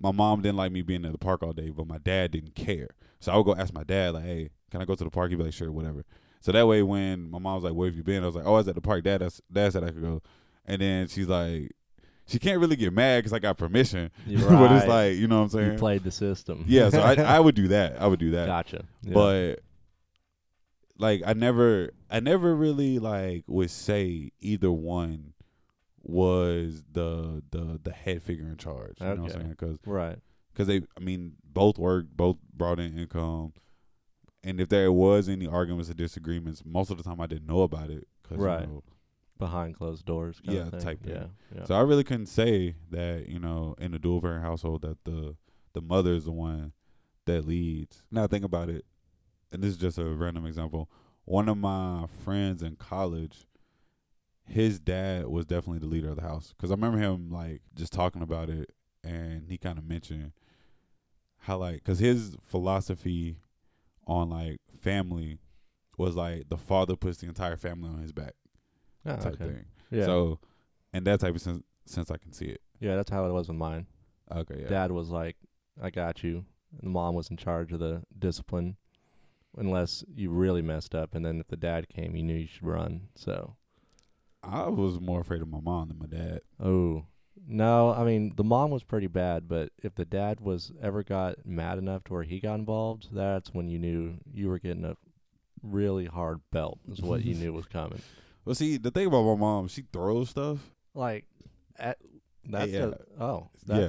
my 0.00 0.10
mom 0.12 0.42
didn't 0.42 0.56
like 0.56 0.72
me 0.72 0.82
being 0.82 1.04
at 1.04 1.12
the 1.12 1.18
park 1.18 1.42
all 1.42 1.52
day, 1.52 1.70
but 1.70 1.86
my 1.86 1.98
dad 1.98 2.30
didn't 2.32 2.54
care. 2.54 2.90
So 3.20 3.32
I 3.32 3.36
would 3.36 3.44
go 3.44 3.54
ask 3.54 3.72
my 3.72 3.84
dad 3.84 4.14
like, 4.14 4.24
"Hey, 4.24 4.50
can 4.70 4.82
I 4.82 4.84
go 4.84 4.94
to 4.94 5.04
the 5.04 5.10
park?" 5.10 5.30
He'd 5.30 5.36
be 5.36 5.44
like, 5.44 5.52
"Sure, 5.52 5.70
whatever." 5.70 6.04
So 6.40 6.52
that 6.52 6.66
way, 6.66 6.82
when 6.82 7.30
my 7.30 7.38
mom 7.38 7.54
was 7.56 7.64
like, 7.64 7.74
"Where 7.74 7.88
have 7.88 7.96
you 7.96 8.02
been?" 8.02 8.22
I 8.22 8.26
was 8.26 8.34
like, 8.34 8.44
"Oh, 8.46 8.54
I 8.54 8.58
was 8.58 8.68
at 8.68 8.74
the 8.74 8.80
park." 8.80 9.04
Dad, 9.04 9.20
dad 9.52 9.72
said 9.72 9.84
I 9.84 9.90
could 9.90 10.02
go, 10.02 10.22
and 10.66 10.80
then 10.80 11.08
she's 11.08 11.28
like, 11.28 11.72
she 12.26 12.38
can't 12.38 12.58
really 12.60 12.76
get 12.76 12.92
mad 12.92 13.18
because 13.18 13.32
I 13.32 13.38
got 13.38 13.58
permission, 13.58 14.10
You're 14.26 14.40
but 14.48 14.72
it's 14.72 14.86
like, 14.86 15.16
you 15.16 15.28
know 15.28 15.42
what 15.42 15.54
I'm 15.54 15.60
you 15.60 15.66
saying? 15.68 15.78
played 15.78 16.04
the 16.04 16.10
system. 16.10 16.64
yeah, 16.66 16.88
so 16.90 17.00
I 17.00 17.14
I 17.36 17.40
would 17.40 17.54
do 17.54 17.68
that. 17.68 18.00
I 18.00 18.06
would 18.06 18.18
do 18.18 18.32
that. 18.32 18.46
gotcha. 18.46 18.84
Yeah. 19.02 19.14
but 19.14 19.60
like 20.98 21.22
I 21.26 21.32
never 21.32 21.90
I 22.10 22.20
never 22.20 22.54
really 22.54 22.98
like 22.98 23.44
would 23.46 23.70
say 23.70 24.32
either 24.40 24.70
one 24.72 25.32
was 26.02 26.82
the 26.92 27.42
the 27.50 27.80
the 27.82 27.90
head 27.92 28.22
figure 28.22 28.46
in 28.46 28.56
charge. 28.56 28.96
You 29.00 29.06
know 29.06 29.10
what 29.12 29.18
I'm 29.18 29.24
Okay. 29.24 29.32
saying? 29.34 29.48
Because 29.50 29.78
right. 29.86 30.18
Because 30.52 30.66
they 30.68 30.82
I 30.96 31.00
mean 31.00 31.32
both 31.44 31.78
worked, 31.78 32.16
both 32.16 32.36
brought 32.52 32.78
in 32.78 32.98
income, 32.98 33.52
and 34.42 34.60
if 34.60 34.68
there 34.68 34.92
was 34.92 35.28
any 35.28 35.46
arguments 35.46 35.90
or 35.90 35.94
disagreements, 35.94 36.62
most 36.64 36.90
of 36.90 36.96
the 36.98 37.02
time 37.02 37.20
I 37.20 37.26
didn't 37.26 37.46
know 37.46 37.62
about 37.62 37.90
it. 37.90 38.06
Cause, 38.28 38.38
Right. 38.38 38.60
You 38.62 38.66
know, 38.66 38.82
Behind 39.36 39.74
closed 39.74 40.06
doors. 40.06 40.40
Kind 40.46 40.56
Yeah, 40.72 40.78
type 40.78 41.02
thing. 41.02 41.12
Yeah. 41.14 41.26
Yeah. 41.56 41.64
so 41.64 41.74
I 41.74 41.80
really 41.80 42.04
couldn't 42.04 42.26
say 42.26 42.76
that 42.90 43.28
you 43.28 43.40
know 43.40 43.74
in 43.78 43.92
a 43.92 43.98
dual 43.98 44.20
parent 44.20 44.44
household 44.44 44.82
that 44.82 45.02
the 45.04 45.36
the 45.72 45.80
mother 45.82 46.12
is 46.14 46.24
the 46.24 46.32
one 46.32 46.72
that 47.26 47.44
leads. 47.46 48.04
Now 48.12 48.28
think 48.28 48.44
about 48.44 48.68
it, 48.68 48.84
and 49.54 49.62
this 49.62 49.70
is 49.72 49.76
just 49.78 49.98
a 49.98 50.04
random 50.04 50.44
example. 50.46 50.90
One 51.24 51.48
of 51.48 51.56
my 51.56 52.04
friends 52.24 52.62
in 52.62 52.76
college, 52.76 53.46
his 54.46 54.78
dad 54.78 55.26
was 55.26 55.46
definitely 55.46 55.78
the 55.78 55.86
leader 55.86 56.10
of 56.10 56.16
the 56.16 56.22
house 56.22 56.52
because 56.56 56.70
I 56.70 56.74
remember 56.74 56.98
him 56.98 57.30
like 57.30 57.62
just 57.74 57.92
talking 57.92 58.20
about 58.22 58.50
it 58.50 58.70
and 59.02 59.46
he 59.48 59.56
kind 59.56 59.78
of 59.78 59.84
mentioned 59.84 60.32
how 61.38 61.56
like 61.58 61.76
because 61.76 61.98
his 61.98 62.36
philosophy 62.42 63.36
on 64.06 64.28
like 64.30 64.58
family 64.78 65.38
was 65.96 66.14
like 66.16 66.48
the 66.50 66.56
father 66.58 66.96
puts 66.96 67.18
the 67.18 67.26
entire 67.26 67.56
family 67.56 67.88
on 67.88 68.00
his 68.00 68.12
back 68.12 68.34
Oh, 69.06 69.16
type 69.16 69.34
okay. 69.34 69.44
thing. 69.44 69.64
Yeah. 69.90 70.06
So, 70.06 70.40
and 70.94 71.06
that 71.06 71.20
type 71.20 71.34
of 71.34 71.40
sense, 71.42 71.62
since 71.86 72.10
I 72.10 72.16
can 72.16 72.32
see 72.32 72.46
it. 72.46 72.62
yeah, 72.80 72.96
that's 72.96 73.10
how 73.10 73.26
it 73.26 73.32
was 73.32 73.48
with 73.48 73.56
mine. 73.58 73.86
Okay, 74.34 74.60
yeah. 74.62 74.68
Dad 74.68 74.90
was 74.92 75.10
like, 75.10 75.36
"I 75.82 75.90
got 75.90 76.24
you." 76.24 76.46
And 76.72 76.80
the 76.84 76.88
mom 76.88 77.14
was 77.14 77.28
in 77.28 77.36
charge 77.36 77.70
of 77.72 77.80
the 77.80 78.02
discipline, 78.18 78.76
unless 79.56 80.04
you 80.14 80.30
really 80.30 80.62
messed 80.62 80.94
up. 80.94 81.14
And 81.14 81.24
then 81.24 81.40
if 81.40 81.48
the 81.48 81.56
dad 81.56 81.88
came, 81.88 82.14
you 82.16 82.22
knew 82.22 82.34
you 82.34 82.46
should 82.46 82.66
run. 82.66 83.08
So, 83.14 83.56
I 84.42 84.68
was 84.68 85.00
more 85.00 85.20
afraid 85.20 85.42
of 85.42 85.48
my 85.48 85.60
mom 85.60 85.88
than 85.88 85.98
my 85.98 86.06
dad. 86.06 86.40
oh 86.60 87.04
no, 87.46 87.90
I 87.92 88.04
mean 88.04 88.32
the 88.36 88.44
mom 88.44 88.70
was 88.70 88.82
pretty 88.84 89.06
bad, 89.08 89.48
but 89.48 89.70
if 89.82 89.94
the 89.96 90.04
dad 90.04 90.40
was 90.40 90.70
ever 90.80 91.02
got 91.02 91.44
mad 91.44 91.78
enough 91.78 92.04
to 92.04 92.12
where 92.14 92.22
he 92.22 92.40
got 92.40 92.54
involved, 92.54 93.08
that's 93.12 93.52
when 93.52 93.68
you 93.68 93.78
knew 93.78 94.14
you 94.32 94.48
were 94.48 94.58
getting 94.58 94.84
a 94.84 94.96
really 95.62 96.06
hard 96.06 96.40
belt. 96.52 96.78
Is 96.90 97.00
what 97.02 97.24
you 97.24 97.34
knew 97.34 97.52
was 97.52 97.66
coming. 97.66 98.00
Well, 98.46 98.54
see, 98.54 98.76
the 98.76 98.90
thing 98.90 99.06
about 99.06 99.22
my 99.24 99.36
mom, 99.36 99.68
she 99.68 99.84
throws 99.90 100.28
stuff, 100.28 100.58
Like, 100.94 101.24
at, 101.78 101.96
that's 102.44 102.70
Yeah. 102.70 102.86
the- 102.86 103.00
oh, 103.18 103.48
Yeah. 103.66 103.88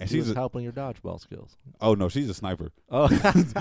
And 0.00 0.08
she 0.08 0.16
she's 0.16 0.28
was 0.28 0.32
a, 0.32 0.34
helping 0.34 0.62
your 0.62 0.72
dodgeball 0.72 1.20
skills. 1.20 1.56
oh 1.80 1.94
no, 1.94 2.08
she's 2.08 2.28
a 2.28 2.34
sniper. 2.34 2.70
Oh, 2.90 3.08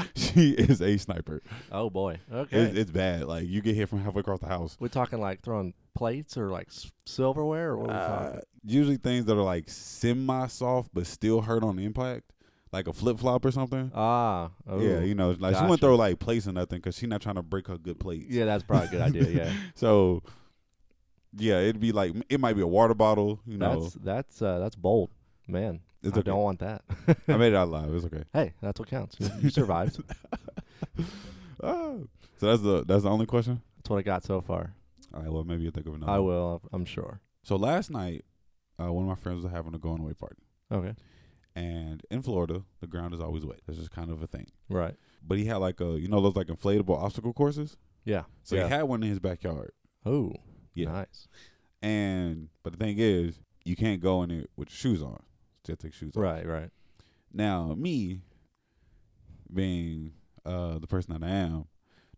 she 0.15 0.51
is 0.51 0.81
a 0.81 0.97
sniper. 0.97 1.41
oh 1.71 1.89
boy. 1.89 2.19
Okay. 2.31 2.57
It's, 2.57 2.77
it's 2.77 2.91
bad. 2.91 3.23
Like 3.25 3.47
you 3.47 3.61
get 3.61 3.75
hit 3.75 3.89
from 3.89 3.99
halfway 4.03 4.21
across 4.21 4.39
the 4.39 4.47
house. 4.47 4.77
We're 4.79 4.87
talking 4.89 5.19
like 5.19 5.41
throwing 5.41 5.73
plates 5.95 6.37
or 6.37 6.49
like 6.49 6.69
silverware 7.05 7.71
or 7.71 7.77
what 7.77 7.89
are 7.89 8.31
we 8.31 8.37
Uh, 8.37 8.41
usually 8.63 8.97
things 8.97 9.25
that 9.25 9.37
are 9.37 9.41
like 9.41 9.69
semi 9.69 10.47
soft 10.47 10.89
but 10.93 11.07
still 11.07 11.41
hurt 11.41 11.63
on 11.63 11.79
impact, 11.79 12.31
like 12.71 12.87
a 12.87 12.93
flip 12.93 13.17
flop 13.19 13.43
or 13.45 13.51
something. 13.51 13.91
Ah, 13.95 14.51
oh. 14.67 14.79
yeah, 14.79 14.99
you 14.99 15.15
know, 15.15 15.35
like 15.39 15.55
she 15.55 15.61
wouldn't 15.61 15.79
throw 15.79 15.95
like 15.95 16.19
plates 16.19 16.47
or 16.47 16.51
nothing 16.51 16.77
because 16.79 16.95
she's 16.97 17.09
not 17.09 17.21
trying 17.21 17.35
to 17.35 17.41
break 17.41 17.67
her 17.67 17.77
good 17.77 17.99
plates. 17.99 18.27
yeah, 18.29 18.45
that's 18.45 18.63
probably 18.63 18.87
a 18.87 18.91
good 18.91 19.01
idea. 19.01 19.23
Yeah, 19.45 19.53
So, 19.75 20.21
yeah, 21.35 21.59
it'd 21.59 21.79
be 21.79 21.91
like 21.91 22.13
it 22.29 22.39
might 22.39 22.53
be 22.55 22.61
a 22.61 22.67
water 22.67 22.93
bottle. 22.93 23.39
You 23.45 23.57
know, 23.57 23.81
that's 23.81 23.93
that's 23.95 24.41
uh, 24.41 24.59
that's 24.59 24.75
bold, 24.75 25.09
man. 25.47 25.79
It's 26.03 26.15
I 26.15 26.19
okay. 26.19 26.29
don't 26.29 26.41
want 26.43 26.59
that. 26.59 26.83
I 27.27 27.37
made 27.37 27.53
it 27.53 27.55
out 27.55 27.67
alive. 27.69 27.93
It's 27.93 28.05
okay. 28.05 28.23
hey, 28.33 28.53
that's 28.61 28.79
what 28.79 28.89
counts. 28.89 29.15
You, 29.19 29.29
you 29.41 29.49
survived. 29.49 30.01
Oh. 31.61 32.07
So 32.39 32.45
that's 32.45 32.61
the 32.61 32.85
that's 32.85 33.01
the 33.01 33.09
only 33.09 33.25
question. 33.25 33.63
that's 33.77 33.89
what 33.89 33.97
I 33.97 34.03
got 34.03 34.23
so 34.23 34.41
far. 34.41 34.71
All 35.11 35.21
right. 35.23 35.31
Well, 35.31 35.43
maybe 35.43 35.63
you'll 35.63 35.71
think 35.71 35.87
of 35.87 35.95
another. 35.95 36.11
I 36.11 36.19
one. 36.19 36.27
will. 36.27 36.61
I'm 36.71 36.85
sure. 36.85 37.19
So 37.41 37.55
last 37.55 37.89
night, 37.89 38.25
uh, 38.79 38.93
one 38.93 39.05
of 39.05 39.09
my 39.09 39.15
friends 39.15 39.41
was 39.41 39.51
having 39.51 39.73
a 39.73 39.79
going 39.79 39.99
away 39.99 40.13
party, 40.13 40.43
Okay. 40.71 40.93
and 41.55 42.03
in 42.11 42.21
Florida, 42.21 42.61
the 42.79 42.85
ground 42.85 43.15
is 43.15 43.19
always 43.19 43.43
wet. 43.43 43.61
That's 43.65 43.79
just 43.79 43.89
kind 43.89 44.11
of 44.11 44.21
a 44.21 44.27
thing. 44.27 44.45
Right. 44.69 44.93
But 45.27 45.39
he 45.39 45.45
had 45.45 45.55
like 45.55 45.81
a 45.81 45.99
you 45.99 46.07
know 46.07 46.21
those 46.21 46.35
like 46.35 46.45
inflatable 46.45 46.95
obstacle 46.95 47.33
courses. 47.33 47.75
Yeah. 48.05 48.25
So 48.43 48.55
yeah. 48.55 48.65
he 48.65 48.69
had 48.69 48.83
one 48.83 49.01
in 49.01 49.09
his 49.09 49.19
backyard. 49.19 49.71
oh. 50.05 50.33
Yeah. 50.75 50.91
Nice. 50.91 51.27
And 51.81 52.49
but 52.61 52.73
the 52.73 52.77
thing 52.77 52.97
is, 52.99 53.39
you 53.65 53.75
can't 53.75 53.99
go 53.99 54.21
in 54.21 54.29
it 54.29 54.51
with 54.55 54.69
your 54.69 54.75
shoes 54.77 55.01
on. 55.01 55.23
Just 55.67 55.81
take 55.81 55.93
shoes 55.93 56.15
off. 56.15 56.23
Right. 56.23 56.45
Right. 56.47 56.69
Now, 57.33 57.75
me 57.77 58.21
being 59.53 60.13
uh 60.45 60.79
the 60.79 60.87
person 60.87 61.13
that 61.13 61.25
I 61.25 61.29
am, 61.29 61.65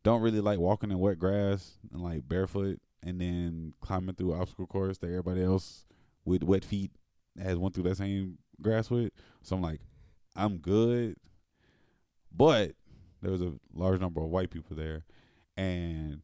don't 0.04 0.22
really 0.22 0.40
like 0.40 0.60
walking 0.60 0.92
in 0.92 1.00
wet 1.00 1.20
grass 1.20 1.78
and 1.92 2.02
like 2.02 2.28
barefoot 2.28 2.80
and 3.04 3.20
then 3.20 3.74
climbing 3.82 4.16
through 4.16 4.34
obstacle 4.34 4.68
course 4.68 4.98
that 5.00 5.08
everybody 5.08 5.44
else 5.44 5.86
with 6.26 6.44
wet 6.44 6.64
feet 6.64 6.92
has 7.42 7.58
went 7.58 7.74
through 7.74 7.84
that 7.84 7.98
same 7.98 8.38
grass 8.62 8.90
with. 8.90 9.12
So 9.42 9.56
I'm 9.56 9.62
like, 9.62 9.82
I'm 10.36 10.58
good. 10.58 11.16
But 12.36 12.74
there 13.22 13.32
was 13.32 13.42
a 13.42 13.54
large 13.74 14.00
number 14.00 14.22
of 14.22 14.30
white 14.30 14.52
people 14.52 14.76
there 14.76 15.06
and 15.58 16.22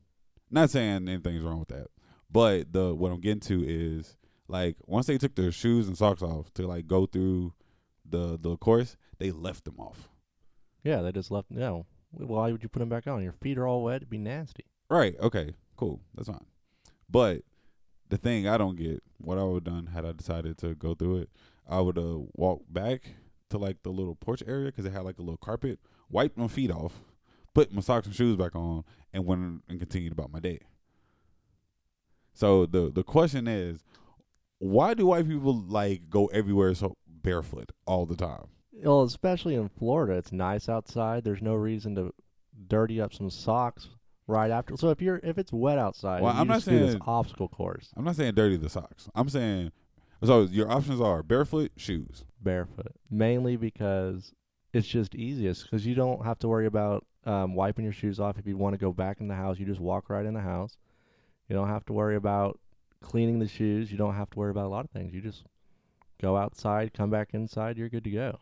not 0.51 0.69
saying 0.69 1.09
anything's 1.09 1.43
wrong 1.43 1.59
with 1.59 1.69
that. 1.69 1.87
But 2.31 2.71
the 2.71 2.93
what 2.93 3.11
I'm 3.11 3.21
getting 3.21 3.39
to 3.41 3.63
is 3.65 4.15
like 4.47 4.77
once 4.85 5.07
they 5.07 5.17
took 5.17 5.35
their 5.35 5.51
shoes 5.51 5.87
and 5.87 5.97
socks 5.97 6.21
off 6.21 6.53
to 6.53 6.67
like 6.67 6.87
go 6.87 7.05
through 7.05 7.53
the 8.07 8.37
the 8.39 8.57
course, 8.57 8.97
they 9.17 9.31
left 9.31 9.65
them 9.65 9.79
off. 9.79 10.09
Yeah. 10.83 11.01
They 11.01 11.11
just 11.11 11.31
left. 11.31 11.49
No. 11.49 11.85
Why 12.11 12.51
would 12.51 12.63
you 12.63 12.69
put 12.69 12.79
them 12.79 12.89
back 12.89 13.07
on? 13.07 13.23
Your 13.23 13.33
feet 13.33 13.57
are 13.57 13.67
all 13.67 13.83
wet. 13.83 13.97
It'd 13.97 14.09
be 14.09 14.17
nasty. 14.17 14.65
Right. 14.89 15.15
Okay. 15.19 15.53
Cool. 15.75 15.99
That's 16.13 16.29
fine. 16.29 16.45
But 17.09 17.41
the 18.09 18.17
thing 18.17 18.47
I 18.47 18.57
don't 18.57 18.77
get, 18.77 19.03
what 19.17 19.37
I 19.37 19.43
would 19.43 19.65
have 19.65 19.73
done 19.73 19.87
had 19.87 20.05
I 20.05 20.11
decided 20.11 20.57
to 20.59 20.75
go 20.75 20.93
through 20.93 21.17
it, 21.17 21.29
I 21.67 21.81
would 21.81 21.97
uh 21.97 22.19
walked 22.33 22.71
back 22.71 23.15
to 23.49 23.57
like 23.57 23.83
the 23.83 23.89
little 23.89 24.15
porch 24.15 24.43
area 24.47 24.67
because 24.67 24.85
it 24.85 24.93
had 24.93 25.03
like 25.03 25.17
a 25.17 25.23
little 25.23 25.37
carpet, 25.37 25.79
wiped 26.09 26.37
my 26.37 26.47
feet 26.47 26.71
off, 26.71 26.93
put 27.53 27.73
my 27.73 27.81
socks 27.81 28.05
and 28.05 28.15
shoes 28.15 28.37
back 28.37 28.55
on, 28.55 28.83
and 29.13 29.25
went 29.25 29.63
and 29.67 29.79
continued 29.79 30.11
about 30.13 30.31
my 30.31 30.39
day. 30.39 30.59
So 32.33 32.65
the 32.65 32.91
the 32.93 33.03
question 33.03 33.47
is, 33.47 33.83
why 34.59 34.93
do 34.93 35.05
white 35.05 35.27
people 35.27 35.53
like 35.67 36.09
go 36.09 36.27
everywhere 36.27 36.73
so 36.73 36.95
barefoot 37.07 37.71
all 37.85 38.05
the 38.05 38.15
time? 38.15 38.45
Well, 38.71 39.03
especially 39.03 39.55
in 39.55 39.69
Florida, 39.69 40.13
it's 40.13 40.31
nice 40.31 40.67
outside. 40.69 41.23
There's 41.23 41.41
no 41.41 41.53
reason 41.55 41.95
to 41.95 42.13
dirty 42.67 42.99
up 43.01 43.13
some 43.13 43.29
socks 43.29 43.87
right 44.27 44.51
after. 44.51 44.75
So 44.77 44.89
if 44.89 45.01
you're 45.01 45.19
if 45.23 45.37
it's 45.37 45.51
wet 45.53 45.77
outside, 45.77 46.21
Well, 46.21 46.33
you 46.33 46.39
I'm 46.41 46.47
not 46.47 46.63
do 46.63 46.71
this 46.79 46.91
saying- 46.91 47.01
obstacle 47.05 47.47
course 47.47 47.91
I'm 47.95 48.03
not 48.05 48.15
saying 48.15 48.33
dirty 48.35 48.57
the 48.57 48.69
socks. 48.69 49.09
I'm 49.15 49.29
saying 49.29 49.71
so 50.23 50.41
your 50.43 50.71
options 50.71 50.99
are 51.01 51.21
barefoot, 51.21 51.71
shoes. 51.77 52.23
barefoot, 52.41 52.93
mainly 53.11 53.57
because 53.57 54.33
it's 54.73 54.87
just 54.87 55.13
easiest 55.15 55.63
because 55.63 55.85
you 55.85 55.93
don't 55.95 56.25
have 56.25 56.39
to 56.39 56.47
worry 56.47 56.65
about 56.65 57.05
um, 57.25 57.53
wiping 57.55 57.83
your 57.83 57.93
shoes 57.93 58.19
off. 58.19 58.37
If 58.37 58.45
you 58.47 58.57
want 58.57 58.73
to 58.73 58.77
go 58.77 58.91
back 58.91 59.19
in 59.19 59.27
the 59.27 59.35
house, 59.35 59.57
you 59.59 59.65
just 59.65 59.79
walk 59.81 60.09
right 60.09 60.25
in 60.25 60.33
the 60.33 60.41
house. 60.41 60.77
You 61.47 61.55
don't 61.55 61.67
have 61.67 61.85
to 61.85 61.93
worry 61.93 62.15
about 62.15 62.59
cleaning 63.05 63.39
the 63.39 63.47
shoes. 63.47 63.91
You 63.91 63.97
don't 63.97 64.15
have 64.15 64.29
to 64.31 64.39
worry 64.39 64.51
about 64.51 64.65
a 64.65 64.69
lot 64.69 64.83
of 64.83 64.91
things. 64.91 65.13
You 65.13 65.21
just 65.21 65.43
go 66.21 66.35
outside, 66.35 66.93
come 66.93 67.09
back 67.09 67.29
inside, 67.33 67.77
you're 67.77 67.89
good 67.89 68.03
to 68.03 68.09
go. 68.09 68.39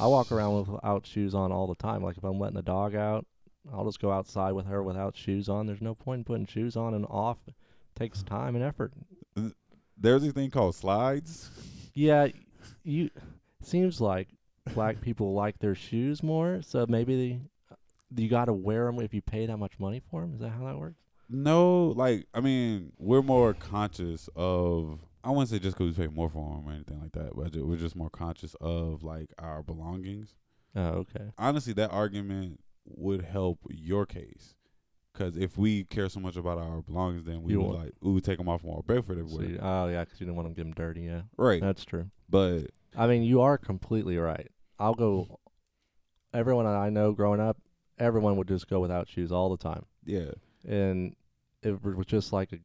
I 0.00 0.06
walk 0.06 0.32
around 0.32 0.66
without 0.66 1.06
shoes 1.06 1.34
on 1.34 1.52
all 1.52 1.66
the 1.66 1.74
time. 1.74 2.02
Like 2.02 2.16
if 2.16 2.24
I'm 2.24 2.38
letting 2.38 2.56
the 2.56 2.62
dog 2.62 2.94
out, 2.94 3.26
I'll 3.72 3.84
just 3.84 4.00
go 4.00 4.10
outside 4.10 4.52
with 4.52 4.66
her 4.66 4.82
without 4.82 5.16
shoes 5.16 5.48
on. 5.48 5.66
There's 5.66 5.80
no 5.80 5.94
point 5.94 6.20
in 6.20 6.24
putting 6.24 6.46
shoes 6.46 6.76
on 6.76 6.94
and 6.94 7.06
off. 7.06 7.38
It 7.46 7.54
takes 7.96 8.22
time 8.22 8.54
and 8.54 8.64
effort. 8.64 8.92
There's 9.96 10.24
a 10.24 10.32
thing 10.32 10.50
called 10.50 10.74
slides. 10.74 11.50
Yeah, 11.94 12.28
you 12.82 13.10
seems 13.62 14.00
like 14.00 14.28
black 14.74 15.00
people 15.00 15.34
like 15.34 15.58
their 15.58 15.74
shoes 15.74 16.22
more, 16.22 16.60
so 16.62 16.86
maybe 16.88 17.40
they, 18.16 18.22
you 18.22 18.28
got 18.28 18.46
to 18.46 18.52
wear 18.52 18.86
them 18.86 19.00
if 19.00 19.14
you 19.14 19.22
pay 19.22 19.46
that 19.46 19.56
much 19.56 19.78
money 19.78 20.02
for 20.10 20.22
them. 20.22 20.34
Is 20.34 20.40
that 20.40 20.50
how 20.50 20.66
that 20.66 20.78
works? 20.78 21.03
No, 21.28 21.88
like 21.96 22.26
I 22.34 22.40
mean, 22.40 22.92
we're 22.98 23.22
more 23.22 23.54
conscious 23.54 24.28
of. 24.36 25.00
I 25.22 25.30
wouldn't 25.30 25.48
say 25.48 25.58
just 25.58 25.78
because 25.78 25.96
we 25.96 26.04
pay 26.06 26.12
more 26.14 26.28
for 26.28 26.56
them 26.56 26.68
or 26.68 26.72
anything 26.72 27.00
like 27.00 27.12
that, 27.12 27.34
but 27.34 27.56
we're 27.56 27.76
just 27.78 27.96
more 27.96 28.10
conscious 28.10 28.54
of 28.60 29.02
like 29.02 29.32
our 29.38 29.62
belongings. 29.62 30.34
Oh, 30.76 30.82
okay. 31.06 31.30
Honestly, 31.38 31.72
that 31.74 31.90
argument 31.92 32.60
would 32.84 33.22
help 33.22 33.58
your 33.70 34.04
case, 34.04 34.54
because 35.14 35.38
if 35.38 35.56
we 35.56 35.84
care 35.84 36.10
so 36.10 36.20
much 36.20 36.36
about 36.36 36.58
our 36.58 36.82
belongings, 36.82 37.24
then 37.24 37.42
we 37.42 37.52
You 37.52 37.60
would 37.60 37.66
want- 37.68 37.78
like 37.78 37.92
we 38.02 38.12
would 38.12 38.24
take 38.24 38.36
them 38.36 38.50
off 38.50 38.62
more 38.62 38.82
barefoot 38.86 39.14
So 39.14 39.20
everywhere. 39.20 39.46
you- 39.48 39.58
oh, 39.62 39.88
yeah, 39.88 40.04
because 40.04 40.20
you 40.20 40.26
didn't 40.26 40.36
want 40.36 40.48
to 40.48 40.54
get 40.54 40.64
them 40.64 40.74
dirty. 40.74 41.02
Yeah, 41.02 41.22
right, 41.38 41.62
that's 41.62 41.86
true. 41.86 42.10
but 42.28 42.66
I 42.94 43.06
mean, 43.06 43.22
you 43.22 43.40
are 43.40 43.56
completely 43.56 44.18
right. 44.18 44.50
I'll 44.78 44.94
go. 44.94 45.40
Everyone 46.34 46.66
I 46.66 46.90
know 46.90 47.12
growing 47.12 47.40
up, 47.40 47.56
everyone 47.98 48.36
would 48.36 48.48
just 48.48 48.68
go 48.68 48.80
without 48.80 49.08
shoes 49.08 49.32
all 49.32 49.48
the 49.48 49.56
time. 49.56 49.86
yeah, 50.04 50.32
and 50.66 51.14
it 51.62 51.82
was 51.82 52.06
just 52.06 52.32
like 52.32 52.52
a 52.52 52.58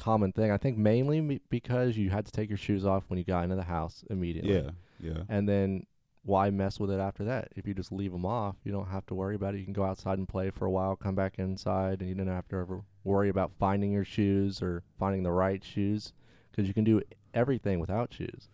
common 0.00 0.32
thing. 0.32 0.50
I 0.50 0.56
think 0.56 0.78
mainly 0.78 1.40
because 1.50 1.96
you 1.96 2.10
had 2.10 2.26
to 2.26 2.32
take 2.32 2.48
your 2.48 2.58
shoes 2.58 2.86
off 2.86 3.04
when 3.08 3.18
you 3.18 3.24
got 3.24 3.44
into 3.44 3.56
the 3.56 3.62
house 3.62 4.04
immediately. 4.10 4.54
yeah, 4.54 4.70
yeah. 5.00 5.22
And 5.28 5.48
then 5.48 5.86
why 6.24 6.50
mess 6.50 6.78
with 6.78 6.90
it 6.90 7.00
after 7.00 7.24
that? 7.24 7.48
If 7.56 7.66
you 7.66 7.74
just 7.74 7.90
leave 7.90 8.12
them 8.12 8.26
off, 8.26 8.56
you 8.64 8.72
don't 8.72 8.88
have 8.88 9.06
to 9.06 9.14
worry 9.14 9.34
about 9.34 9.54
it. 9.54 9.58
You 9.58 9.64
can 9.64 9.72
go 9.72 9.84
outside 9.84 10.18
and 10.18 10.28
play 10.28 10.50
for 10.50 10.66
a 10.66 10.70
while, 10.70 10.94
come 10.94 11.14
back 11.14 11.38
inside, 11.38 12.00
and 12.00 12.08
you 12.08 12.14
don't 12.14 12.26
have 12.26 12.48
to 12.48 12.56
ever 12.56 12.82
worry 13.04 13.28
about 13.28 13.52
finding 13.58 13.92
your 13.92 14.04
shoes 14.04 14.60
or 14.60 14.82
finding 14.98 15.22
the 15.22 15.30
right 15.30 15.64
shoes 15.64 16.12
because 16.50 16.68
you 16.68 16.74
can 16.74 16.84
do 16.84 17.00
everything 17.34 17.80
without 17.80 18.12
shoes. 18.12 18.48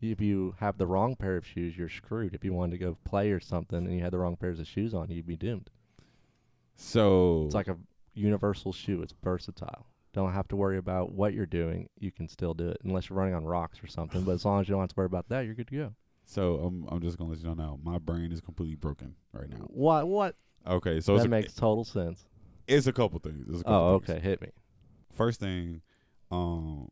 If 0.00 0.20
you 0.20 0.54
have 0.60 0.78
the 0.78 0.86
wrong 0.86 1.16
pair 1.16 1.36
of 1.36 1.46
shoes, 1.46 1.76
you're 1.76 1.88
screwed. 1.88 2.34
If 2.34 2.44
you 2.44 2.52
wanted 2.52 2.78
to 2.78 2.84
go 2.84 2.96
play 3.04 3.30
or 3.30 3.40
something 3.40 3.78
and 3.78 3.92
you 3.92 4.00
had 4.02 4.12
the 4.12 4.18
wrong 4.18 4.36
pairs 4.36 4.60
of 4.60 4.66
shoes 4.68 4.94
on, 4.94 5.10
you'd 5.10 5.26
be 5.26 5.36
doomed. 5.36 5.70
So 6.80 7.44
It's 7.46 7.54
like 7.54 7.68
a 7.68 7.76
universal 8.14 8.72
shoe. 8.72 9.02
It's 9.02 9.12
versatile. 9.22 9.86
Don't 10.14 10.32
have 10.32 10.48
to 10.48 10.56
worry 10.56 10.78
about 10.78 11.12
what 11.12 11.34
you're 11.34 11.44
doing. 11.46 11.88
You 11.98 12.10
can 12.10 12.28
still 12.28 12.54
do 12.54 12.68
it 12.68 12.78
unless 12.84 13.08
you're 13.10 13.18
running 13.18 13.34
on 13.34 13.44
rocks 13.44 13.82
or 13.82 13.88
something. 13.88 14.22
But 14.22 14.32
as 14.32 14.44
long 14.44 14.60
as 14.60 14.68
you 14.68 14.72
don't 14.74 14.80
have 14.82 14.88
to 14.90 14.94
worry 14.96 15.06
about 15.06 15.28
that, 15.28 15.40
you're 15.44 15.54
good 15.54 15.68
to 15.68 15.76
go. 15.76 15.94
so 16.24 16.56
I'm 16.56 16.86
I'm 16.88 17.00
just 17.00 17.18
gonna 17.18 17.30
let 17.30 17.40
you 17.40 17.46
know 17.46 17.54
now. 17.54 17.78
My 17.82 17.98
brain 17.98 18.32
is 18.32 18.40
completely 18.40 18.76
broken 18.76 19.14
right 19.32 19.48
now. 19.50 19.66
What? 19.68 20.08
What? 20.08 20.36
Okay, 20.66 21.00
so 21.00 21.14
it's 21.14 21.22
that 21.22 21.28
a, 21.28 21.30
makes 21.30 21.52
total 21.54 21.84
sense. 21.84 22.24
it's 22.66 22.86
a 22.86 22.92
couple 22.92 23.18
things. 23.20 23.46
It's 23.48 23.60
a 23.60 23.64
couple 23.64 23.76
Oh, 23.78 23.98
things. 23.98 24.10
okay. 24.10 24.20
Hit 24.20 24.40
me. 24.42 24.48
First 25.14 25.40
thing, 25.40 25.82
um, 26.30 26.88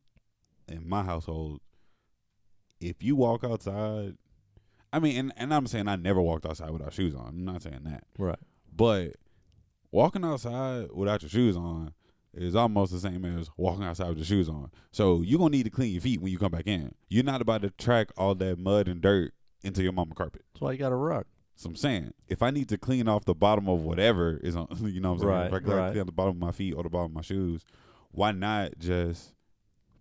in 0.69 0.89
my 0.89 1.03
household, 1.03 1.61
if 2.81 3.03
you 3.03 3.17
walk 3.17 3.45
outside, 3.45 4.17
I 4.93 4.99
mean, 5.01 5.17
and, 5.19 5.33
and 5.37 5.53
I'm 5.55 5.67
saying 5.67 5.89
I 5.89 5.97
never 5.97 6.21
walked 6.23 6.47
outside 6.47 6.71
without 6.71 6.93
shoes 6.93 7.15
on. 7.15 7.27
I'm 7.29 7.45
not 7.45 7.63
saying 7.63 7.83
that, 7.85 8.05
Right. 8.19 8.39
but 8.75 9.17
walking 9.97 10.25
outside 10.27 10.89
without 10.93 11.23
your 11.23 11.31
shoes 11.31 11.57
on 11.57 11.91
is 12.35 12.55
almost 12.55 12.93
the 12.93 13.01
same 13.01 13.25
as 13.25 13.49
walking 13.57 13.83
outside 13.83 14.09
with 14.09 14.19
your 14.19 14.27
shoes 14.27 14.47
on. 14.47 14.71
So 14.93 15.23
you're 15.23 15.39
gonna 15.39 15.53
need 15.53 15.63
to 15.63 15.71
clean 15.71 15.91
your 15.91 16.03
feet 16.03 16.21
when 16.21 16.31
you 16.31 16.39
come 16.39 16.53
back 16.53 16.67
in. 16.67 16.95
You're 17.09 17.25
not 17.25 17.41
about 17.41 17.63
to 17.63 17.71
track 17.71 18.11
all 18.15 18.35
that 18.35 18.59
mud 18.59 18.89
and 18.89 19.01
dirt 19.01 19.33
into 19.63 19.83
your 19.83 19.93
mama 19.93 20.15
carpet. 20.15 20.43
That's 20.53 20.61
why 20.61 20.73
you 20.73 20.79
got 20.79 20.93
a 20.93 20.97
rug. 20.97 21.25
So 21.55 21.71
I'm 21.71 21.77
saying, 21.77 22.13
if 22.29 22.43
I 22.43 22.51
need 22.51 22.69
to 22.69 22.77
clean 22.77 23.09
off 23.09 23.25
the 23.25 23.35
bottom 23.35 23.71
of 23.71 23.81
whatever 23.81 24.39
is 24.43 24.55
on, 24.55 24.69
you 24.83 25.01
know 25.01 25.15
what 25.15 25.15
I'm 25.15 25.21
saying? 25.21 25.33
Right, 25.33 25.47
if 25.47 25.53
I 25.55 25.59
gotta 25.61 25.77
right. 25.77 25.93
clean 25.93 26.01
off 26.03 26.07
the 26.07 26.13
bottom 26.13 26.33
of 26.33 26.41
my 26.41 26.53
feet 26.53 26.75
or 26.75 26.83
the 26.83 26.91
bottom 26.91 27.13
of 27.13 27.15
my 27.15 27.23
shoes, 27.23 27.65
why 28.11 28.33
not 28.33 28.79
just 28.79 29.33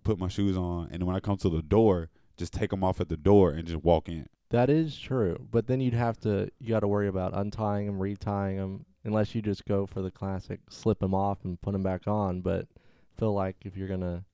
put 0.04 0.20
my 0.20 0.28
shoes 0.28 0.58
on 0.58 0.90
and 0.92 1.04
when 1.04 1.16
I 1.16 1.22
come 1.22 1.38
to 1.38 1.50
the 1.50 1.62
door, 1.62 2.10
just 2.36 2.52
take 2.52 2.72
them 2.72 2.84
off 2.84 3.00
at 3.00 3.08
the 3.08 3.16
door 3.16 3.52
and 3.52 3.66
just 3.66 3.82
walk 3.82 4.10
in? 4.10 4.28
That 4.50 4.70
is 4.70 4.98
true, 4.98 5.48
but 5.52 5.68
then 5.68 5.80
you'd 5.80 5.94
have 5.94 6.20
to 6.20 6.50
you 6.60 6.68
got 6.68 6.82
to 6.82 6.88
worry 6.90 7.08
about 7.08 7.34
untying 7.34 7.86
them, 7.88 7.98
retying 7.98 8.58
them, 8.58 8.86
unless 9.06 9.34
you 9.34 9.42
just 9.42 9.66
go 9.66 9.86
for 9.86 10.02
the 10.02 10.12
classic 10.12 10.60
slip 10.70 11.00
them 11.00 11.14
off 11.14 11.46
and 11.46 11.62
put 11.62 11.72
them 11.72 11.84
back 11.84 12.08
on. 12.08 12.42
But 12.42 12.68
feel 13.18 13.34
like 13.34 13.56
if 13.62 13.78
you're 13.78 13.88
gonna 13.88 14.26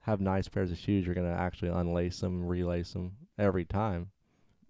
have 0.00 0.20
nice 0.20 0.48
pairs 0.48 0.70
of 0.70 0.78
shoes, 0.78 1.04
you're 1.04 1.14
gonna 1.14 1.34
actually 1.34 1.70
unlace 1.70 2.20
them, 2.20 2.46
relace 2.46 2.92
them 2.92 3.16
every 3.38 3.64
time. 3.64 4.10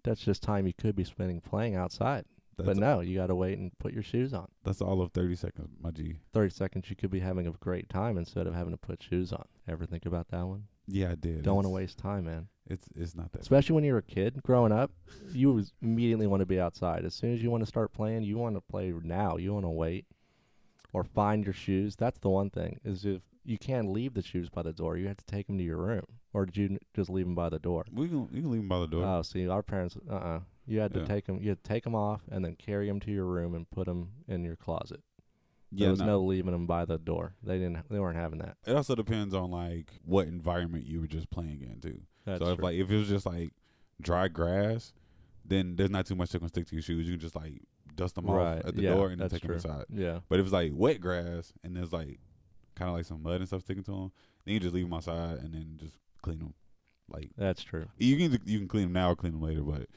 That's 0.03 0.21
just 0.21 0.43
time 0.43 0.67
you 0.67 0.73
could 0.73 0.95
be 0.95 1.03
spending 1.03 1.41
playing 1.41 1.75
outside. 1.75 2.25
That's, 2.57 2.67
but 2.67 2.77
no, 2.77 3.01
you 3.01 3.17
got 3.17 3.27
to 3.27 3.35
wait 3.35 3.57
and 3.57 3.77
put 3.79 3.93
your 3.93 4.03
shoes 4.03 4.33
on. 4.33 4.47
that's 4.63 4.81
all 4.81 5.01
of 5.01 5.11
30 5.11 5.35
seconds, 5.35 5.75
my 5.81 5.91
G. 5.91 6.19
30 6.33 6.49
seconds, 6.51 6.89
you 6.89 6.95
could 6.95 7.11
be 7.11 7.19
having 7.19 7.47
a 7.47 7.51
great 7.51 7.89
time 7.89 8.17
instead 8.17 8.47
of 8.47 8.53
having 8.53 8.71
to 8.71 8.77
put 8.77 9.03
shoes 9.03 9.33
on. 9.33 9.45
Ever 9.67 9.85
think 9.85 10.05
about 10.05 10.29
that 10.29 10.45
one? 10.45 10.63
Yeah, 10.87 11.11
I 11.11 11.15
did. 11.15 11.43
Don't 11.43 11.55
want 11.55 11.65
to 11.65 11.71
waste 11.71 11.97
time, 11.97 12.25
man. 12.25 12.47
It's 12.67 12.87
it's 12.95 13.15
not 13.15 13.31
that. 13.33 13.41
Especially 13.41 13.75
when 13.75 13.83
you're 13.83 13.99
a 13.99 14.03
kid 14.03 14.41
growing 14.43 14.71
up, 14.71 14.91
you 15.31 15.51
was 15.51 15.71
immediately 15.81 16.27
want 16.27 16.41
to 16.41 16.45
be 16.45 16.59
outside. 16.59 17.05
As 17.05 17.13
soon 17.13 17.33
as 17.33 17.43
you 17.43 17.51
want 17.51 17.61
to 17.61 17.67
start 17.67 17.93
playing, 17.93 18.23
you 18.23 18.37
want 18.37 18.55
to 18.55 18.61
play 18.61 18.91
now. 19.03 19.37
You 19.37 19.53
want 19.53 19.65
to 19.65 19.69
wait 19.69 20.05
or 20.93 21.03
find 21.03 21.43
your 21.43 21.53
shoes. 21.53 21.95
That's 21.95 22.19
the 22.19 22.29
one 22.29 22.49
thing 22.49 22.79
is 22.83 23.05
if 23.05 23.21
you 23.43 23.57
can't 23.59 23.91
leave 23.91 24.15
the 24.15 24.23
shoes 24.23 24.49
by 24.49 24.63
the 24.63 24.73
door, 24.73 24.97
you 24.97 25.07
have 25.07 25.17
to 25.17 25.25
take 25.25 25.45
them 25.47 25.57
to 25.59 25.63
your 25.63 25.77
room. 25.77 26.05
Or 26.33 26.45
did 26.47 26.57
you 26.57 26.65
n- 26.65 26.79
just 26.95 27.09
leave 27.09 27.25
them 27.25 27.35
by 27.35 27.49
the 27.49 27.59
door? 27.59 27.85
We 27.93 28.07
can 28.07 28.27
you 28.31 28.41
can 28.41 28.51
leave 28.51 28.61
them 28.61 28.69
by 28.69 28.79
the 28.79 28.87
door. 28.87 29.03
Oh, 29.05 29.21
see, 29.21 29.47
our 29.47 29.61
parents, 29.63 29.97
uh, 30.09 30.13
uh 30.15 30.39
you 30.65 30.79
had 30.79 30.93
to 30.95 31.01
Yeah. 31.01 31.05
take 31.05 31.25
them. 31.25 31.39
You 31.41 31.49
had 31.49 31.63
to 31.63 31.67
take 31.69 31.83
them 31.83 31.93
off 31.93 32.21
and 32.31 32.43
then 32.43 32.55
carry 32.55 32.87
them 32.87 32.99
to 33.01 33.11
your 33.11 33.25
room 33.25 33.53
and 33.53 33.69
put 33.69 33.85
them 33.85 34.09
in 34.27 34.43
your 34.43 34.55
closet. 34.55 35.01
yeah, 35.71 35.85
there 35.85 35.91
was 35.91 35.99
no. 35.99 36.05
no 36.05 36.21
leaving 36.21 36.53
them 36.53 36.65
by 36.65 36.85
the 36.85 36.97
door. 36.97 37.35
They 37.43 37.59
didn't. 37.59 37.87
They 37.89 37.99
weren't 37.99 38.17
having 38.17 38.39
that. 38.39 38.57
It 38.65 38.75
also 38.75 38.95
depends 38.95 39.35
on 39.35 39.51
like 39.51 39.91
what 40.03 40.27
environment 40.27 40.87
you 40.87 40.99
were 41.01 41.07
just 41.07 41.29
playing 41.29 41.61
in 41.61 41.79
too. 41.79 42.01
That's 42.25 42.43
so 42.43 42.51
if 42.51 42.57
true. 42.57 42.63
like 42.65 42.75
if 42.75 42.89
it 42.89 42.97
was 42.97 43.09
just 43.09 43.25
like 43.25 43.51
dry 44.01 44.27
grass, 44.27 44.93
then 45.45 45.75
there's 45.75 45.89
not 45.89 46.05
too 46.05 46.15
much 46.15 46.31
that 46.31 46.39
can 46.39 46.47
stick 46.49 46.67
to 46.67 46.75
your 46.75 46.81
shoes. 46.81 47.05
You 47.05 47.13
can 47.13 47.21
just 47.21 47.35
like 47.35 47.61
dust 47.95 48.15
them 48.15 48.25
right. 48.25 48.59
off 48.59 48.65
at 48.65 48.75
the 48.75 48.83
yeah, 48.83 48.93
door 48.93 49.09
and 49.09 49.21
then 49.21 49.29
take 49.29 49.41
true. 49.41 49.57
them 49.57 49.71
inside. 49.71 49.85
Yeah. 49.89 50.19
But 50.29 50.39
if 50.39 50.45
it's 50.45 50.53
like 50.53 50.71
wet 50.73 50.99
grass 50.99 51.53
and 51.63 51.75
there's 51.75 51.93
like 51.93 52.19
kind 52.75 52.89
of 52.89 52.95
like 52.95 53.05
some 53.05 53.23
mud 53.23 53.37
and 53.37 53.47
stuff 53.47 53.61
sticking 53.61 53.83
to 53.83 53.91
them, 53.91 54.11
then 54.45 54.53
you 54.53 54.59
just 54.59 54.73
leave 54.73 54.85
them 54.85 54.93
outside 54.93 55.39
and 55.39 55.53
then 55.53 55.77
just 55.79 55.97
clean 56.21 56.39
them. 56.39 56.53
Like 57.07 57.31
That's 57.37 57.63
true. 57.63 57.87
you 57.97 58.17
can 58.17 58.39
you 58.45 58.59
can 58.59 58.67
clean 58.67 58.83
them 58.85 58.93
now 58.93 59.11
or 59.11 59.15
clean 59.15 59.33
them 59.33 59.41
later, 59.41 59.61
but 59.61 59.87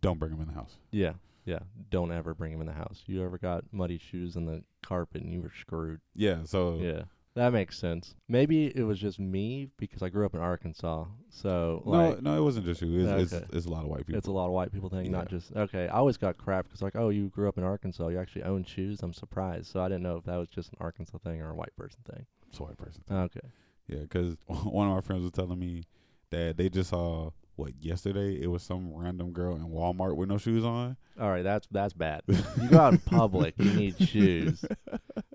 don't 0.00 0.18
bring 0.18 0.32
them 0.32 0.40
in 0.40 0.48
the 0.48 0.54
house. 0.54 0.76
Yeah, 0.90 1.12
yeah. 1.44 1.60
Don't 1.90 2.10
ever 2.10 2.34
bring 2.34 2.52
them 2.52 2.60
in 2.60 2.66
the 2.66 2.72
house. 2.72 3.02
You 3.06 3.24
ever 3.24 3.38
got 3.38 3.64
muddy 3.72 3.98
shoes 3.98 4.34
in 4.34 4.46
the 4.46 4.64
carpet 4.82 5.22
and 5.22 5.32
you 5.32 5.42
were 5.42 5.52
screwed. 5.60 6.00
Yeah. 6.14 6.38
So 6.44 6.78
Yeah, 6.80 7.02
that 7.34 7.52
makes 7.52 7.78
sense. 7.78 8.14
Maybe 8.28 8.66
it 8.76 8.82
was 8.82 8.98
just 8.98 9.18
me 9.20 9.68
because 9.76 10.02
I 10.02 10.08
grew 10.08 10.26
up 10.26 10.34
in 10.34 10.40
Arkansas, 10.40 11.04
so 11.28 11.82
no, 11.86 11.90
like 11.90 12.22
no, 12.22 12.36
it 12.36 12.42
wasn't 12.42 12.66
just 12.66 12.82
you. 12.82 13.00
It's, 13.06 13.32
Okay. 13.32 13.44
it's, 13.44 13.54
it's 13.56 13.66
a 13.66 13.70
lot 13.70 13.82
of 13.84 13.88
white 13.88 14.06
people. 14.06 14.18
it's 14.18 14.26
a 14.28 14.32
lot 14.32 14.46
of 14.46 14.52
white 14.52 14.72
people 14.72 14.88
thing, 14.88 15.10
not 15.10 15.28
just 15.28 15.54
okay. 15.54 15.86
I 15.88 15.96
always 15.98 16.16
got 16.16 16.36
crap 16.38 16.64
because 16.66 16.82
like, 16.82 16.96
oh, 16.96 17.08
you 17.10 17.28
grew 17.28 17.48
up 17.48 17.56
in 17.58 17.64
Arkansas, 17.64 18.08
you 18.08 18.18
actually 18.18 18.42
own 18.42 18.64
shoes. 18.64 19.00
I'm 19.02 19.12
surprised, 19.12 19.66
so 19.66 19.80
I 19.80 19.88
didn't 19.88 20.02
know 20.02 20.16
if 20.16 20.24
that 20.24 20.36
was 20.36 20.48
just 20.48 20.70
an 20.72 20.78
Arkansas 20.80 21.18
thing 21.18 21.40
or 21.40 21.50
a 21.50 21.54
white 21.54 21.74
person 21.76 22.00
thing. 22.10 22.26
It's 22.48 22.58
a 22.58 22.64
white 22.64 22.76
person. 22.78 23.02
Thing. 23.06 23.16
Okay, 23.16 23.48
Yeah, 23.86 24.00
because 24.00 24.36
one 24.64 24.88
of 24.88 24.94
my 24.94 25.00
friends 25.00 25.22
was 25.22 25.32
telling 25.32 25.58
me 25.58 25.84
that 26.30 26.56
they 26.56 26.68
just 26.68 26.90
saw 26.90 27.30
what 27.60 27.72
yesterday. 27.80 28.40
It 28.40 28.48
was 28.48 28.62
some 28.62 28.92
random 28.92 29.32
girl 29.32 29.54
in 29.54 29.68
Walmart 29.68 30.16
with 30.16 30.28
no 30.28 30.38
shoes 30.38 30.64
on. 30.64 30.96
all 31.20 31.30
right, 31.30 31.42
that's 31.42 31.68
that's 31.70 31.92
bad. 31.92 32.22
you 32.26 32.68
go 32.70 32.78
out 32.78 32.94
in 32.94 32.98
public, 32.98 33.54
you 33.58 33.72
need 33.72 34.08
shoes. 34.08 34.64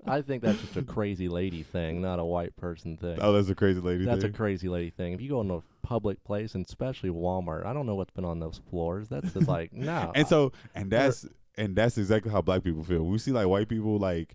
I 0.04 0.22
think 0.22 0.42
that's 0.42 0.60
just 0.60 0.76
a 0.76 0.82
crazy 0.82 1.28
lady 1.28 1.62
thing, 1.62 2.02
not 2.02 2.18
a 2.18 2.24
white 2.24 2.56
person 2.56 2.96
thing. 2.96 3.18
Oh, 3.20 3.32
that's 3.32 3.48
a 3.48 3.54
crazy 3.54 3.80
lady. 3.80 4.04
Thing. 4.04 4.12
That's 4.12 4.24
a 4.24 4.30
crazy 4.30 4.68
lady 4.68 4.90
thing. 4.90 5.12
If 5.12 5.20
you 5.20 5.28
go 5.28 5.40
in 5.40 5.50
a 5.50 5.60
public 5.82 6.22
place, 6.24 6.54
and 6.54 6.66
especially 6.66 7.10
Walmart, 7.10 7.64
I 7.64 7.72
don't 7.72 7.86
know 7.86 7.94
what's 7.94 8.10
been 8.10 8.24
on 8.24 8.40
those 8.40 8.60
floors. 8.68 9.08
That's 9.08 9.32
just 9.32 9.48
like 9.48 9.72
no. 9.72 10.12
and 10.14 10.26
so 10.26 10.52
and 10.74 10.90
that's 10.90 11.26
and 11.56 11.76
that's 11.76 11.96
exactly 11.96 12.32
how 12.32 12.42
black 12.42 12.64
people 12.64 12.82
feel. 12.82 13.04
We 13.04 13.18
see 13.18 13.32
like 13.32 13.46
white 13.46 13.68
people 13.68 13.98
like 13.98 14.34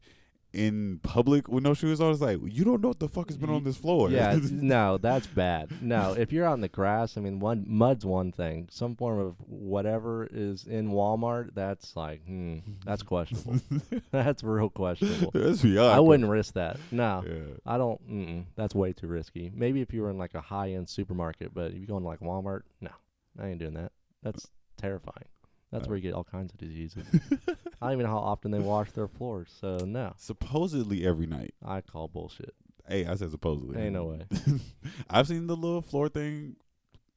in 0.53 0.99
public 1.03 1.47
with 1.47 1.63
no 1.63 1.73
shoes 1.73 2.01
on. 2.01 2.11
It's 2.11 2.21
like 2.21 2.39
you 2.43 2.63
don't 2.65 2.81
know 2.81 2.89
what 2.89 2.99
the 2.99 3.07
fuck 3.07 3.27
has 3.29 3.37
been 3.37 3.49
on 3.49 3.63
this 3.63 3.77
floor. 3.77 4.09
yeah, 4.09 4.37
no, 4.51 4.97
that's 4.97 5.27
bad. 5.27 5.81
No, 5.81 6.13
if 6.13 6.31
you're 6.31 6.45
out 6.45 6.55
in 6.55 6.61
the 6.61 6.67
grass, 6.67 7.17
I 7.17 7.21
mean, 7.21 7.39
one 7.39 7.63
mud's 7.67 8.05
one 8.05 8.31
thing. 8.31 8.67
Some 8.71 8.95
form 8.95 9.19
of 9.19 9.35
whatever 9.47 10.27
is 10.31 10.65
in 10.65 10.89
Walmart, 10.91 11.53
that's 11.53 11.95
like, 11.95 12.25
hmm, 12.25 12.57
that's 12.85 13.03
questionable. 13.03 13.61
that's 14.11 14.43
real 14.43 14.69
questionable. 14.69 15.31
that's 15.33 15.61
beyond. 15.61 15.91
I 15.93 15.99
wouldn't 15.99 16.29
risk 16.29 16.53
that. 16.55 16.77
No, 16.91 17.23
Yeah. 17.25 17.55
I 17.65 17.77
don't. 17.77 18.45
That's 18.55 18.75
way 18.75 18.93
too 18.93 19.07
risky. 19.07 19.51
Maybe 19.53 19.81
if 19.81 19.93
you 19.93 20.01
were 20.01 20.09
in 20.09 20.17
like 20.17 20.35
a 20.35 20.41
high 20.41 20.71
end 20.71 20.89
supermarket, 20.89 21.53
but 21.53 21.71
if 21.71 21.77
you 21.79 21.85
go 21.87 21.97
in 21.97 22.03
like 22.03 22.19
Walmart, 22.19 22.61
no, 22.81 22.91
I 23.39 23.47
ain't 23.47 23.59
doing 23.59 23.75
that. 23.75 23.91
That's 24.23 24.47
terrifying. 24.77 25.25
That's 25.71 25.87
where 25.87 25.95
you 25.95 26.01
get 26.03 26.13
all 26.13 26.23
kinds 26.25 26.51
of 26.53 26.59
diseases. 26.59 27.05
I 27.81 27.85
don't 27.87 27.93
even 27.93 28.05
know 28.05 28.11
how 28.11 28.17
often 28.19 28.51
they 28.51 28.59
wash 28.59 28.91
their 28.91 29.07
floors, 29.07 29.49
so 29.59 29.77
no, 29.77 30.13
Supposedly 30.17 31.05
every 31.05 31.27
night. 31.27 31.53
I 31.65 31.81
call 31.81 32.07
bullshit. 32.07 32.53
Hey, 32.87 33.05
I 33.05 33.15
said 33.15 33.31
supposedly. 33.31 33.79
Ain't 33.79 33.93
no 33.93 34.05
way. 34.05 34.25
I've 35.09 35.27
seen 35.27 35.47
the 35.47 35.55
little 35.55 35.81
floor 35.81 36.09
thing 36.09 36.57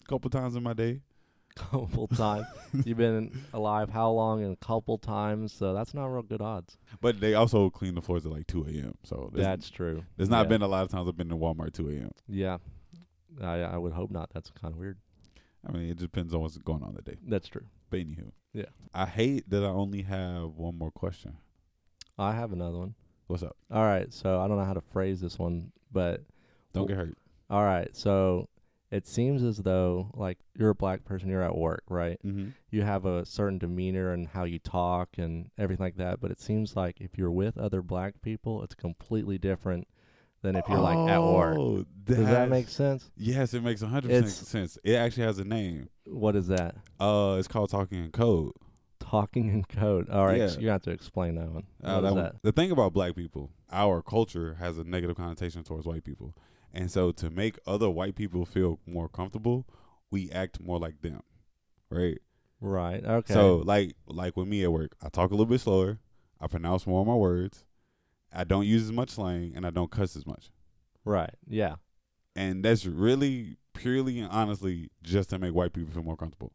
a 0.03 0.09
couple 0.09 0.31
times 0.31 0.55
in 0.55 0.63
my 0.63 0.73
day. 0.73 1.01
Couple 1.57 2.09
times. 2.09 2.47
You've 2.85 2.99
been 2.99 3.31
alive 3.53 3.89
how 3.89 4.11
long? 4.11 4.43
And 4.43 4.53
a 4.55 4.57
couple 4.57 4.99
times, 4.99 5.53
so 5.53 5.73
that's 5.73 5.95
not 5.95 6.07
real 6.07 6.23
good 6.23 6.41
odds. 6.43 6.77
But 7.01 7.21
they 7.21 7.35
also 7.35 7.71
clean 7.71 7.95
the 7.95 8.03
floors 8.03 8.27
at 8.27 8.33
like 8.33 8.49
2 8.49 8.65
a.m. 8.65 8.95
So 9.05 9.31
there's, 9.33 9.47
That's 9.47 9.71
true. 9.71 10.03
there's 10.17 10.29
not 10.29 10.47
Yeah. 10.47 10.49
been 10.49 10.63
a 10.63 10.67
lot 10.67 10.83
of 10.83 10.91
times 10.91 11.07
I've 11.09 11.17
been 11.17 11.29
to 11.29 11.37
Walmart 11.37 11.73
2 11.73 11.91
a.m. 11.91 12.11
Yeah, 12.29 12.59
I 13.41 13.61
I 13.61 13.77
would 13.77 13.93
hope 13.93 14.11
not. 14.11 14.31
That's 14.35 14.51
kind 14.51 14.75
of 14.75 14.81
weird. 14.81 14.99
I 15.65 15.71
mean, 15.71 15.91
it 15.91 15.97
depends 15.97 16.35
on 16.35 16.41
what's 16.41 16.59
going 16.59 16.83
on 16.83 16.95
that 16.95 17.05
day. 17.05 17.19
That's 17.25 17.47
true. 17.47 17.63
But 17.89 18.01
anywho. 18.01 18.33
Yeah. 18.55 18.67
I 18.95 19.05
hate 19.07 19.51
that 19.51 19.65
I 19.65 19.69
only 19.69 20.03
have 20.03 20.57
one 20.57 20.79
more 20.79 20.91
question. 20.93 21.37
I 22.17 22.33
have 22.33 22.53
another 22.53 22.79
one. 22.79 22.95
What's 23.27 23.43
up? 23.43 23.57
All 23.71 23.83
right, 23.85 24.13
so 24.13 24.41
I 24.41 24.47
don't 24.49 24.57
know 24.57 24.65
how 24.65 24.75
to 24.75 24.81
phrase 24.81 25.21
this 25.21 25.39
one, 25.39 25.73
but 25.93 26.23
Don't 26.73 26.83
Well- 26.83 26.89
get 26.89 26.97
hurt. 26.97 27.19
All 27.51 27.63
right. 27.63 27.95
So 27.95 28.49
it 28.91 29.07
seems 29.07 29.43
as 29.43 29.59
though 29.59 30.11
like 30.15 30.39
you're 30.57 30.71
a 30.71 30.75
black 30.75 31.05
person, 31.05 31.29
you're 31.29 31.43
at 31.43 31.57
work, 31.57 31.83
right? 31.89 32.19
Mm-hmm. 32.25 32.49
You 32.71 32.83
have 32.83 33.05
a 33.07 33.25
certain 33.25 33.59
demeanor 33.59 34.13
and 34.13 34.27
how 34.29 34.45
you 34.45 34.59
talk 34.59 35.11
and 35.19 35.51
everything 35.59 35.85
like 35.85 35.97
that, 35.97 36.21
but 36.21 36.31
it 36.31 36.41
seems 36.41 36.75
like 36.77 37.01
if 37.01 37.17
you're 37.19 37.31
with 37.31 37.57
other 37.59 37.83
black 37.83 38.23
people, 38.23 38.63
it's 38.63 38.75
completely 38.75 39.39
different 39.39 39.87
than 40.45 40.55
if 40.57 40.69
you're 40.69 40.79
like 40.79 41.11
at 41.11 41.21
work. 41.23 41.57
Oh, 41.59 41.85
Does 42.05 42.19
that 42.19 42.25
that's- 42.25 42.51
make 42.51 42.69
sense? 42.69 43.11
Yes, 43.17 43.53
it 43.55 43.63
makes 43.65 43.83
100% 43.83 44.05
It's- 44.11 44.35
sense. 44.37 44.79
It 44.85 44.95
actually 44.95 45.25
has 45.25 45.39
a 45.41 45.45
name. 45.45 45.89
What 46.05 46.37
is 46.37 46.47
that? 46.49 46.77
Uh, 47.01 47.37
It's 47.39 47.49
called 47.49 47.71
Talking 47.71 48.05
in 48.05 48.11
Code. 48.13 48.53
Talking 49.01 49.49
in 49.49 49.65
code. 49.65 50.09
All 50.11 50.27
right, 50.27 50.39
Yeah. 50.39 50.47
so 50.49 50.61
you 50.61 50.69
have 50.69 50.83
to 50.83 50.91
explain 50.91 51.35
that 51.37 51.51
one. 51.51 51.65
Uh, 51.83 51.95
What 51.95 52.01
that 52.03 52.07
is 52.09 52.15
one- 52.15 52.23
that? 52.25 52.37
The 52.43 52.53
thing 52.53 52.71
about 52.71 52.93
black 52.93 53.15
people, 53.17 53.51
our 53.71 54.03
culture 54.03 54.55
has 54.55 54.79
a 54.79 54.85
negative 54.85 55.17
connotation 55.17 55.63
towards 55.65 55.87
white 55.87 56.05
people. 56.05 56.35
And 56.73 56.91
so 56.91 57.11
to 57.13 57.31
make 57.31 57.59
other 57.67 57.89
white 57.91 58.17
people 58.17 58.45
feel 58.45 58.81
more 58.87 59.09
comfortable, 59.09 59.67
we 60.11 60.31
act 60.31 60.61
more 60.61 60.79
like 60.79 61.01
them. 61.03 61.21
Right? 61.91 62.19
Right. 62.61 63.05
Okay. 63.05 63.33
So 63.35 63.59
like 63.59 63.95
like 64.07 64.37
with 64.37 64.49
me 64.49 64.63
at 64.65 64.73
work, 64.73 64.97
I 65.03 65.09
talk 65.09 65.31
a 65.31 65.35
little 65.35 65.47
bit 65.47 65.61
slower, 65.61 66.01
I 66.41 66.47
pronounce 66.49 66.87
more 66.87 67.01
of 67.03 67.07
my 67.07 67.15
words, 67.15 67.65
I 68.35 68.45
don't 68.45 68.67
use 68.67 68.83
as 68.83 68.93
much 68.93 69.11
slang, 69.11 69.53
and 69.55 69.67
I 69.67 69.71
don't 69.71 69.91
cuss 69.91 70.17
as 70.17 70.27
much. 70.27 70.51
right. 71.05 71.35
Yeah. 71.47 71.77
And 72.37 72.65
that's 72.65 72.85
really 72.87 73.59
purely 73.75 74.19
and 74.19 74.29
honestly 74.31 74.91
just 75.03 75.31
to 75.31 75.39
make 75.39 75.55
white 75.55 75.73
people 75.73 75.93
feel 75.93 76.03
more 76.03 76.17
comfortable. 76.17 76.53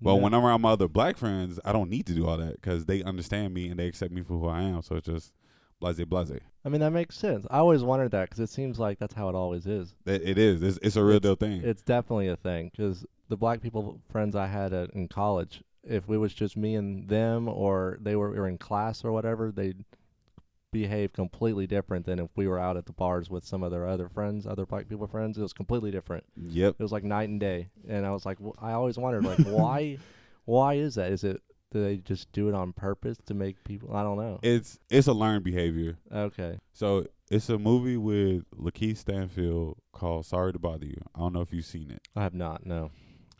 But 0.00 0.14
Yeah. 0.16 0.20
when 0.22 0.34
I'm 0.34 0.44
around 0.44 0.60
my 0.62 0.70
other 0.72 0.88
black 0.88 1.16
friends, 1.16 1.58
I 1.64 1.72
don't 1.72 1.88
need 1.88 2.06
to 2.06 2.14
do 2.14 2.26
all 2.26 2.36
that 2.36 2.54
because 2.60 2.86
they 2.86 3.02
understand 3.02 3.54
me 3.54 3.68
and 3.68 3.78
they 3.78 3.86
accept 3.86 4.12
me 4.12 4.22
for 4.22 4.34
who 4.38 4.48
I 4.48 4.62
am. 4.62 4.82
So 4.82 4.96
it's 4.96 5.06
just 5.06 5.32
blase 5.80 6.04
blase. 6.04 6.40
I 6.64 6.68
mean, 6.68 6.80
that 6.80 6.90
makes 6.92 7.16
sense. 7.16 7.46
I 7.50 7.58
always 7.58 7.82
wondered 7.82 8.10
that 8.10 8.28
because 8.28 8.40
it 8.40 8.50
seems 8.50 8.78
like 8.78 8.98
that's 8.98 9.14
how 9.14 9.28
it 9.28 9.34
always 9.34 9.66
is. 9.66 9.94
It, 10.04 10.22
it 10.22 10.38
is. 10.38 10.62
It's, 10.62 10.78
it's 10.82 10.96
a 10.96 11.02
real 11.04 11.16
It's- 11.16 11.22
deal 11.22 11.36
thing. 11.36 11.62
It's 11.62 11.82
definitely 11.82 12.28
a 12.28 12.36
thing 12.36 12.70
because 12.70 13.06
the 13.28 13.36
black 13.36 13.60
people 13.62 14.00
friends 14.10 14.34
I 14.36 14.46
had 14.46 14.72
at, 14.74 14.90
in 14.90 15.08
college, 15.08 15.62
if 15.84 16.08
it 16.08 16.18
was 16.18 16.34
just 16.34 16.56
me 16.56 16.74
and 16.74 17.08
them, 17.08 17.48
or 17.48 17.98
they 18.00 18.14
were, 18.16 18.30
were 18.32 18.48
in 18.48 18.58
class 18.58 19.04
or 19.04 19.12
whatever, 19.12 19.50
they'd 19.50 19.84
behave 20.72 21.12
completely 21.12 21.66
different 21.68 22.04
than 22.06 22.18
if 22.18 22.30
we 22.34 22.48
were 22.48 22.58
out 22.58 22.76
at 22.76 22.86
the 22.86 22.92
bars 22.92 23.30
with 23.30 23.44
some 23.44 23.62
of 23.62 23.70
their 23.70 23.86
other 23.86 24.08
friends, 24.08 24.46
other 24.46 24.66
black 24.66 24.88
people 24.88 25.06
friends. 25.06 25.38
It 25.38 25.42
was 25.42 25.52
completely 25.52 25.90
different. 25.92 26.24
yep. 26.36 26.74
It 26.78 26.82
was 26.82 26.90
like 26.92 27.04
night 27.04 27.28
and 27.28 27.38
day. 27.38 27.68
and 27.88 28.04
I 28.06 28.10
was 28.10 28.26
like, 28.26 28.38
wh- 28.38 28.60
I 28.60 28.72
always 28.72 28.98
wondered 28.98 29.24
like 29.24 29.38
why, 29.46 29.98
why 30.46 30.74
is 30.74 30.96
that? 30.96 31.12
Is 31.12 31.22
it 31.22 31.40
do 31.70 31.82
they 31.82 31.96
just 31.96 32.30
do 32.32 32.48
it 32.50 32.54
on 32.54 32.72
purpose 32.74 33.16
to 33.26 33.32
make 33.34 33.62
people? 33.64 33.94
I 33.96 34.02
don't 34.02 34.18
know. 34.18 34.40
It's 34.42 34.78
it's 34.90 35.06
a 35.06 35.12
learned 35.12 35.44
behavior. 35.44 35.96
okay, 36.12 36.58
So 36.72 37.06
it's 37.30 37.48
a 37.48 37.58
movie 37.58 37.96
with 37.96 38.44
Lakeith 38.50 38.98
Stanfield 38.98 39.78
called 39.92 40.26
Sorry 40.26 40.52
to 40.52 40.58
Bother 40.58 40.84
You. 40.86 41.00
I 41.14 41.20
don't 41.20 41.32
know 41.32 41.40
if 41.40 41.52
you've 41.52 41.64
seen 41.64 41.90
it. 41.90 42.02
I 42.16 42.22
have 42.24 42.34
not. 42.34 42.66
No. 42.66 42.90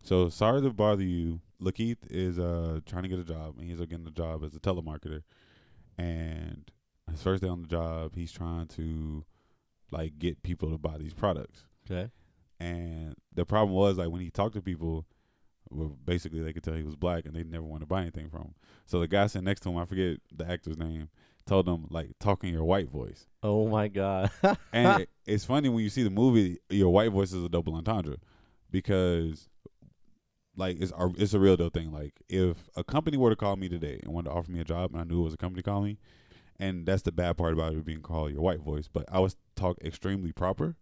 So 0.02 0.28
Sorry 0.30 0.62
to 0.62 0.70
Bother 0.70 1.02
You, 1.02 1.40
Lakeith 1.60 1.98
is 2.10 2.38
uh 2.38 2.80
trying 2.86 3.02
to 3.02 3.08
get 3.10 3.18
a 3.18 3.24
job 3.24 3.56
and 3.58 3.68
he's 3.68 3.78
getting 3.80 4.06
a 4.06 4.10
job 4.10 4.44
as 4.44 4.54
a 4.54 4.60
telemarketer. 4.60 5.22
And 5.98 6.70
his 7.10 7.22
first 7.22 7.42
day 7.42 7.48
on 7.48 7.62
the 7.62 7.68
job, 7.68 8.14
he's 8.14 8.32
trying 8.32 8.66
to 8.68 9.24
like 9.90 10.18
get 10.18 10.42
people 10.42 10.70
to 10.70 10.78
buy 10.78 10.98
these 10.98 11.14
products. 11.14 11.64
Okay. 11.84 12.10
And 12.60 13.14
the 13.34 13.44
problem 13.44 13.74
was 13.74 13.98
like 13.98 14.08
when 14.08 14.20
he 14.20 14.30
talked 14.30 14.54
to 14.54 14.62
people, 14.62 15.04
well, 15.70 15.96
basically 16.04 16.42
they 16.42 16.52
could 16.52 16.62
tell 16.62 16.74
he 16.74 16.82
was 16.82 16.96
black 16.96 17.24
and 17.26 17.34
they 17.34 17.42
never 17.42 17.64
want 17.64 17.82
to 17.82 17.86
buy 17.86 18.02
anything 18.02 18.28
from 18.28 18.42
him. 18.42 18.54
So 18.86 19.00
the 19.00 19.08
guy 19.08 19.26
sitting 19.26 19.44
next 19.44 19.60
to 19.60 19.70
him, 19.70 19.78
I 19.78 19.84
forget 19.84 20.18
the 20.34 20.48
actor's 20.48 20.78
name, 20.78 21.08
told 21.46 21.68
him 21.68 21.86
like 21.90 22.10
talk 22.20 22.44
in 22.44 22.52
your 22.52 22.64
white 22.64 22.88
voice. 22.88 23.26
Oh 23.42 23.68
my 23.68 23.88
god. 23.88 24.30
And 24.72 25.02
it, 25.02 25.10
it's 25.26 25.44
funny 25.44 25.68
when 25.68 25.82
you 25.82 25.90
see 25.90 26.02
the 26.02 26.10
movie, 26.10 26.58
your 26.70 26.90
white 26.90 27.10
voice 27.10 27.32
is 27.32 27.44
a 27.44 27.48
double 27.48 27.74
entendre 27.74 28.16
because 28.70 29.48
like 30.56 30.80
it's 30.80 30.92
a, 30.92 31.10
it's 31.16 31.34
a 31.34 31.40
real 31.40 31.56
deal 31.56 31.70
thing. 31.70 31.92
Like 31.92 32.14
if 32.28 32.56
a 32.76 32.84
company 32.84 33.16
were 33.16 33.30
to 33.30 33.36
call 33.36 33.56
me 33.56 33.68
today 33.68 34.00
and 34.02 34.12
wanted 34.12 34.30
to 34.30 34.36
offer 34.36 34.50
me 34.50 34.60
a 34.60 34.64
job 34.64 34.92
and 34.92 35.00
I 35.00 35.04
knew 35.04 35.20
it 35.20 35.24
was 35.24 35.34
a 35.34 35.38
company 35.38 35.62
calling 35.62 35.84
me, 35.84 35.98
and 36.58 36.86
that's 36.86 37.02
the 37.02 37.12
bad 37.12 37.36
part 37.36 37.52
about 37.52 37.74
it 37.74 37.84
being 37.84 38.02
called 38.02 38.32
your 38.32 38.40
white 38.42 38.60
voice, 38.60 38.88
but 38.92 39.04
I 39.10 39.18
was 39.20 39.36
talk 39.56 39.78
extremely 39.82 40.32
proper 40.32 40.76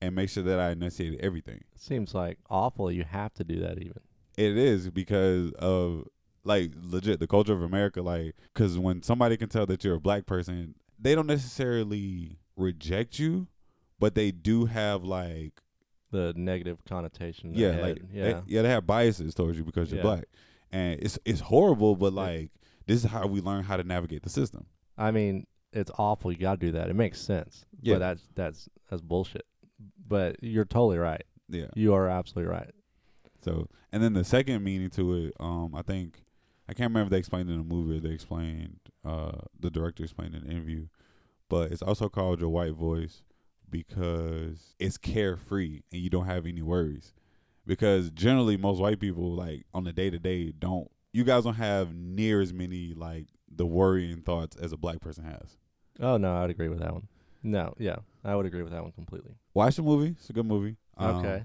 and 0.00 0.14
make 0.14 0.30
sure 0.30 0.42
that 0.42 0.58
I 0.58 0.70
enunciated 0.70 1.20
everything. 1.20 1.64
Seems 1.76 2.14
like 2.14 2.38
awful. 2.48 2.90
You 2.90 3.04
have 3.04 3.34
to 3.34 3.44
do 3.44 3.60
that 3.60 3.78
even. 3.78 4.00
It 4.36 4.56
is 4.56 4.88
because 4.90 5.52
of 5.52 6.04
like 6.44 6.72
legit 6.80 7.20
the 7.20 7.26
culture 7.26 7.52
of 7.52 7.62
America. 7.62 8.00
Like, 8.00 8.34
because 8.54 8.78
when 8.78 9.02
somebody 9.02 9.36
can 9.36 9.48
tell 9.48 9.66
that 9.66 9.84
you're 9.84 9.96
a 9.96 10.00
black 10.00 10.24
person, 10.26 10.74
they 10.98 11.14
don't 11.14 11.26
necessarily 11.26 12.38
reject 12.56 13.18
you, 13.18 13.48
but 13.98 14.14
they 14.14 14.30
do 14.30 14.64
have 14.66 15.04
like 15.04 15.60
The 16.10 16.32
negative 16.36 16.78
connotation. 16.88 17.52
yeah, 17.54 17.68
like 17.72 17.82
head. 17.82 18.08
they- 18.12 18.18
yeah. 18.30 18.40
yeah, 18.46 18.62
they 18.62 18.68
have 18.70 18.86
biases 18.86 19.34
towards 19.34 19.58
you 19.58 19.64
because 19.64 19.90
you're 19.90 19.98
Yeah. 19.98 20.02
black, 20.02 20.24
and 20.72 20.98
it's 21.02 21.18
it's 21.26 21.40
horrible. 21.40 21.94
But 21.96 22.14
Yeah. 22.14 22.20
like 22.20 22.50
this 22.90 23.04
is 23.04 23.10
how 23.10 23.26
we 23.26 23.40
learn 23.40 23.62
how 23.62 23.76
to 23.76 23.84
navigate 23.84 24.22
the 24.22 24.30
system. 24.30 24.66
I 24.98 25.12
mean, 25.12 25.46
it's 25.72 25.90
awful. 25.96 26.32
You 26.32 26.38
got 26.38 26.58
to 26.58 26.66
do 26.66 26.72
that. 26.72 26.90
It 26.90 26.96
makes 26.96 27.20
sense. 27.20 27.64
Yeah. 27.80 27.94
But 27.94 27.98
that's 28.00 28.22
that's 28.34 28.68
that's 28.88 29.02
bullshit. 29.02 29.46
But 30.08 30.42
you're 30.42 30.64
totally 30.64 30.98
right. 30.98 31.22
Yeah. 31.48 31.66
You 31.74 31.94
are 31.94 32.08
absolutely 32.08 32.52
right. 32.52 32.70
So, 33.44 33.68
and 33.92 34.02
then 34.02 34.12
the 34.12 34.24
second 34.24 34.64
meaning 34.64 34.90
to 34.90 35.14
it, 35.14 35.34
um, 35.38 35.74
I 35.74 35.82
think 35.82 36.24
I 36.68 36.72
can't 36.72 36.90
remember 36.90 37.06
if 37.06 37.10
they 37.10 37.18
explained 37.18 37.48
it 37.48 37.52
in 37.52 37.58
the 37.60 37.74
movie. 37.74 38.00
They 38.00 38.12
explained, 38.12 38.80
uh, 39.04 39.38
the 39.58 39.70
director 39.70 40.02
explained 40.02 40.34
in 40.34 40.42
an 40.42 40.50
interview, 40.50 40.88
but 41.48 41.72
it's 41.72 41.82
also 41.82 42.08
called 42.08 42.40
your 42.40 42.50
white 42.50 42.74
voice 42.74 43.22
because 43.70 44.74
it's 44.78 44.98
carefree 44.98 45.82
and 45.92 46.00
you 46.02 46.10
don't 46.10 46.26
have 46.26 46.44
any 46.44 46.62
worries. 46.62 47.14
Because 47.66 48.10
generally, 48.10 48.56
most 48.56 48.80
white 48.80 48.98
people, 48.98 49.30
like 49.32 49.64
on 49.72 49.84
the 49.84 49.92
day 49.92 50.10
to 50.10 50.18
day, 50.18 50.50
don't. 50.50 50.90
You 51.12 51.24
guys 51.24 51.44
don't 51.44 51.54
have 51.54 51.94
near 51.94 52.40
as 52.40 52.52
many 52.52 52.94
like 52.94 53.26
the 53.50 53.66
worrying 53.66 54.22
thoughts 54.22 54.56
as 54.56 54.72
a 54.72 54.76
black 54.76 55.00
person 55.00 55.24
has. 55.24 55.56
Oh 56.00 56.16
no, 56.16 56.34
I 56.36 56.42
would 56.42 56.50
agree 56.50 56.68
with 56.68 56.80
that 56.80 56.92
one. 56.92 57.08
No, 57.42 57.74
yeah, 57.78 57.96
I 58.24 58.36
would 58.36 58.46
agree 58.46 58.62
with 58.62 58.72
that 58.72 58.82
one 58.82 58.92
completely. 58.92 59.32
Watch 59.54 59.76
the 59.76 59.82
movie; 59.82 60.14
it's 60.18 60.30
a 60.30 60.32
good 60.32 60.46
movie. 60.46 60.76
Um, 60.96 61.16
okay. 61.16 61.44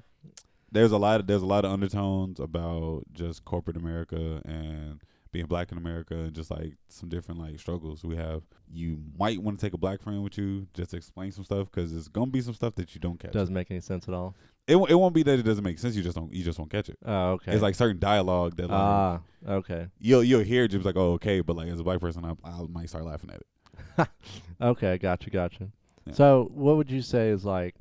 there's 0.72 0.92
a 0.92 0.98
lot 0.98 1.22
of 1.22 1.28
there's 1.28 1.42
a 1.42 1.48
lot 1.48 1.66
of 1.66 1.72
undertones 1.72 2.40
about 2.40 3.04
just 3.14 3.46
corporate 3.46 3.78
America 3.78 4.42
and 4.46 5.02
being 5.36 5.46
black 5.48 5.72
in 5.72 5.78
America 5.78 6.16
and 6.16 6.34
just 6.34 6.50
like 6.50 6.74
some 6.88 7.10
different 7.10 7.40
like 7.42 7.60
struggles 7.60 8.04
we 8.04 8.16
have. 8.16 8.42
You 8.72 9.00
might 9.20 9.42
want 9.42 9.60
to 9.60 9.66
take 9.66 9.74
a 9.74 9.78
black 9.78 10.02
friend 10.02 10.24
with 10.24 10.38
you 10.38 10.68
just 10.74 10.92
to 10.92 10.98
explain 10.98 11.32
some 11.32 11.44
stuff 11.44 11.70
because 11.72 11.94
it's 11.94 12.08
gonna 12.08 12.32
be 12.32 12.42
some 12.42 12.54
stuff 12.54 12.76
that 12.76 12.96
you 12.96 13.02
don't 13.02 13.20
catch. 13.20 13.32
Doesn't 13.34 13.54
make 13.54 13.70
any 13.70 13.82
sense 13.82 14.08
at 14.08 14.14
all. 14.14 14.34
It 14.68 14.78
won't- 14.78 14.90
it 14.92 14.96
won't 14.96 15.14
be 15.14 15.22
that 15.24 15.38
it 15.38 15.44
doesn't 15.44 15.64
make 15.64 15.78
sense. 15.78 15.96
You 15.96 16.02
just 16.04 16.16
don't 16.16 16.34
you 16.34 16.44
just 16.44 16.58
won't 16.58 16.72
catch 16.72 16.90
it. 16.90 16.98
Oh, 17.06 17.32
okay. 17.34 17.52
It's 17.54 17.62
like 17.62 17.76
certain 17.76 18.00
dialogue 18.00 18.56
that 18.56 18.70
like 18.70 18.72
ah, 18.72 19.22
okay, 19.48 19.88
you'll 20.00 20.24
you'll 20.24 20.42
hear 20.44 20.64
it 20.64 20.70
just 20.70 20.86
like 20.86 20.96
oh 20.96 21.14
okay, 21.14 21.42
but 21.42 21.56
like 21.56 21.68
as 21.68 21.80
a 21.80 21.84
black 21.84 22.00
person 22.00 22.24
I, 22.26 22.34
I 22.50 22.62
might 22.70 22.90
start 22.90 23.04
laughing 23.06 23.30
at 23.32 23.42
it. 23.42 24.08
okay, 24.62 24.98
gotcha, 24.98 25.30
gotcha. 25.30 25.68
Yeah. 26.06 26.14
So, 26.14 26.50
what 26.54 26.78
would 26.78 26.90
you 26.90 27.02
say 27.02 27.30
is 27.30 27.44
like? 27.46 27.76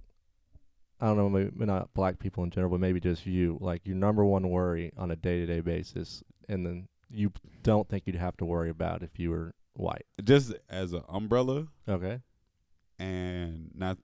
I 1.00 1.06
don't 1.08 1.16
know, 1.18 1.28
maybe 1.28 1.50
not 1.66 1.92
black 1.92 2.18
people 2.18 2.44
in 2.44 2.50
general, 2.50 2.70
but 2.70 2.80
maybe 2.80 2.98
just 3.00 3.26
you, 3.26 3.58
like 3.60 3.82
your 3.84 3.96
number 3.96 4.24
one 4.24 4.48
worry 4.48 4.92
on 4.96 5.10
a 5.10 5.16
day 5.16 5.40
to 5.40 5.46
day 5.46 5.60
basis, 5.60 6.22
and 6.48 6.64
then 6.64 6.88
you 7.14 7.32
don't 7.62 7.88
think 7.88 8.04
you'd 8.06 8.16
have 8.16 8.36
to 8.38 8.44
worry 8.44 8.70
about 8.70 9.02
if 9.02 9.18
you 9.18 9.30
were 9.30 9.54
white. 9.74 10.04
Just 10.22 10.52
as 10.68 10.92
an 10.92 11.02
umbrella 11.08 11.66
Okay. 11.88 12.20
and 12.98 13.70
not 13.74 13.98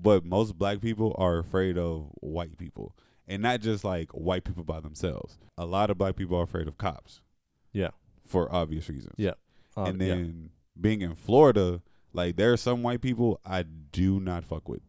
but 0.00 0.24
most 0.24 0.56
black 0.58 0.80
people 0.80 1.14
are 1.18 1.38
afraid 1.38 1.76
of 1.76 2.08
white 2.20 2.56
people 2.58 2.96
and 3.26 3.42
not 3.42 3.60
just 3.60 3.84
like 3.84 4.10
white 4.12 4.44
people 4.44 4.64
by 4.64 4.80
themselves 4.80 5.38
a 5.58 5.66
lot 5.66 5.90
of 5.90 5.98
black 5.98 6.16
people 6.16 6.36
are 6.38 6.42
afraid 6.44 6.66
of 6.66 6.78
cops 6.78 7.20
Yeah. 7.72 7.90
for 8.24 8.50
obvious 8.54 8.88
reasons 8.88 9.14
Yeah. 9.18 9.34
Um, 9.76 9.86
and 9.86 10.00
yeah. 10.00 10.08
then 10.08 10.50
being 10.80 11.02
in 11.02 11.14
florida 11.14 11.82
like 12.14 12.36
there 12.36 12.50
are 12.52 12.56
some 12.56 12.82
white 12.82 13.02
people 13.02 13.40
i 13.44 13.62
do 13.62 14.20
not 14.20 14.44
fuck 14.44 14.68
with 14.68 14.80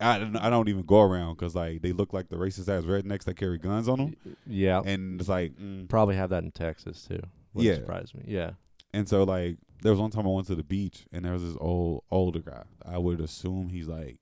i, 0.00 0.18
don't- 0.18 0.36
I 0.36 0.50
don't 0.50 0.68
even 0.68 0.82
go 0.82 1.00
around 1.00 1.34
because 1.34 1.54
like 1.54 1.82
they 1.82 1.92
look 1.92 2.12
like 2.12 2.28
the 2.28 2.36
racist 2.36 2.68
ass 2.68 2.84
rednecks 2.84 3.24
that 3.24 3.36
carry 3.36 3.58
guns 3.58 3.88
on 3.88 3.98
them 3.98 4.16
Yeah. 4.46 4.82
and 4.84 5.20
it's 5.20 5.28
like 5.28 5.54
mm. 5.56 5.88
Probably 5.88 6.16
have 6.16 6.30
that 6.30 6.44
in 6.44 6.50
Texas 6.52 7.02
too. 7.02 7.20
Wouldn't 7.54 7.74
Yeah. 7.74 7.80
surprise 7.80 8.14
me. 8.14 8.24
Yeah. 8.26 8.50
And 8.92 9.08
so 9.08 9.24
like 9.24 9.56
there 9.82 9.92
was 9.92 10.00
one 10.00 10.10
time 10.10 10.26
I 10.26 10.30
went 10.30 10.46
to 10.48 10.54
the 10.54 10.62
beach 10.64 11.06
and 11.12 11.24
there 11.24 11.32
was 11.32 11.42
this 11.42 11.56
old 11.60 12.02
older 12.10 12.40
guy. 12.40 12.62
I 12.84 12.98
would 12.98 13.20
assume 13.20 13.68
he's 13.70 13.88
like 13.88 14.18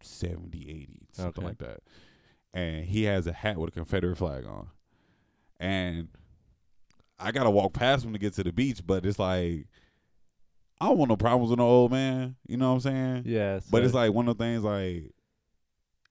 70, 0.00 0.68
80, 0.68 1.06
something 1.12 1.44
Okay. 1.44 1.48
like 1.48 1.58
that. 1.58 1.80
And 2.54 2.84
he 2.84 3.04
has 3.04 3.26
a 3.26 3.32
hat 3.32 3.58
with 3.58 3.68
a 3.70 3.72
Confederate 3.72 4.16
flag 4.16 4.44
on. 4.46 4.68
And 5.60 6.08
I 7.18 7.30
gotta 7.32 7.50
walk 7.50 7.72
past 7.72 8.04
him 8.04 8.12
to 8.12 8.18
get 8.18 8.34
to 8.34 8.42
the 8.44 8.52
beach, 8.52 8.80
but 8.84 9.06
it's 9.06 9.18
like 9.18 9.66
I 10.82 10.86
don't 10.86 10.98
want 10.98 11.10
no 11.10 11.16
problems 11.16 11.50
with 11.50 11.58
no 11.60 11.66
old 11.66 11.92
man. 11.92 12.34
You 12.48 12.56
know 12.56 12.70
what 12.70 12.74
I'm 12.74 12.80
saying? 12.80 13.22
Yeah. 13.26 13.60
But 13.70 13.84
it's 13.84 13.94
like 13.94 14.12
one 14.12 14.26
of 14.28 14.36
the 14.36 14.42
things 14.44 14.64
like 14.64 15.12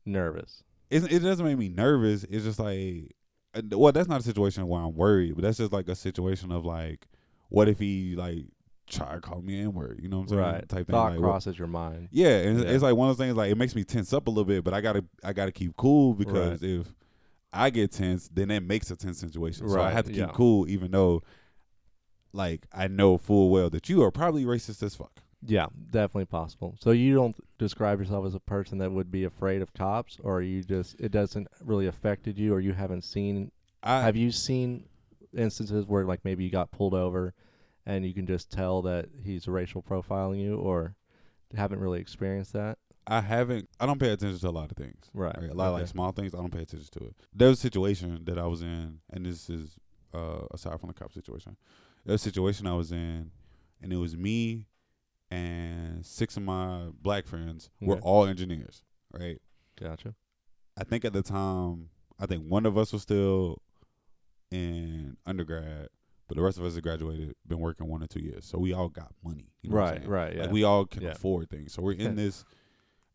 nervous. 0.05 0.63
it, 0.89 1.11
it 1.11 1.19
doesn't 1.19 1.45
make 1.45 1.57
me 1.57 1.69
nervous. 1.69 2.23
It's 2.23 2.45
just 2.45 2.59
like, 2.59 3.13
uh, 3.53 3.61
well, 3.77 3.91
that's 3.91 4.07
not 4.07 4.21
a 4.21 4.23
situation 4.23 4.67
where 4.67 4.81
I'm 4.81 4.95
worried, 4.95 5.35
but 5.35 5.41
that's 5.43 5.57
just 5.57 5.73
like 5.73 5.87
a 5.89 5.95
situation 5.95 6.51
of 6.51 6.65
like, 6.65 7.07
what 7.49 7.67
if 7.67 7.79
he 7.79 8.15
like 8.15 8.45
try 8.87 9.13
to 9.15 9.21
call 9.21 9.41
me 9.41 9.59
N 9.61 9.73
word? 9.73 9.99
You 10.01 10.09
know 10.09 10.17
what 10.19 10.23
I'm 10.23 10.29
saying? 10.29 10.41
Right. 10.41 10.69
Type 10.69 10.87
thing. 10.87 10.93
Thought 10.93 11.11
Like, 11.13 11.19
what- 11.19 11.27
crosses 11.27 11.59
your 11.59 11.67
mind. 11.67 12.07
yeah, 12.11 12.37
and 12.37 12.49
it's- 12.59 12.65
Yeah. 12.65 12.73
it's 12.75 12.83
like 12.83 12.95
one 12.95 13.09
of 13.09 13.17
those 13.17 13.25
things. 13.25 13.35
Like 13.37 13.51
it 13.51 13.57
makes 13.57 13.75
me 13.75 13.83
tense 13.83 14.13
up 14.13 14.27
a 14.27 14.29
little 14.29 14.45
bit, 14.45 14.63
but 14.63 14.73
I 14.73 14.81
gotta 14.81 15.03
I 15.23 15.33
gotta 15.33 15.51
keep 15.51 15.75
cool 15.75 16.13
because 16.13 16.63
if 16.63 16.87
I 17.53 17.69
get 17.71 17.91
tense, 17.91 18.29
then 18.29 18.47
that 18.47 18.63
makes 18.63 18.89
a 18.89 18.95
tense 18.95 19.19
situation. 19.19 19.67
So 19.67 19.81
I 19.81 19.91
have 19.91 20.05
to 20.05 20.11
keep 20.11 20.21
yeah. 20.21 20.31
cool, 20.33 20.69
even 20.69 20.91
though, 20.91 21.21
like, 22.33 22.67
I 22.73 22.87
know 22.87 23.17
full 23.17 23.49
well 23.49 23.69
that 23.69 23.89
you 23.89 24.03
are 24.03 24.11
probably 24.11 24.45
racist 24.45 24.83
as 24.83 24.95
fuck. 24.95 25.21
Yeah, 25.43 25.67
definitely 25.89 26.25
possible. 26.25 26.75
So 26.79 26.91
you 26.91 27.15
don't 27.15 27.35
describe 27.57 27.99
yourself 27.99 28.25
as 28.27 28.35
a 28.35 28.39
person 28.39 28.77
that 28.77 28.91
would 28.91 29.11
be 29.11 29.23
afraid 29.23 29.61
of 29.61 29.73
cops, 29.73 30.17
or 30.23 30.41
you 30.41 30.63
just 30.63 30.99
it 30.99 31.11
doesn't 31.11 31.47
really 31.65 31.87
affected 31.87 32.37
you, 32.37 32.53
or 32.53 32.59
you 32.59 32.73
haven't 32.73 33.03
seen. 33.03 33.51
I 33.81 34.01
have 34.01 34.15
you 34.15 34.31
seen 34.31 34.85
instances 35.35 35.85
where 35.87 36.05
like 36.05 36.23
maybe 36.23 36.43
you 36.43 36.51
got 36.51 36.71
pulled 36.71 36.93
over, 36.93 37.33
and 37.85 38.05
you 38.05 38.13
can 38.13 38.27
just 38.27 38.51
tell 38.51 38.83
that 38.83 39.09
he's 39.23 39.47
racial 39.47 39.81
profiling 39.81 40.39
you, 40.39 40.57
or 40.57 40.95
haven't 41.55 41.79
really 41.79 41.99
experienced 41.99 42.53
that? 42.53 42.77
I 43.07 43.21
haven't. 43.21 43.67
I 43.79 43.87
don't 43.87 43.99
pay 43.99 44.11
attention 44.11 44.39
to 44.39 44.49
a 44.49 44.51
lot 44.51 44.69
of 44.69 44.77
things. 44.77 45.09
Right. 45.13 45.35
Right, 45.35 45.49
A 45.49 45.53
lot 45.55 45.69
of 45.69 45.79
like 45.79 45.87
small 45.87 46.11
things, 46.11 46.35
I 46.35 46.37
don't 46.37 46.53
pay 46.53 46.61
attention 46.61 46.87
to 46.99 47.05
it. 47.07 47.15
There 47.33 47.49
was 47.49 47.57
a 47.57 47.61
situation 47.61 48.21
that 48.25 48.37
I 48.37 48.45
was 48.45 48.61
in, 48.61 48.99
and 49.09 49.25
this 49.25 49.49
is 49.49 49.71
uh, 50.13 50.45
aside 50.51 50.79
from 50.79 50.89
the 50.89 50.93
cop 50.93 51.11
situation. 51.13 51.57
A 52.07 52.17
situation 52.17 52.67
I 52.67 52.73
was 52.73 52.91
in, 52.91 53.31
and 53.81 53.93
it 53.93 53.97
was 53.97 54.15
me 54.17 54.65
and 55.29 56.05
six 56.05 56.35
of 56.35 56.43
my 56.43 56.87
black 57.01 57.25
friends 57.25 57.69
were 57.79 57.95
Okay. 57.95 58.01
all 58.03 58.25
engineers, 58.25 58.83
right? 59.11 59.39
Gotcha. 59.79 60.15
I 60.77 60.83
think 60.83 61.05
at 61.05 61.13
the 61.13 61.21
time, 61.21 61.89
I 62.19 62.25
think 62.25 62.45
one 62.49 62.65
of 62.65 62.77
us 62.77 62.91
was 62.91 63.01
still 63.03 63.61
in 64.51 65.15
undergrad, 65.25 65.87
but 66.27 66.35
the 66.37 66.43
rest 66.43 66.57
of 66.57 66.65
us 66.65 66.75
had 66.75 66.83
graduated, 66.83 67.35
been 67.47 67.59
working 67.59 67.87
one 67.87 68.03
or 68.03 68.07
two 68.07 68.19
years. 68.21 68.45
So 68.45 68.57
we 68.57 68.73
all 68.73 68.89
got 68.89 69.13
money. 69.23 69.47
You 69.61 69.69
know 69.69 69.77
what 69.77 69.85
I'm 69.95 69.99
right. 70.01 70.07
Right. 70.07 70.35
Yeah. 70.35 70.41
Like 70.43 70.51
we 70.51 70.63
all 70.63 70.85
can 70.85 71.03
Yeah. 71.03 71.09
afford 71.11 71.49
things. 71.49 71.71
So 71.73 71.81
we're 71.81 71.93
in 71.93 72.15
this. 72.15 72.43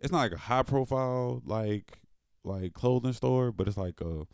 It's 0.01 0.13
not 0.13 0.19
like 0.19 0.33
a 0.33 0.39
high 0.39 0.63
profile 0.63 1.43
like 1.45 1.99
like 2.45 2.73
clothing 2.75 3.13
store, 3.13 3.51
but 3.53 3.67
it's 3.69 3.77
like 3.77 4.01
a 4.01 4.27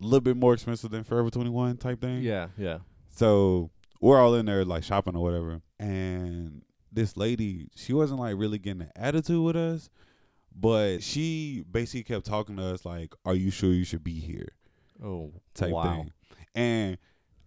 little 0.00 0.20
bit 0.20 0.36
more 0.36 0.54
expensive 0.54 0.90
than 0.90 1.04
Forever 1.04 1.30
Twenty 1.30 1.50
One 1.50 1.76
type 1.76 2.00
thing. 2.00 2.22
yeah. 2.22 2.48
Yeah. 2.56 2.78
So 3.14 3.70
we're 4.00 4.18
all 4.20 4.34
in 4.34 4.46
there 4.46 4.64
like 4.64 4.82
shopping 4.84 5.16
or 5.16 5.22
whatever, 5.22 5.62
and 5.78 6.62
this 6.92 7.16
lady, 7.16 7.68
she 7.76 7.92
wasn't 7.92 8.20
like 8.20 8.34
really 8.36 8.58
getting 8.58 8.82
an 8.82 8.92
attitude 8.96 9.42
with 9.42 9.56
us, 9.56 9.88
But 10.56 11.02
she 11.02 11.64
basically 11.70 12.04
kept 12.04 12.26
talking 12.26 12.56
to 12.56 12.64
us 12.66 12.84
like, 12.84 13.14
"Are 13.24 13.34
you 13.34 13.50
sure 13.50 13.72
you 13.72 13.84
should 13.84 14.04
be 14.04 14.20
here?" 14.20 14.48
Oh, 15.02 15.32
type 15.54 15.72
wow. 15.72 15.82
thing. 15.96 16.12
And 16.54 16.98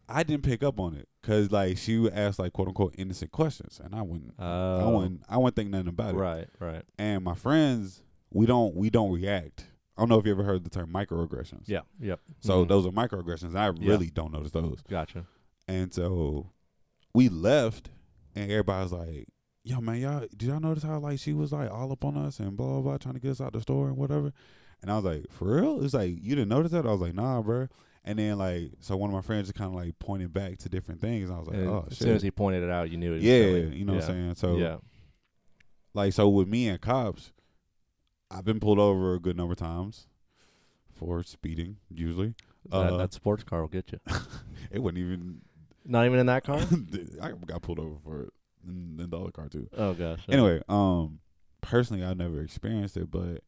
I 0.10 0.24
didn't 0.24 0.44
pick 0.44 0.62
up 0.64 0.80
on 0.80 0.94
it 0.96 1.08
because 1.22 1.50
like 1.52 1.78
she 1.78 1.98
would 1.98 2.14
ask 2.14 2.38
like 2.40 2.52
quote 2.54 2.68
unquote 2.68 2.96
innocent 2.98 3.32
questions, 3.32 3.80
and 3.84 3.96
I 3.96 4.02
wouldn't. 4.02 4.34
I 4.38 4.82
Oh, 4.82 4.98
wouldn't. 4.98 5.22
I 5.30 5.38
wouldn't 5.38 5.56
think 5.56 5.70
nothing 5.70 5.88
about 5.90 6.16
it. 6.16 6.18
right, 6.18 6.48
right. 6.60 6.84
And 6.98 7.24
my 7.24 7.36
friends, 7.36 8.04
we 8.32 8.46
don't. 8.46 8.76
We 8.76 8.90
don't 8.90 9.12
react. 9.14 9.66
I 9.98 10.02
don't 10.02 10.10
know 10.10 10.20
if 10.20 10.26
you 10.26 10.32
ever 10.34 10.44
heard 10.44 10.64
the 10.66 10.70
term 10.70 10.90
microaggressions. 10.92 11.64
Yeah, 11.68 11.82
yep. 12.00 12.20
So 12.42 12.64
Mhm. 12.66 12.68
those 12.68 12.86
are 12.86 12.92
microaggressions. 12.92 13.56
I 13.56 13.68
Yeah. 13.68 13.90
really 13.90 14.10
don't 14.10 14.32
notice 14.34 14.52
those. 14.52 14.82
Gotcha. 14.90 15.26
And 15.68 15.94
so 15.94 16.52
we 17.14 17.30
left, 17.30 17.90
and 18.36 18.52
everybody's 18.52 18.92
like, 18.92 19.28
"Yo, 19.64 19.82
man, 19.82 19.98
y'all, 19.98 20.26
did 20.36 20.44
y'all 20.44 20.60
notice 20.60 20.84
how 20.84 21.00
like 21.00 21.20
she 21.20 21.34
was 21.34 21.52
like 21.52 21.72
all 21.72 21.92
up 21.92 22.06
on 22.06 22.18
us 22.18 22.40
and 22.40 22.56
blah 22.56 22.68
blah 22.68 22.82
blah, 22.82 22.98
trying 22.98 23.16
to 23.16 23.22
get 23.22 23.32
us 23.32 23.42
out 23.42 23.54
the 23.54 23.62
store 23.62 23.88
and 23.88 23.98
whatever?" 23.98 24.32
And 24.82 24.92
I 24.92 24.96
was 24.96 25.06
like, 25.06 25.26
"For 25.32 25.56
real?" 25.56 25.84
It's 25.84 25.94
like 25.94 26.16
you 26.22 26.36
didn't 26.36 26.50
notice 26.50 26.72
that? 26.72 26.86
I 26.86 26.92
was 26.92 27.02
like, 27.02 27.16
"Nah, 27.16 27.42
bro." 27.42 27.68
And 28.08 28.18
then 28.18 28.38
like, 28.38 28.72
so 28.80 28.96
one 28.96 29.10
of 29.10 29.14
my 29.14 29.22
friends 29.22 29.48
just 29.48 29.58
kind 29.58 29.70
of 29.70 29.76
like 29.76 30.00
pointed 30.00 30.32
back 30.32 30.60
to 30.60 30.70
different 30.70 31.02
things. 31.02 31.30
And 31.30 31.36
I 31.36 31.40
was 31.40 31.48
like, 31.50 31.58
And 31.58 31.68
"Oh 31.68 31.86
as 31.92 31.98
soon 31.98 32.16
as 32.16 32.22
he 32.22 32.32
pointed 32.32 32.64
it 32.64 32.70
out, 32.70 32.90
you 32.90 32.98
knew 32.98 33.12
it. 33.12 33.16
Was 33.16 33.24
yeah, 33.24 33.40
silly. 33.40 33.76
you 33.76 33.84
know 33.84 33.94
yeah. 33.94 34.00
what 34.00 34.10
I'm 34.10 34.16
saying. 34.16 34.36
So 34.36 34.56
yeah. 34.56 34.78
like, 35.94 36.14
so 36.14 36.30
with 36.30 36.48
me 36.48 36.70
and 36.70 36.80
cops, 36.80 37.34
I've 38.32 38.46
been 38.46 38.62
pulled 38.62 38.80
over 38.80 39.14
a 39.14 39.20
good 39.20 39.36
number 39.36 39.52
of 39.52 39.60
times 39.60 40.08
for 40.96 41.22
speeding. 41.24 41.80
Usually, 41.90 42.36
that, 42.70 42.78
uh, 42.78 42.98
that 42.98 43.14
sports 43.14 43.44
car 43.44 43.60
will 43.60 43.68
get 43.68 43.92
you. 43.92 44.00
it 44.72 44.82
wouldn't 44.82 45.04
even. 45.04 45.42
Not 45.90 46.06
even 46.06 46.20
in 46.20 46.26
that 46.26 46.44
car. 46.44 46.60
I 47.22 47.32
got 47.46 47.62
pulled 47.62 47.80
over 47.80 47.96
for 48.04 48.24
it 48.24 48.30
in, 48.68 48.98
in 49.00 49.10
the 49.10 49.18
other 49.20 49.32
car 49.32 49.48
too. 49.48 49.68
oh 49.78 49.94
gosh. 49.94 50.20
Anyway, 50.30 50.62
um, 50.68 51.20
personally, 51.62 52.04
I've 52.04 52.18
never 52.18 52.42
experienced 52.42 52.98
it, 52.98 53.10
but 53.10 53.42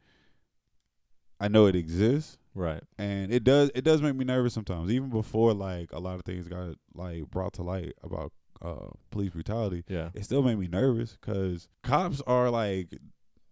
I 1.40 1.48
know 1.48 1.66
it 1.68 1.76
exists, 1.76 2.38
Right. 2.56 2.82
and 2.98 3.32
it 3.34 3.44
does. 3.44 3.72
It 3.76 3.84
does 3.84 4.02
make 4.02 4.16
me 4.16 4.26
nervous 4.26 4.54
sometimes, 4.54 4.90
even 4.92 5.10
before 5.10 5.54
like 5.54 5.92
a 5.92 6.00
lot 6.00 6.16
of 6.16 6.24
things 6.26 6.48
got 6.48 6.76
like 6.94 7.30
brought 7.30 7.54
to 7.54 7.64
light 7.64 7.94
about 8.04 8.32
uh 8.62 8.88
police 9.12 9.32
brutality. 9.32 9.84
Yeah. 9.88 10.10
It 10.14 10.26
still 10.26 10.42
made 10.42 10.58
me 10.60 10.68
nervous 10.68 11.18
because 11.20 11.68
cops 11.84 12.22
are 12.28 12.50
like 12.50 12.98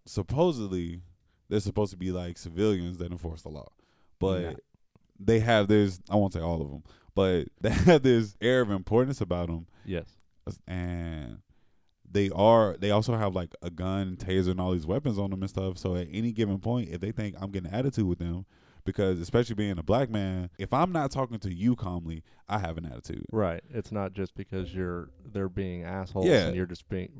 supposedly 0.06 1.00
they're 1.48 1.60
supposed 1.60 1.90
to 1.92 1.96
be 1.96 2.10
like 2.12 2.36
civilians 2.36 2.98
that 2.98 3.10
enforce 3.10 3.42
the 3.42 3.48
law, 3.48 3.68
but 4.18 4.40
Nah. 4.42 4.52
they 5.18 5.40
have 5.40 5.68
this. 5.68 6.00
I 6.10 6.16
won't 6.16 6.32
say 6.34 6.40
all 6.40 6.60
of 6.60 6.70
them, 6.70 6.82
but 7.18 7.48
they 7.60 7.70
have 7.70 8.02
this 8.02 8.36
air 8.40 8.60
of 8.60 8.70
importance 8.70 9.20
about 9.20 9.48
them 9.48 9.66
Yes. 9.84 10.06
and 10.66 11.38
they 12.10 12.30
are 12.30 12.76
they 12.78 12.90
also 12.90 13.14
have 13.16 13.34
like 13.34 13.50
a 13.60 13.70
gun, 13.70 14.16
taser, 14.16 14.50
and 14.52 14.60
all 14.60 14.72
these 14.72 14.86
weapons 14.86 15.18
on 15.18 15.30
them 15.30 15.42
and 15.42 15.50
stuff. 15.50 15.76
So 15.78 15.94
at 15.96 16.08
any 16.10 16.32
given 16.32 16.58
point, 16.58 16.88
if 16.90 17.00
they 17.00 17.12
think 17.12 17.34
I'm 17.40 17.50
getting 17.50 17.68
an 17.70 17.74
attitude 17.74 18.06
with 18.06 18.18
them, 18.18 18.46
because 18.84 19.20
especially 19.20 19.56
being 19.56 19.78
a 19.78 19.82
black 19.82 20.08
man, 20.08 20.48
if 20.58 20.72
I'm 20.72 20.90
not 20.90 21.10
talking 21.10 21.38
to 21.40 21.52
you 21.52 21.76
calmly, 21.76 22.22
I 22.48 22.60
have 22.60 22.78
an 22.78 22.86
attitude. 22.86 23.26
Right. 23.30 23.62
It's 23.68 23.92
not 23.92 24.14
just 24.14 24.34
because 24.34 24.74
you're 24.74 25.10
they're 25.32 25.50
being 25.50 25.82
assholes 25.84 26.24
Yeah. 26.26 26.46
and 26.46 26.56
you're 26.56 26.64
just 26.66 26.88
being 26.88 27.10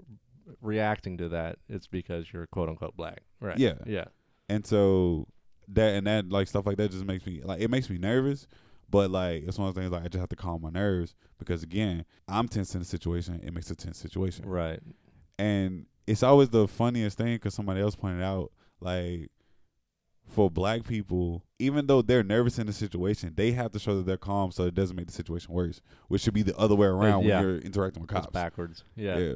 reacting 0.62 1.18
to 1.18 1.28
that. 1.30 1.57
It's 1.68 1.86
because 1.86 2.32
you're 2.32 2.46
quote 2.46 2.70
unquote 2.70 2.96
black. 2.96 3.20
Right. 3.40 3.59
Yeah. 3.59 3.74
Yeah. 3.86 4.07
And 4.49 4.64
so 4.66 5.26
that 5.68 5.96
and 5.96 6.07
that 6.07 6.30
like 6.30 6.49
stuff 6.49 6.64
like 6.66 6.78
that 6.78 6.90
just 6.92 7.05
makes 7.05 7.26
me 7.26 7.42
like 7.44 7.61
it 7.61 7.68
makes 7.70 7.90
me 7.90 7.99
nervous. 7.99 8.46
But 8.91 9.11
like 9.11 9.45
it's 9.47 9.59
one 9.59 9.68
of 9.68 9.74
those 9.74 9.82
things 9.82 9.93
like 9.93 10.05
I 10.05 10.09
just 10.09 10.20
have 10.20 10.28
to 10.30 10.36
calm 10.36 10.62
my 10.62 10.70
nerves 10.70 11.14
because 11.39 11.62
again, 11.62 12.05
I'm 12.26 12.49
tense 12.49 12.74
in 12.74 12.80
a 12.80 12.84
situation. 12.84 13.41
It 13.45 13.53
makes 13.53 13.70
a 13.70 13.76
tense 13.76 13.99
situation. 13.99 14.47
Right. 14.47 14.80
and 15.39 15.86
it's 16.07 16.22
always 16.22 16.49
the 16.49 16.66
funniest 16.66 17.18
thing 17.18 17.34
because 17.34 17.53
somebody 17.55 17.80
else 17.82 17.95
pointed 17.95 18.22
out 18.22 18.51
like 18.80 19.30
for 20.26 20.51
black 20.51 20.84
people 20.84 21.45
even 21.59 21.86
though 21.86 22.01
they're 22.03 22.22
nervous 22.22 22.59
in 22.59 22.66
the 22.66 22.72
situation 22.72 23.32
they 23.36 23.53
have 23.53 23.72
to 23.72 23.78
show 23.78 23.97
that 23.97 24.07
they're 24.07 24.16
calm 24.16 24.51
so 24.51 24.64
it 24.64 24.74
doesn't 24.74 24.97
make 24.97 25.07
the 25.07 25.12
situation 25.12 25.53
worse 25.53 25.80
which 26.09 26.22
should 26.22 26.34
be 26.34 26.43
the 26.43 26.57
other 26.57 26.74
way 26.74 26.86
uh, 26.86 26.91
around 26.91 27.24
yeah. 27.24 27.41
when 27.41 27.49
you're 27.49 27.59
interacting 27.59 28.03
with 28.03 28.11
It's 28.11 28.20
cops 28.20 28.32
backwards. 28.32 28.84
Yeah. 28.97 29.18
yeah 29.18 29.34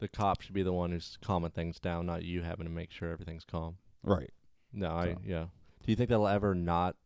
The 0.00 0.08
cop 0.08 0.40
should 0.42 0.54
be 0.54 0.62
the 0.62 0.72
one 0.72 0.92
who's 0.92 1.18
calming 1.22 1.50
things 1.50 1.78
down, 1.78 2.06
not 2.06 2.22
you 2.22 2.42
having 2.42 2.66
to 2.66 2.72
make 2.72 2.90
sure 2.90 3.10
everything's 3.10 3.44
calm. 3.44 3.76
right 4.02 4.30
No, 4.72 4.88
I 4.88 5.16
yeah. 5.24 5.44
Do 5.84 5.90
you 5.90 5.96
think 5.96 6.10
that'll 6.10 6.28
ever 6.28 6.54
not 6.54 6.96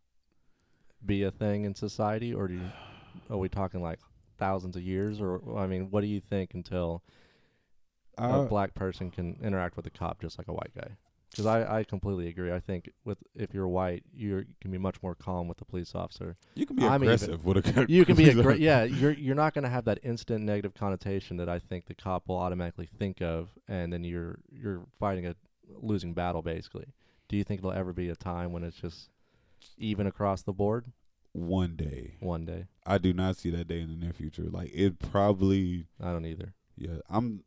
be 1.07 1.23
a 1.23 1.31
thing 1.31 1.65
in 1.65 1.75
society, 1.75 2.35
or 2.35 2.49
do 2.49 2.55
you, 2.55 2.73
are 3.31 3.37
we 3.37 3.49
talking 3.49 3.83
like 3.83 3.99
thousands 4.39 4.77
of 4.77 4.83
years, 4.83 5.21
or 5.21 5.41
I 5.57 5.67
mean, 5.67 5.91
what 5.91 6.01
do 6.03 6.07
you 6.07 6.21
think 6.21 6.55
until 6.55 7.03
a 8.19 8.23
uh, 8.23 8.45
black 8.45 8.75
person 8.75 9.11
can 9.11 9.39
interact 9.43 9.77
with 9.77 9.87
a 9.87 9.91
cop 9.91 10.21
just 10.21 10.39
like 10.39 10.49
a 10.49 10.53
white 10.53 10.73
guy? 10.75 10.97
Because 11.31 11.47
I, 11.47 11.81
I 11.81 11.85
completely 11.85 12.29
agree. 12.29 12.51
I 12.51 12.61
think 12.61 12.89
with 13.05 13.19
if 13.35 13.53
you're 13.53 13.69
white, 13.69 14.05
you 14.15 14.47
can 14.61 14.71
be 14.71 14.79
much 14.79 15.03
more 15.03 15.15
calm 15.15 15.49
with 15.49 15.59
the 15.59 15.67
police 15.67 15.95
officer. 15.95 16.37
you 16.55 16.65
can 16.65 16.77
be 16.77 16.85
I'm 16.85 17.03
even- 17.03 17.15
aggressive 17.15 17.45
with 17.45 17.59
a 17.59 17.87
You 17.89 18.05
can 18.07 18.17
be 18.17 18.31
a 18.31 18.35
great 18.35 18.61
yeah. 18.61 18.85
You're 18.85 19.13
you're 19.13 19.35
not 19.35 19.53
going 19.53 19.65
to 19.65 19.71
have 19.71 19.85
that 19.85 19.99
instant 20.03 20.45
negative 20.45 20.73
connotation 20.75 21.37
that 21.37 21.49
I 21.49 21.59
think 21.59 21.87
the 21.87 21.95
cop 21.95 22.29
will 22.29 22.39
automatically 22.39 22.89
think 22.99 23.21
of, 23.21 23.51
and 23.69 23.93
then 23.93 24.03
you're 24.03 24.39
you're 24.51 24.83
fighting 24.99 25.27
a 25.27 25.35
losing 25.83 26.15
battle 26.15 26.43
basically. 26.43 26.87
Do 27.29 27.37
you 27.37 27.45
think 27.45 27.61
there'll 27.61 27.77
ever 27.77 27.93
be 27.93 28.09
a 28.09 28.17
time 28.17 28.53
when 28.53 28.63
it's 28.63 28.77
just 28.77 29.11
even 29.79 30.07
across 30.07 30.43
the 30.43 30.53
board? 30.53 30.87
one 31.33 31.77
day 31.77 32.15
One 32.21 32.47
day, 32.47 32.65
i 32.87 32.97
do 32.97 33.13
not 33.13 33.37
see 33.37 33.51
that 33.51 33.69
day 33.69 33.81
in 33.83 33.89
the 33.89 33.95
near 33.97 34.15
future 34.15 34.45
like 34.51 34.71
it 34.73 34.99
probably 34.99 35.87
I 36.03 36.11
don't 36.13 36.25
either. 36.25 36.55
yeah 36.79 36.99
i'm 37.11 37.45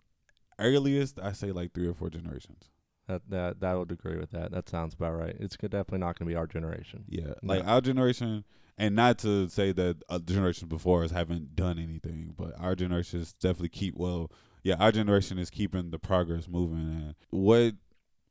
earliest 0.60 1.20
i 1.20 1.32
say 1.32 1.52
like 1.52 1.74
three 1.74 1.88
or 1.88 1.94
four 1.96 2.10
generations 2.12 2.70
That 3.08 3.24
that 3.30 3.60
that 3.62 3.74
would 3.78 3.92
agree 3.92 4.18
with 4.18 4.30
that. 4.32 4.52
That 4.52 4.70
sounds 4.70 4.94
about 4.94 5.16
right. 5.18 5.36
It's 5.40 5.58
definitely 5.58 5.98
not 6.00 6.20
going 6.20 6.28
to 6.30 6.34
be 6.34 6.36
our 6.36 6.46
generation. 6.46 7.06
Yeah, 7.08 7.34
No. 7.42 7.56
like 7.56 7.66
our 7.66 7.82
generation, 7.82 8.44
and 8.78 8.96
not 8.96 9.18
to 9.20 9.50
say 9.50 9.72
that 9.72 10.04
uh, 10.08 10.20
generations 10.20 10.70
before 10.70 11.04
us 11.04 11.10
haven't 11.12 11.56
done 11.56 11.80
anything, 11.80 12.36
but 12.38 12.54
our 12.60 12.76
generation 12.76 13.22
is 13.22 13.34
definitely 13.34 13.70
keep 13.70 13.96
well. 13.98 14.30
Yeah, 14.62 14.76
our 14.76 14.92
generation 14.92 15.40
is 15.40 15.50
keeping 15.50 15.90
the 15.90 15.98
progress 15.98 16.48
moving, 16.48 16.78
and 16.78 17.16
what 17.32 17.74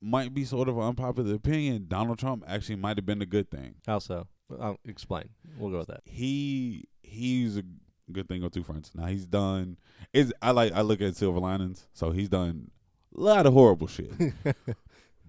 might 0.01 0.33
be 0.35 0.45
sort 0.45 0.69
of 0.69 0.77
an 0.79 0.85
unpopular 0.85 1.35
opinion, 1.35 1.87
Donald 1.89 2.19
Trump 2.19 2.45
actually 2.47 2.77
might 2.77 2.97
have 2.97 3.07
been 3.07 3.21
a 3.23 3.27
good 3.27 3.51
thing. 3.51 3.75
How 3.87 3.99
so? 3.99 4.27
I'll 4.61 4.79
explain. 4.87 5.29
We'll 5.59 5.71
go 5.71 5.79
with 5.79 5.89
that. 5.89 6.03
He 6.05 6.85
he's 7.03 7.57
a 7.59 7.63
good 8.13 8.29
thing 8.29 8.43
on 8.45 8.51
two 8.51 8.63
fronts. 8.63 8.93
Now 8.95 9.07
he's 9.07 9.27
done. 9.27 9.77
Is 10.13 10.33
I 10.41 10.53
like 10.53 10.73
I 10.73 10.81
look 10.83 11.01
at 11.01 11.17
silver 11.17 11.39
linings, 11.41 11.87
so 11.93 12.11
he's 12.13 12.29
done 12.29 12.71
a 13.17 13.21
lot 13.21 13.47
of 13.47 13.53
horrible 13.53 13.87
shit. 13.89 14.13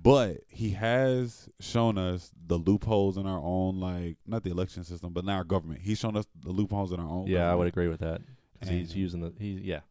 But 0.01 0.43
he 0.47 0.69
has 0.71 1.49
shown 1.59 1.97
us 1.97 2.31
the 2.47 2.55
loopholes 2.55 3.17
in 3.17 3.25
our 3.27 3.41
own, 3.43 3.81
like 3.81 4.15
not 4.25 4.43
the 4.43 4.49
election 4.49 4.85
system, 4.85 5.11
but 5.11 5.25
now 5.25 5.35
our 5.35 5.43
government. 5.43 5.81
He's 5.83 5.99
shown 5.99 6.15
us 6.15 6.25
the 6.41 6.51
loopholes 6.51 6.93
in 6.93 7.01
our 7.01 7.05
own. 7.09 7.27
yeah, 7.27 7.51
I 7.51 7.55
would 7.55 7.67
agree 7.67 7.89
with 7.89 7.99
that. 7.99 8.21
'Cause 8.61 8.69
he's 8.69 8.95
using 8.95 9.19
the 9.19 9.33
he. 9.37 9.59
Yeah, 9.61 9.81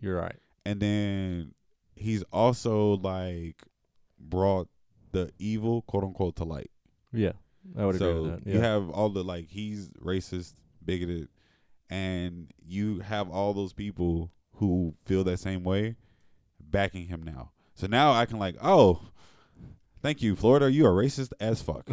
you're 0.00 0.16
right. 0.16 0.36
And 0.64 0.80
then 0.80 1.52
he's 1.96 2.22
also 2.32 2.96
like 2.96 3.62
brought 4.18 4.68
the 5.12 5.30
evil, 5.38 5.82
quote 5.82 6.04
unquote, 6.04 6.36
to 6.36 6.44
light. 6.44 6.70
Yeah, 7.12 7.32
I 7.76 7.86
would 7.86 7.98
so 7.98 8.10
agree 8.10 8.30
with 8.30 8.44
that. 8.44 8.52
you 8.52 8.60
have 8.60 8.90
all 8.90 9.08
the 9.08 9.24
like 9.24 9.48
he's 9.48 9.88
racist, 10.02 10.54
bigoted, 10.84 11.28
and 11.90 12.50
you 12.66 13.00
have 13.00 13.30
all 13.30 13.54
those 13.54 13.72
people 13.72 14.30
who 14.54 14.94
feel 15.04 15.24
that 15.24 15.38
same 15.38 15.64
way 15.64 15.96
backing 16.60 17.06
him 17.06 17.22
now. 17.22 17.52
So 17.74 17.86
now 17.86 18.12
I 18.12 18.26
can 18.26 18.38
like, 18.38 18.56
oh, 18.62 19.02
thank 20.02 20.20
you, 20.20 20.34
Florida. 20.36 20.70
You 20.70 20.86
are 20.86 20.92
racist 20.92 21.32
as 21.40 21.62
fuck. 21.62 21.88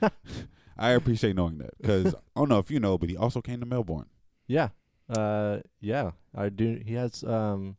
I 0.78 0.90
appreciate 0.90 1.36
knowing 1.36 1.58
that 1.58 1.76
because 1.80 2.14
I 2.14 2.18
don't 2.40 2.48
know 2.48 2.58
if 2.58 2.70
you 2.70 2.80
know, 2.80 2.98
but 2.98 3.08
he 3.08 3.16
also 3.16 3.40
came 3.40 3.60
to 3.60 3.66
Melbourne. 3.66 4.06
Yeah. 4.46 4.68
Uh 5.08 5.58
yeah. 5.80 6.12
I 6.34 6.48
do 6.48 6.80
he 6.84 6.94
has 6.94 7.24
um 7.24 7.76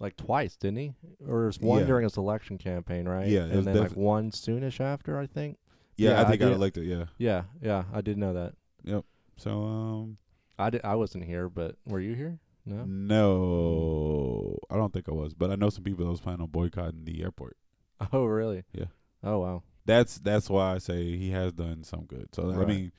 like 0.00 0.16
twice, 0.16 0.56
didn't 0.56 0.78
he? 0.78 0.94
Or 1.26 1.46
was 1.46 1.58
one 1.60 1.80
Yeah. 1.80 1.86
during 1.86 2.04
his 2.04 2.16
election 2.16 2.58
campaign, 2.58 3.08
right? 3.08 3.26
Yeah, 3.28 3.44
it 3.46 3.48
was 3.48 3.58
And 3.58 3.66
then 3.68 3.76
like 3.82 3.88
defi- 3.90 4.00
one 4.00 4.30
soonish 4.30 4.80
after, 4.80 5.18
I 5.18 5.26
think. 5.26 5.58
Yeah, 5.96 6.10
Yeah, 6.10 6.18
I 6.18 6.20
I 6.20 6.24
think 6.24 6.34
I 6.34 6.44
got 6.44 6.48
did- 6.50 6.54
elected. 6.56 6.84
Yeah. 6.86 7.04
Yeah, 7.18 7.44
yeah, 7.60 7.84
I 7.92 8.00
did 8.00 8.16
know 8.18 8.32
that. 8.34 8.54
Yep. 8.84 9.04
So 9.36 9.62
um, 9.64 10.18
I 10.58 10.70
did 10.70 10.84
I 10.84 10.94
wasn't 10.94 11.24
here, 11.24 11.48
but 11.48 11.76
were 11.86 12.00
you 12.00 12.14
here? 12.14 12.38
No. 12.66 12.84
no, 12.84 14.58
I 14.70 14.76
don't 14.76 14.92
think 14.92 15.08
I 15.08 15.12
was, 15.12 15.32
but 15.34 15.50
I 15.50 15.54
know 15.56 15.70
some 15.70 15.84
people 15.84 16.04
that 16.04 16.10
was 16.10 16.20
planning 16.20 16.42
on 16.42 16.48
boycotting 16.48 17.04
the 17.04 17.22
airport. 17.22 17.56
Oh, 18.12 18.24
really? 18.26 18.62
Yeah. 18.72 18.84
Oh, 19.24 19.38
wow. 19.40 19.62
that's 19.84 20.18
that's 20.18 20.48
why 20.48 20.74
I 20.74 20.78
say 20.78 21.16
he 21.16 21.30
has 21.30 21.52
done 21.52 21.82
some 21.82 22.04
good. 22.04 22.28
So 22.32 22.50
I 22.50 22.54
Right. 22.56 22.68
mean, 22.68 22.92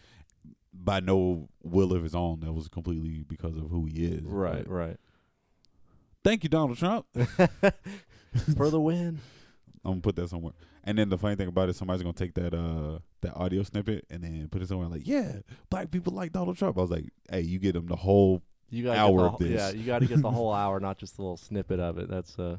by 0.74 1.00
no 1.00 1.48
will 1.64 1.94
of 1.94 2.04
his 2.04 2.14
own, 2.16 2.42
that 2.42 2.52
was 2.52 2.68
completely 2.68 3.24
because 3.28 3.56
of 3.56 3.70
who 3.70 3.86
he 3.86 4.06
is. 4.06 4.24
Right, 4.24 4.66
But 4.66 4.68
right. 4.70 4.98
Thank 6.24 6.44
you, 6.44 6.50
Donald 6.50 6.78
Trump. 6.78 7.06
For 8.58 8.70
the 8.70 8.80
win. 8.80 9.20
I'm 9.84 9.92
gonna 9.92 10.02
put 10.02 10.16
that 10.18 10.30
somewhere. 10.30 10.54
And 10.84 10.98
then 10.98 11.10
the 11.10 11.18
funny 11.18 11.36
thing 11.36 11.48
about 11.48 11.70
it, 11.70 11.76
somebody's 11.76 12.04
gonna 12.04 12.14
take 12.14 12.34
that 12.36 12.54
uh 12.54 13.00
that 13.22 13.36
audio 13.36 13.64
snippet 13.64 14.06
and 14.10 14.24
then 14.24 14.48
put 14.50 14.62
it 14.62 14.68
somewhere 14.68 14.88
like, 14.88 15.08
yeah, 15.08 15.38
black 15.70 15.92
people 15.92 16.14
like 16.14 16.32
Donald 16.32 16.58
Trump. 16.58 16.78
I 16.78 16.82
was 16.82 16.92
like, 16.92 17.06
hey, 17.30 17.42
you 17.42 17.60
get 17.60 17.74
them 17.74 17.88
the 17.88 17.96
whole. 17.96 18.42
You 18.70 18.84
got 18.84 18.98
Hour 18.98 19.18
get 19.24 19.34
of 19.34 19.40
this. 19.40 19.50
Yeah, 19.50 19.70
you 19.72 19.86
got 19.86 20.00
to 20.00 20.06
get 20.06 20.22
the 20.22 20.30
whole 20.30 20.54
hour, 20.54 20.80
not 20.80 21.00
just 21.00 21.18
a 21.18 21.22
little 21.22 21.38
snippet 21.38 21.80
of 21.80 21.98
it. 21.98 22.10
That's 22.10 22.38
uh 22.38 22.58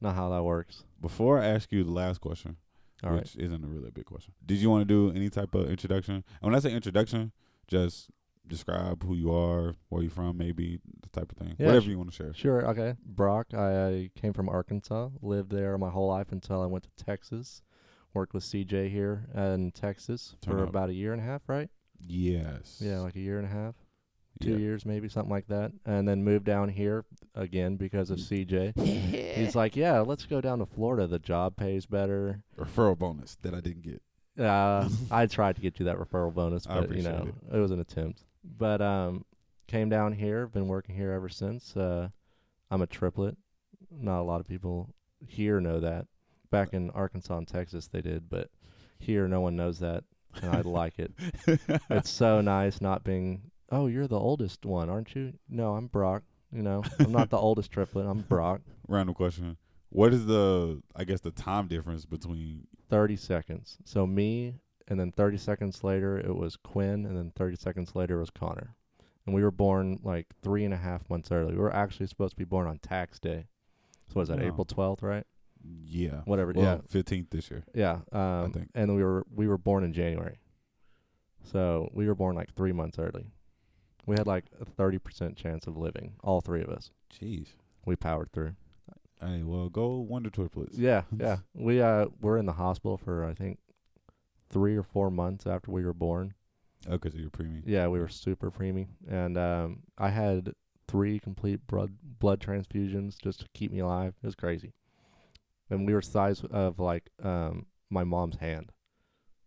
not 0.00 0.14
how 0.14 0.28
that 0.30 0.42
works. 0.42 0.84
Before 1.00 1.38
I 1.38 1.46
ask 1.46 1.70
you 1.72 1.84
the 1.84 1.90
last 1.92 2.20
question, 2.20 2.56
All 3.04 3.10
right. 3.10 3.20
which 3.20 3.36
isn't 3.36 3.64
a 3.64 3.66
really 3.66 3.90
big 3.90 4.04
question, 4.04 4.34
did 4.44 4.58
you 4.58 4.68
want 4.68 4.82
to 4.82 4.84
do 4.84 5.16
any 5.16 5.30
type 5.30 5.54
of 5.54 5.70
introduction? 5.70 6.16
And 6.16 6.24
when 6.40 6.54
I 6.54 6.58
say 6.58 6.72
introduction, 6.72 7.32
just 7.68 8.10
describe 8.46 9.02
who 9.04 9.14
you 9.14 9.32
are, 9.32 9.74
where 9.88 10.02
you're 10.02 10.10
from, 10.10 10.36
maybe 10.38 10.78
the 11.02 11.08
type 11.08 11.30
of 11.32 11.38
thing, 11.38 11.54
Yeah, 11.58 11.66
whatever 11.68 11.86
you 11.90 11.98
want 11.98 12.10
to 12.10 12.16
share. 12.16 12.34
Sure. 12.34 12.66
Okay. 12.68 12.94
Brock. 13.04 13.54
I 13.54 14.10
came 14.20 14.32
from 14.32 14.48
Arkansas. 14.48 15.10
Lived 15.20 15.50
there 15.50 15.76
my 15.78 15.90
whole 15.90 16.08
life 16.08 16.32
until 16.32 16.62
I 16.62 16.66
went 16.66 16.84
to 16.84 17.04
Texas. 17.04 17.62
Worked 18.14 18.34
with 18.34 18.44
CJ 18.44 18.90
here 18.90 19.26
in 19.34 19.70
Texas 19.72 20.36
Turn 20.42 20.54
for 20.56 20.62
up. 20.64 20.68
about 20.68 20.90
a 20.90 20.94
year 20.94 21.12
and 21.12 21.22
a 21.22 21.24
half, 21.24 21.42
right? 21.48 21.70
Yes. 21.98 22.78
Yeah, 22.84 22.98
like 22.98 23.16
a 23.16 23.20
year 23.20 23.38
and 23.38 23.46
a 23.46 23.50
half, 23.50 23.74
two 24.40 24.50
Yeah. 24.50 24.56
years 24.58 24.84
maybe, 24.84 25.08
something 25.08 25.30
like 25.30 25.46
that. 25.46 25.72
And 25.86 26.06
then 26.06 26.22
moved 26.22 26.44
down 26.44 26.68
here 26.68 27.04
again 27.34 27.76
because 27.76 28.10
of 28.10 28.18
CJ. 28.18 28.76
He's 29.36 29.54
like, 29.54 29.76
yeah, 29.76 30.00
let's 30.00 30.26
go 30.26 30.42
down 30.42 30.58
to 30.58 30.66
Florida. 30.66 31.06
The 31.06 31.18
job 31.20 31.56
pays 31.56 31.86
better. 31.86 32.42
Referral 32.58 32.98
bonus 32.98 33.36
that 33.42 33.54
I 33.54 33.60
didn't 33.60 33.82
get. 33.82 34.02
Uh, 34.38 34.88
I 35.10 35.24
tried 35.26 35.56
to 35.56 35.62
get 35.62 35.78
you 35.78 35.86
that 35.86 35.96
referral 35.96 36.34
bonus, 36.34 36.66
I 36.66 36.80
but 36.80 36.94
you 36.94 37.02
know, 37.02 37.28
it. 37.52 37.56
was 37.58 37.70
an 37.70 37.80
attempt. 37.80 38.24
But 38.44 38.80
um, 38.80 39.24
came 39.66 39.88
down 39.88 40.12
here. 40.12 40.46
Been 40.46 40.68
working 40.68 40.94
here 40.94 41.12
ever 41.12 41.28
since. 41.28 41.76
Uh, 41.76 42.08
I'm 42.70 42.82
a 42.82 42.86
triplet. 42.86 43.36
Not 43.90 44.20
a 44.20 44.24
lot 44.24 44.40
of 44.40 44.48
people 44.48 44.94
here 45.26 45.60
know 45.60 45.80
that. 45.80 46.06
Back 46.50 46.72
in 46.72 46.90
Arkansas 46.90 47.38
and 47.38 47.48
Texas, 47.48 47.86
they 47.86 48.02
did, 48.02 48.28
but 48.28 48.50
here, 48.98 49.26
no 49.26 49.40
one 49.40 49.56
knows 49.56 49.78
that, 49.80 50.04
and 50.42 50.54
I 50.54 50.60
like 50.60 50.98
it. 50.98 51.12
It's 51.90 52.10
so 52.10 52.40
nice 52.40 52.80
not 52.80 53.04
being. 53.04 53.50
Oh, 53.70 53.86
you're 53.86 54.06
the 54.06 54.18
oldest 54.18 54.66
one, 54.66 54.90
aren't 54.90 55.14
you? 55.14 55.32
No, 55.48 55.74
I'm 55.74 55.86
Brock. 55.86 56.22
You 56.52 56.62
know, 56.62 56.82
I'm 56.98 57.12
not 57.12 57.30
the 57.30 57.38
oldest 57.38 57.70
triplet. 57.70 58.06
I'm 58.06 58.20
Brock. 58.20 58.60
Random 58.88 59.14
question. 59.14 59.56
What 59.88 60.12
is 60.12 60.26
the, 60.26 60.82
I 60.94 61.04
guess, 61.04 61.20
the 61.20 61.30
time 61.30 61.68
difference 61.68 62.04
between, 62.04 62.66
30 62.90 63.16
seconds. 63.16 63.78
So 63.84 64.06
me, 64.06 64.54
and 64.88 64.98
then 65.00 65.12
30 65.12 65.36
seconds 65.38 65.82
later 65.84 66.18
it 66.18 66.34
was 66.36 66.56
Quinn, 66.56 67.04
and 67.06 67.16
then 67.16 67.32
30 67.36 67.56
seconds 67.56 67.94
later 67.94 68.16
it 68.16 68.20
was 68.20 68.30
Connor. 68.30 68.74
And 69.26 69.34
we 69.34 69.42
were 69.42 69.50
born 69.52 70.00
like 70.02 70.26
three 70.42 70.64
and 70.64 70.74
a 70.74 70.78
half 70.78 71.08
months 71.08 71.30
early. 71.30 71.52
We 71.52 71.58
were 71.60 71.74
actually 71.74 72.06
supposed 72.08 72.32
to 72.32 72.36
be 72.36 72.44
born 72.44 72.66
on 72.66 72.78
tax 72.78 73.18
day. 73.20 73.46
So 74.12 74.18
was 74.20 74.28
that 74.28 74.40
Wow. 74.40 74.46
April 74.46 74.64
12th, 74.66 75.02
right? 75.02 75.24
yeah. 75.84 76.22
Whatever. 76.24 76.52
Well, 76.56 76.82
15th 76.92 77.30
this 77.30 77.48
year. 77.50 77.62
yeah. 77.72 78.00
Yeah. 78.12 78.42
Um, 78.42 78.52
think. 78.52 78.68
And 78.74 78.96
we 78.96 79.04
were 79.04 79.24
we 79.32 79.46
were 79.46 79.58
born 79.58 79.84
in 79.84 79.92
January. 79.92 80.40
So 81.44 81.88
we 81.92 82.06
were 82.06 82.14
born 82.14 82.34
like 82.36 82.52
three 82.54 82.72
months 82.72 82.98
early. 82.98 83.26
We 84.06 84.16
had 84.16 84.26
like 84.26 84.46
a 84.60 84.64
30% 84.64 85.36
chance 85.36 85.66
of 85.68 85.76
living, 85.76 86.14
all 86.24 86.40
three 86.40 86.62
of 86.62 86.68
us. 86.68 86.90
Jeez. 87.12 87.48
We 87.86 87.94
powered 87.96 88.32
through. 88.32 88.54
Hey, 89.20 89.44
well, 89.44 89.68
go 89.68 89.98
Wonder 89.98 90.30
Triplets. 90.30 90.76
Yeah, 90.76 91.02
yeah. 91.16 91.38
We 91.54 91.80
uh 91.80 92.06
were 92.20 92.38
in 92.38 92.46
the 92.46 92.52
hospital 92.54 92.96
for 92.96 93.24
I 93.24 93.34
think 93.34 93.58
three 94.52 94.76
or 94.76 94.82
four 94.84 95.10
months 95.10 95.46
after 95.46 95.70
we 95.72 95.84
were 95.84 95.92
born. 95.94 96.34
Oh, 96.88 96.92
because 96.98 97.14
you're 97.18 97.30
preemie. 97.30 97.62
Yeah, 97.66 97.88
we 97.88 97.98
were 97.98 98.08
super 98.08 98.50
preemie, 98.50 98.86
and 99.08 99.36
um, 99.38 99.80
I 99.98 100.10
had 100.10 100.52
three 100.88 101.18
complete 101.18 101.66
blood 101.66 101.92
blood 102.20 102.40
transfusions 102.40 103.18
just 103.20 103.40
to 103.40 103.46
keep 103.54 103.72
me 103.72 103.78
alive. 103.80 104.14
It 104.22 104.26
was 104.26 104.34
crazy, 104.34 104.72
and 105.70 105.86
we 105.86 105.94
were 105.94 106.02
size 106.02 106.42
of 106.50 106.78
like 106.78 107.10
um 107.22 107.66
my 107.90 108.04
mom's 108.04 108.36
hand. 108.36 108.72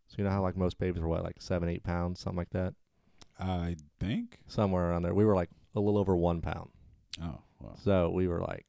So 0.08 0.16
you 0.20 0.24
know 0.24 0.30
how 0.30 0.41
like 0.41 0.56
most 0.58 0.78
babies 0.78 1.01
are 1.03 1.08
what 1.08 1.24
like 1.24 1.41
seven 1.41 1.68
eight 1.70 1.84
pounds 1.84 2.20
something 2.20 2.38
like 2.38 2.51
that 2.51 2.74
I 3.39 3.76
think. 3.99 4.39
somewhere 4.47 4.89
around 4.89 5.01
there. 5.01 5.14
We 5.14 5.26
were 5.26 5.36
like 5.36 5.49
a 5.76 5.80
little 5.82 5.99
over 5.99 6.16
one 6.16 6.39
pound, 6.41 6.70
Oh, 7.22 7.39
wow. 7.60 7.74
so 7.84 8.10
we 8.12 8.28
were 8.30 8.39
like 8.41 8.66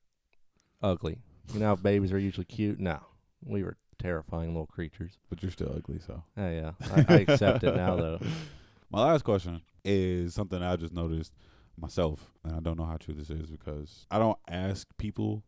ugly. 0.82 1.18
You 1.52 1.60
know 1.60 1.66
how 1.66 1.76
babies 1.76 2.12
are 2.12 2.18
usually 2.18 2.46
cute? 2.46 2.80
No, 2.80 2.98
we 3.44 3.62
were 3.62 3.76
terrifying 3.98 4.48
little 4.48 4.66
creatures. 4.66 5.18
But 5.28 5.42
you're 5.42 5.52
still 5.52 5.72
ugly, 5.74 5.98
so. 6.04 6.22
Oh 6.36 6.50
yeah, 6.50 6.72
I, 6.94 7.04
I 7.08 7.14
accept 7.20 7.64
it 7.64 7.74
now 7.76 7.96
though. 7.96 8.20
My 8.90 9.04
last 9.04 9.24
question 9.24 9.62
is 9.84 10.34
something 10.34 10.62
I 10.62 10.76
just 10.76 10.94
noticed 10.94 11.32
myself, 11.78 12.30
and 12.44 12.54
I 12.54 12.60
don't 12.60 12.78
know 12.78 12.84
how 12.84 12.96
true 12.96 13.14
this 13.14 13.30
is 13.30 13.50
because 13.50 14.06
I 14.10 14.18
don't 14.18 14.38
ask 14.48 14.86
people 14.96 15.44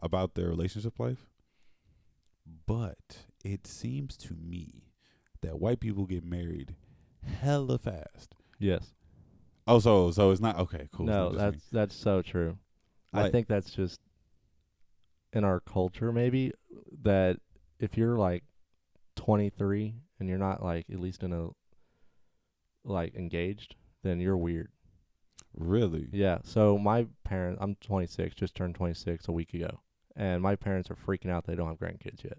about 0.00 0.34
their 0.34 0.48
relationship 0.48 0.98
life, 0.98 1.26
but 2.66 3.24
it 3.44 3.66
seems 3.66 4.16
to 4.18 4.34
me 4.34 4.92
that 5.42 5.58
white 5.58 5.80
people 5.80 6.06
get 6.06 6.24
married 6.24 6.74
hella 7.40 7.78
fast. 7.78 8.34
Yes. 8.58 8.92
Oh, 9.66 9.78
so 9.78 10.10
so 10.10 10.30
it's 10.30 10.40
not 10.40 10.58
okay. 10.58 10.88
Cool. 10.92 11.06
no, 11.06 11.32
that's 11.32 11.64
that's 11.72 11.94
so 11.94 12.22
true. 12.22 12.58
I 13.12 13.30
think 13.30 13.48
that's 13.48 13.70
just 13.70 13.98
in 15.32 15.42
our 15.42 15.60
culture 15.60 16.12
maybe 16.12 16.52
that 17.02 17.38
if 17.78 17.96
you're 17.96 18.16
like 18.16 18.44
23 19.16 19.94
and 20.20 20.28
you're 20.28 20.38
not 20.38 20.62
like 20.62 20.86
at 20.90 21.00
least 21.00 21.22
in 21.22 21.32
a 21.32 21.48
like 22.84 23.14
engaged, 23.14 23.74
then 24.02 24.20
you're 24.20 24.36
weird. 24.36 24.70
really. 25.56 26.08
Yeah. 26.12 26.38
So 26.44 26.78
my 26.78 27.06
parents, 27.24 27.58
I'm 27.62 27.76
26, 27.76 28.34
just 28.34 28.54
turned 28.54 28.74
26 28.74 29.28
a 29.28 29.32
week 29.32 29.54
ago, 29.54 29.80
and 30.14 30.42
my 30.42 30.54
parents 30.56 30.90
are 30.90 30.96
freaking 30.96 31.30
out 31.30 31.46
they 31.46 31.54
don't 31.54 31.68
have 31.68 31.78
grandkids 31.78 32.22
yet. 32.24 32.38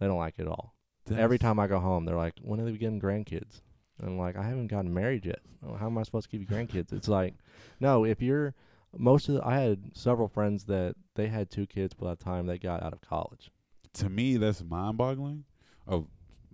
They 0.00 0.06
don't 0.06 0.18
like 0.18 0.34
it 0.38 0.42
at 0.42 0.48
all. 0.48 0.74
Every 1.16 1.38
time 1.38 1.58
I 1.58 1.66
go 1.66 1.78
home, 1.80 2.04
they're 2.04 2.16
like, 2.16 2.34
"When 2.42 2.60
are 2.60 2.64
they 2.64 2.76
getting 2.76 3.00
grandkids?" 3.00 3.60
And 3.98 4.08
I'm 4.08 4.18
like, 4.18 4.36
"I 4.36 4.42
haven't 4.42 4.68
gotten 4.68 4.92
married 4.94 5.24
yet. 5.26 5.40
How 5.78 5.86
am 5.86 5.98
I 5.98 6.02
supposed 6.04 6.30
to 6.30 6.36
give 6.36 6.40
you 6.40 6.46
grandkids?" 6.46 6.92
It's 6.92 7.08
like, 7.08 7.34
no. 7.80 8.04
If 8.04 8.20
you're 8.22 8.54
most 8.96 9.28
of 9.28 9.36
the, 9.36 9.46
I 9.46 9.58
had 9.58 9.96
several 9.96 10.28
friends 10.28 10.64
that 10.66 10.94
they 11.14 11.28
had 11.28 11.50
two 11.50 11.66
kids 11.66 11.94
by 11.94 12.14
the 12.14 12.22
time 12.22 12.46
they 12.46 12.58
got 12.58 12.82
out 12.82 12.92
of 12.92 13.00
college. 13.00 13.50
To 13.94 14.08
me 14.08 14.36
that's 14.36 14.62
mind 14.62 14.96
boggling. 14.96 15.44
Oh, 15.86 16.08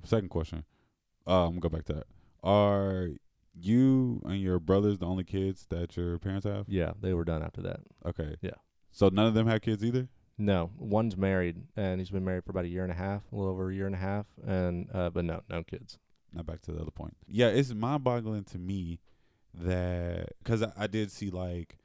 second 0.05 0.29
question. 0.29 0.65
Uh, 1.27 1.47
I'm 1.47 1.59
gonna 1.59 1.61
go 1.61 1.69
back 1.69 1.85
to 1.87 1.93
that. 1.95 2.07
Are 2.43 3.11
you 3.61 4.23
and 4.25 4.41
your 4.41 4.59
brothers 4.59 4.99
the 4.99 5.07
only 5.07 5.25
kids 5.25 5.67
that 5.71 5.97
your 5.97 6.19
parents 6.19 6.47
have? 6.47 6.67
Yeah, 6.69 6.93
they 7.01 7.15
were 7.15 7.25
done 7.25 7.43
after 7.43 7.61
that. 7.63 7.81
Okay. 8.07 8.37
Yeah. 8.41 8.53
So 8.91 9.09
none 9.09 9.27
of 9.27 9.35
them 9.35 9.47
have 9.47 9.61
kids 9.61 9.85
either. 9.85 10.09
No, 10.39 10.71
one's 10.79 11.17
married 11.17 11.57
and 11.77 12.01
he's 12.01 12.11
been 12.11 12.25
married 12.25 12.45
for 12.45 12.53
about 12.53 12.65
a 12.65 12.69
year 12.69 12.85
and 12.85 12.93
a 12.93 12.97
half, 12.97 13.23
a 13.33 13.37
little 13.37 13.51
over 13.51 13.71
a 13.71 13.75
year 13.75 13.87
and 13.87 13.95
a 13.95 13.99
half, 13.99 14.27
and 14.47 14.89
uh, 14.95 15.11
but 15.11 15.25
no, 15.25 15.43
no 15.51 15.65
kids. 15.65 15.99
Now 16.33 16.43
back 16.43 16.63
to 16.63 16.73
the 16.73 16.81
other 16.81 16.91
point. 16.91 17.17
Yeah, 17.27 17.49
it's 17.49 17.75
mind 17.75 18.05
boggling 18.05 18.45
to 18.45 18.59
me 18.59 19.01
that 19.55 20.29
because 20.43 20.63
I, 20.63 20.73
I 20.77 20.87
did 20.87 21.11
see 21.11 21.31
like, 21.31 21.79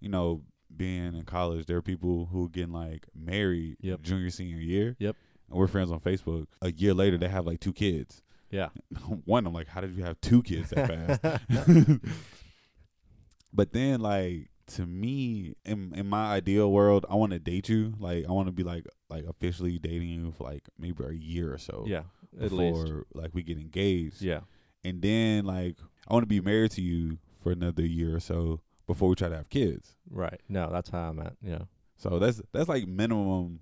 you 0.00 0.08
know, 0.08 0.42
being 0.74 1.14
in 1.14 1.22
college, 1.24 1.66
there 1.66 1.76
are 1.76 1.82
people 1.82 2.26
who 2.30 2.46
are 2.46 2.48
getting 2.48 2.72
like 2.72 3.06
married 3.14 3.76
Yep. 3.80 4.02
junior 4.02 4.30
senior 4.30 4.58
year. 4.58 4.96
Yep. 4.98 5.16
And 5.50 5.58
we're 5.58 5.66
friends 5.66 5.90
on 5.90 6.00
Facebook. 6.00 6.46
A 6.62 6.70
year 6.72 6.92
later, 6.94 7.16
they 7.18 7.28
have 7.28 7.46
like 7.46 7.60
two 7.60 7.72
kids. 7.72 8.22
Yeah. 8.50 8.68
One, 9.24 9.46
I'm 9.46 9.52
like, 9.52 9.68
how 9.68 9.80
did 9.80 9.96
you 9.96 10.04
have 10.04 10.20
two 10.20 10.42
kids 10.42 10.70
that 10.70 11.20
fast? 11.20 12.00
but 13.52 13.72
then 13.72 14.00
like 14.00 14.50
to 14.68 14.84
me 14.86 15.54
in 15.64 15.92
in 15.94 16.06
my 16.06 16.26
ideal 16.32 16.70
world 16.70 17.06
i 17.08 17.14
want 17.14 17.32
to 17.32 17.38
date 17.38 17.70
you 17.70 17.94
like 17.98 18.26
i 18.28 18.32
want 18.32 18.46
to 18.46 18.52
be 18.52 18.62
like 18.62 18.84
like 19.08 19.24
officially 19.24 19.78
dating 19.78 20.08
you 20.10 20.30
for 20.36 20.44
like 20.44 20.68
maybe 20.78 21.02
a 21.04 21.12
year 21.12 21.54
or 21.54 21.56
so 21.58 21.84
yeah, 21.86 22.02
at 22.38 22.50
before 22.50 22.58
least. 22.84 23.04
like 23.14 23.30
we 23.32 23.42
get 23.42 23.56
engaged 23.56 24.20
Yeah. 24.20 24.40
and 24.84 25.00
then 25.00 25.46
like 25.46 25.76
i 26.06 26.12
want 26.12 26.24
to 26.24 26.26
be 26.28 26.40
married 26.42 26.72
to 26.72 26.82
you 26.82 27.16
for 27.42 27.50
another 27.52 27.82
year 27.86 28.14
or 28.14 28.20
so 28.20 28.60
before 28.88 29.08
we 29.08 29.14
try 29.14 29.28
to 29.28 29.36
have 29.36 29.48
kids 29.48 29.94
Right. 30.10 30.40
No, 30.48 30.68
that's 30.72 30.88
how 30.90 31.08
I'm 31.10 31.20
at. 31.20 31.34
Yeah. 31.42 31.62
so 31.96 32.18
that's 32.18 32.42
that's 32.52 32.68
like 32.68 32.88
minimum 32.88 33.60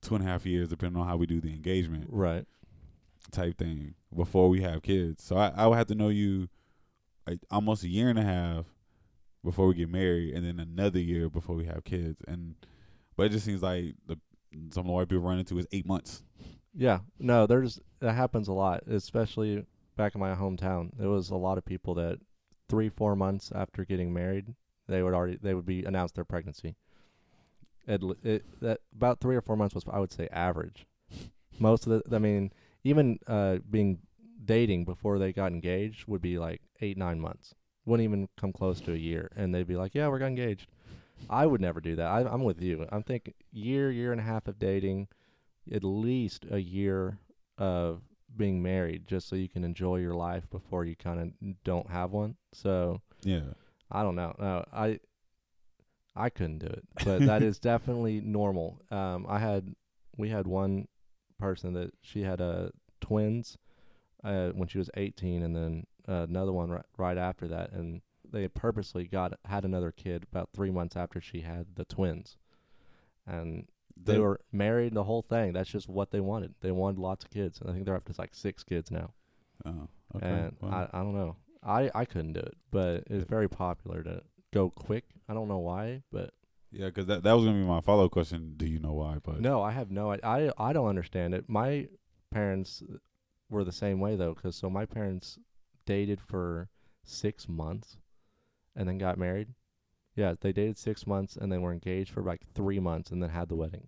two 0.00 0.14
and 0.14 0.24
a 0.24 0.26
half 0.26 0.46
years 0.46 0.68
depending 0.70 0.98
on 1.00 1.06
how 1.06 1.16
we 1.16 1.26
do 1.26 1.40
the 1.40 1.52
engagement 1.52 2.06
Right. 2.08 2.46
type 3.30 3.58
thing 3.58 3.94
before 4.16 4.48
we 4.48 4.62
have 4.62 4.80
kids. 4.82 5.22
So 5.22 5.36
I, 5.36 5.52
I 5.54 5.66
would 5.66 5.76
have 5.76 5.88
to 5.88 5.94
know 5.94 6.08
you 6.08 6.48
like 7.26 7.40
almost 7.50 7.84
a 7.84 7.88
year 7.88 8.08
and 8.08 8.18
a 8.18 8.22
half 8.22 8.64
before 9.44 9.66
we 9.68 9.74
get 9.74 9.88
married, 9.90 10.34
and 10.34 10.44
then 10.46 10.58
another 10.58 10.98
year 10.98 11.28
before 11.28 11.54
we 11.54 11.66
have 11.66 11.84
kids. 11.84 12.22
And 12.26 12.54
but 13.16 13.26
it 13.26 13.32
just 13.32 13.44
seems 13.44 13.62
like 13.62 13.94
the 14.06 14.16
some 14.70 14.80
of 14.82 14.86
the 14.86 14.92
white 14.92 15.08
people 15.08 15.24
run 15.24 15.38
into 15.38 15.58
is 15.58 15.66
eight 15.72 15.86
months. 15.86 16.22
Yeah, 16.74 17.00
no, 17.18 17.46
there's 17.46 17.80
that 18.00 18.14
happens 18.14 18.48
a 18.48 18.52
lot, 18.52 18.84
especially 18.86 19.64
back 19.96 20.14
in 20.14 20.20
my 20.20 20.34
hometown. 20.34 20.90
There 20.96 21.10
was 21.10 21.30
a 21.30 21.36
lot 21.36 21.58
of 21.58 21.64
people 21.64 21.94
that 21.94 22.18
three, 22.68 22.88
four 22.88 23.14
months 23.16 23.50
after 23.54 23.84
getting 23.84 24.12
married, 24.12 24.54
they 24.88 25.02
would 25.02 25.14
already 25.14 25.38
they 25.40 25.54
would 25.54 25.66
be 25.66 25.84
announced 25.84 26.14
their 26.14 26.24
pregnancy. 26.24 26.76
It, 27.86 28.02
it 28.22 28.60
that 28.60 28.80
about 28.94 29.20
three 29.20 29.36
or 29.36 29.40
four 29.40 29.56
months 29.56 29.74
was 29.74 29.84
I 29.90 29.98
would 29.98 30.12
say 30.12 30.28
average. 30.32 30.86
Most 31.58 31.86
of 31.86 32.02
the, 32.04 32.16
I 32.16 32.18
mean, 32.18 32.52
even 32.84 33.18
uh, 33.26 33.58
being 33.68 33.98
dating 34.44 34.84
before 34.84 35.18
they 35.18 35.32
got 35.32 35.52
engaged 35.52 36.06
would 36.06 36.22
be 36.22 36.38
like 36.38 36.60
eight 36.80 36.96
nine 36.96 37.20
months. 37.20 37.54
Wouldn't 37.84 38.04
even 38.04 38.28
come 38.38 38.52
close 38.52 38.80
to 38.82 38.92
a 38.92 38.96
year, 38.96 39.30
and 39.34 39.54
they'd 39.54 39.66
be 39.66 39.76
like, 39.76 39.94
"Yeah, 39.94 40.08
we're 40.08 40.20
engaged." 40.20 40.68
I 41.28 41.46
would 41.46 41.60
never 41.60 41.80
do 41.80 41.96
that. 41.96 42.06
I, 42.06 42.20
I'm 42.20 42.44
with 42.44 42.62
you. 42.62 42.86
I'm 42.90 43.02
thinking 43.02 43.34
year, 43.50 43.90
year 43.90 44.12
and 44.12 44.20
a 44.20 44.24
half 44.24 44.46
of 44.46 44.58
dating, 44.58 45.08
at 45.72 45.82
least 45.82 46.46
a 46.50 46.58
year 46.58 47.18
of 47.56 48.02
being 48.36 48.62
married, 48.62 49.06
just 49.06 49.28
so 49.28 49.34
you 49.34 49.48
can 49.48 49.64
enjoy 49.64 49.96
your 49.96 50.14
life 50.14 50.48
before 50.50 50.84
you 50.84 50.94
kind 50.94 51.20
of 51.20 51.64
don't 51.64 51.90
have 51.90 52.12
one. 52.12 52.36
So 52.52 53.00
Yeah, 53.22 53.54
I 53.90 54.02
don't 54.02 54.16
know. 54.16 54.34
No, 54.38 54.64
I 54.72 55.00
I 56.16 56.30
couldn't 56.30 56.58
do 56.58 56.66
it, 56.66 56.84
but 57.04 57.20
that 57.20 57.42
is 57.42 57.58
definitely 57.72 58.20
normal. 58.20 58.80
Um, 58.90 59.26
I 59.28 59.38
had 59.38 59.74
we 60.16 60.28
had 60.30 60.46
one 60.46 60.88
person 61.38 61.72
that 61.74 61.92
she 62.02 62.22
had 62.22 62.40
uh, 62.40 62.70
twins 63.00 63.56
uh, 64.24 64.48
when 64.50 64.66
she 64.68 64.78
was 64.78 64.90
18, 64.96 65.42
and 65.42 65.54
then 65.54 65.86
uh, 66.08 66.26
another 66.28 66.52
one 66.52 66.70
ri- 66.70 66.80
right 66.96 67.16
after 67.18 67.46
that, 67.48 67.70
and 67.72 68.02
they 68.30 68.48
purposely 68.48 69.04
got 69.06 69.32
had 69.44 69.64
another 69.64 69.92
kid 69.92 70.24
about 70.30 70.50
three 70.52 70.70
months 70.72 70.96
after 70.96 71.20
she 71.20 71.40
had 71.42 71.66
the 71.76 71.84
twins, 71.84 72.36
and 73.26 73.68
they 73.96 74.14
The- 74.14 74.22
were 74.22 74.40
married 74.52 74.94
the 74.94 75.04
whole 75.04 75.22
thing. 75.22 75.52
That's 75.52 75.70
just 75.70 75.88
what 75.88 76.10
they 76.10 76.20
wanted. 76.20 76.54
They 76.60 76.72
wanted 76.72 76.98
lots 77.00 77.24
of 77.24 77.30
kids, 77.30 77.60
and 77.60 77.70
I 77.70 77.72
think 77.72 77.84
they're 77.84 77.94
up 77.96 78.04
to 78.06 78.14
like 78.18 78.34
six 78.34 78.64
kids 78.64 78.90
now. 78.90 79.12
Oh, 79.64 79.88
okay. 80.16 80.26
And 80.26 80.56
I 80.62 80.88
I 80.92 80.98
don't 81.02 81.14
know. 81.14 81.36
I 81.62 81.90
I 81.94 82.04
couldn't 82.04 82.34
do 82.34 82.40
it, 82.40 82.56
but 82.70 83.04
it's 83.08 83.24
very 83.28 83.48
popular 83.48 84.02
to 84.02 84.22
go 84.52 84.70
quick. 84.70 85.04
I 85.28 85.34
don't 85.34 85.48
know 85.48 85.58
why, 85.58 86.02
but 86.12 86.32
yeah, 86.70 86.86
because 86.86 87.06
that 87.06 87.22
that 87.22 87.32
was 87.32 87.44
gonna 87.44 87.58
be 87.58 87.64
my 87.66 87.80
follow 87.80 88.04
up 88.06 88.10
question. 88.12 88.54
Do 88.56 88.66
you 88.66 88.78
know 88.78 88.92
why? 88.92 89.18
But 89.22 89.40
no, 89.40 89.62
I 89.62 89.70
have 89.72 89.90
no. 89.90 90.12
I 90.12 90.18
I, 90.22 90.52
I 90.58 90.72
don't 90.72 90.88
understand 90.88 91.34
it. 91.34 91.48
My 91.48 91.88
parents 92.30 92.82
were 93.50 93.64
the 93.64 93.72
same 93.72 94.00
way 94.00 94.16
though, 94.16 94.34
because 94.34 94.56
so 94.56 94.68
my 94.70 94.84
parents 94.86 95.38
dated 95.86 96.20
for 96.20 96.68
six 97.04 97.48
months, 97.48 97.96
and 98.76 98.88
then 98.88 98.98
got 98.98 99.18
married. 99.18 99.48
Yeah, 100.14 100.34
they 100.40 100.52
dated 100.52 100.76
six 100.78 101.06
months 101.06 101.36
and 101.36 101.50
then 101.52 101.62
were 101.62 101.72
engaged 101.72 102.10
for 102.10 102.22
like 102.22 102.42
three 102.54 102.80
months 102.80 103.10
and 103.10 103.22
then 103.22 103.30
had 103.30 103.48
the 103.48 103.54
wedding. 103.56 103.86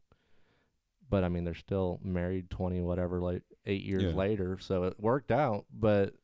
But 1.09 1.25
I 1.25 1.29
mean, 1.29 1.45
they're 1.45 1.55
still 1.55 1.99
married 2.05 2.51
twenty 2.51 2.81
whatever, 2.81 3.21
like 3.21 3.43
eight 3.67 3.83
years 3.83 4.05
Yeah. 4.05 4.13
later. 4.15 4.59
So 4.61 4.85
it 4.85 5.01
worked 5.01 5.33
out. 5.33 5.67
But 5.73 6.15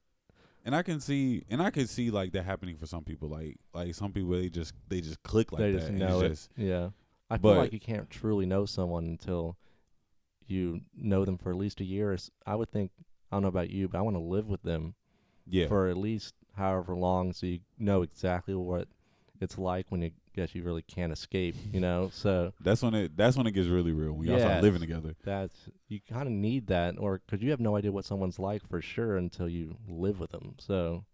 and 0.67 0.75
I 0.75 0.83
can 0.83 1.01
see 1.01 1.45
and 1.49 1.63
I 1.63 1.71
can 1.71 1.87
see 1.87 2.11
like 2.11 2.33
that 2.33 2.45
happening 2.45 2.77
for 2.77 2.87
some 2.87 3.05
people. 3.05 3.31
Like 3.31 3.57
like 3.73 3.95
some 3.95 4.13
people 4.13 4.33
they 4.33 4.51
just 4.51 4.75
they 4.89 5.01
just 5.01 5.23
click 5.23 5.53
like 5.53 5.61
they 5.63 5.73
that. 5.73 5.79
just 5.79 5.93
know 5.93 6.21
it's 6.21 6.25
it. 6.25 6.29
just- 6.29 6.51
Yeah, 6.57 6.89
I 7.31 7.39
feel 7.39 7.55
like 7.55 7.73
you 7.73 7.81
can't 7.81 8.11
truly 8.11 8.45
know 8.45 8.67
someone 8.67 9.05
until 9.07 9.57
you 10.47 10.83
know 10.95 11.25
them 11.25 11.39
for 11.39 11.51
at 11.51 11.57
least 11.57 11.81
a 11.81 11.85
year. 11.85 12.17
I 12.45 12.57
would 12.57 12.71
think 12.71 12.91
I 13.31 13.37
don't 13.37 13.43
know 13.43 13.49
about 13.49 13.71
you, 13.71 13.89
but 13.89 13.99
I 13.99 14.03
want 14.03 14.17
to 14.17 14.21
live 14.23 14.47
with 14.47 14.63
them 14.63 14.95
yeah. 15.47 15.69
for 15.69 15.89
at 15.89 15.97
least 15.97 16.35
however 16.57 16.97
long, 16.97 17.33
so 17.33 17.47
you 17.47 17.61
know 17.79 18.03
exactly 18.03 18.55
what 18.55 18.89
it's 19.41 19.59
like 19.59 19.87
when 19.89 20.03
you 20.03 20.11
guess 20.35 20.55
you 20.55 20.63
really 20.63 20.83
can't 20.83 21.13
escape. 21.13 21.57
You 21.73 21.81
know, 21.81 22.11
so 22.13 22.53
that's 22.61 22.83
when 22.83 22.95
it 22.95 23.17
that's 23.17 23.37
when 23.37 23.47
it 23.47 23.53
gets 23.53 23.69
really 23.69 23.93
real 23.93 24.13
when 24.13 24.29
y'all 24.29 24.39
start 24.39 24.63
living 24.63 24.81
together. 24.81 25.15
that's 25.25 25.57
you 25.89 26.01
kind 26.09 26.27
of 26.27 26.33
need 26.33 26.69
that, 26.69 26.97
or 26.99 27.21
because 27.25 27.43
you 27.43 27.51
have 27.51 27.61
no 27.61 27.77
idea 27.77 27.93
what 27.93 28.05
someone's 28.05 28.39
like 28.39 28.67
for 28.69 28.81
sure 28.81 29.17
until 29.17 29.49
you 29.49 29.77
live 29.89 30.21
with 30.21 30.31
them. 30.31 30.55
So 30.59 31.05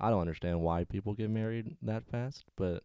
I 0.00 0.10
don't 0.10 0.20
understand 0.20 0.60
why 0.60 0.84
people 0.84 1.14
get 1.14 1.30
married 1.30 1.76
that 1.82 2.06
fast, 2.06 2.44
but 2.56 2.82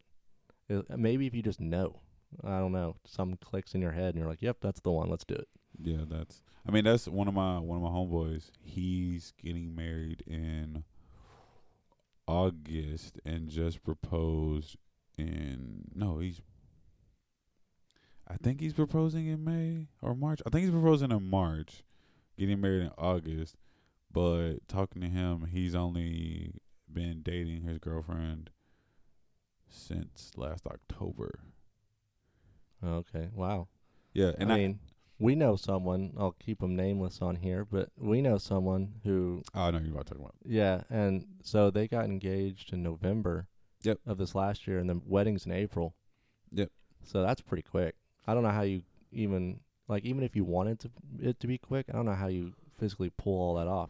it, 0.69 0.85
maybe 0.97 1.27
if 1.27 1.33
you 1.33 1.41
just 1.41 1.59
know, 1.59 1.99
I 2.43 2.59
don't 2.59 2.71
know, 2.71 2.95
something 3.05 3.37
clicks 3.43 3.73
in 3.73 3.81
your 3.81 3.91
head 3.91 4.09
and 4.09 4.17
you're 4.17 4.27
like, 4.29 4.41
"Yep, 4.41 4.57
that's 4.61 4.81
the 4.81 4.91
one. 4.91 5.09
Let's 5.09 5.25
do 5.25 5.35
it." 5.35 5.47
Yeah, 5.81 6.03
that's. 6.09 6.41
I 6.67 6.71
mean, 6.71 6.83
that's 6.83 7.07
one 7.07 7.27
of 7.27 7.33
my 7.33 7.59
one 7.59 7.77
of 7.77 7.83
my 7.83 7.89
homeboys. 7.89 8.51
He's 8.59 9.33
getting 9.41 9.75
married 9.75 10.23
in 10.27 10.83
August 12.27 13.19
and 13.25 13.49
just 13.49 13.83
proposed 13.83 14.77
in 15.17 15.85
no, 15.95 16.19
he's. 16.19 16.41
I 18.29 18.35
think 18.35 18.59
he's 18.59 18.73
proposing 18.73 19.27
in 19.27 19.43
May 19.43 19.87
or 20.01 20.13
March. 20.13 20.41
I 20.45 20.49
think 20.49 20.63
he's 20.65 20.73
proposing 20.73 21.11
in 21.11 21.29
March, 21.29 21.83
getting 22.37 22.59
married 22.59 22.83
in 22.83 22.91
August. 22.97 23.55
But 24.11 24.67
talking 24.67 25.01
to 25.01 25.07
him, 25.07 25.47
he's 25.51 25.75
only 25.75 26.53
been 26.91 27.21
dating 27.21 27.61
his 27.63 27.77
girlfriend 27.77 28.49
since 29.69 30.31
last 30.35 30.65
October. 30.65 31.39
Oh, 32.83 32.95
okay, 32.95 33.29
wow. 33.33 33.67
Yeah, 34.13 34.31
and 34.37 34.51
I 34.51 34.55
I, 34.55 34.57
mean, 34.57 34.79
we 35.19 35.35
know 35.35 35.55
someone. 35.55 36.13
I'll 36.17 36.35
keep 36.39 36.59
them 36.59 36.75
nameless 36.75 37.21
on 37.21 37.35
here, 37.37 37.65
but 37.65 37.89
we 37.97 38.21
know 38.21 38.37
someone 38.37 38.93
who 39.03 39.41
oh, 39.55 39.61
I 39.61 39.71
know 39.71 39.79
you're 39.79 39.91
about 39.93 40.05
to 40.07 40.13
talk 40.13 40.19
about. 40.19 40.35
Yeah, 40.45 40.81
and 40.89 41.25
so 41.43 41.69
they 41.71 41.87
got 41.87 42.05
engaged 42.05 42.73
in 42.73 42.83
November 42.83 43.47
Yep. 43.83 43.99
of 44.05 44.17
this 44.17 44.35
last 44.35 44.67
year, 44.67 44.79
and 44.79 44.89
the 44.89 44.99
wedding's 45.05 45.45
in 45.45 45.51
April. 45.51 45.93
Yep. 46.51 46.69
So 47.03 47.21
that's 47.21 47.41
pretty 47.41 47.63
quick. 47.63 47.95
I 48.27 48.33
don't 48.33 48.43
know 48.43 48.49
how 48.49 48.63
you 48.63 48.81
even 49.11 49.59
like 49.87 50.03
even 50.03 50.23
if 50.23 50.35
you 50.35 50.43
wanted 50.43 50.79
to 50.81 50.91
it 51.19 51.39
to 51.39 51.47
be 51.47 51.57
quick, 51.57 51.85
I 51.89 51.93
don't 51.93 52.05
know 52.05 52.13
how 52.15 52.27
you 52.27 52.53
physically 52.77 53.09
pull 53.09 53.39
all 53.39 53.55
that 53.55 53.67
off. 53.67 53.89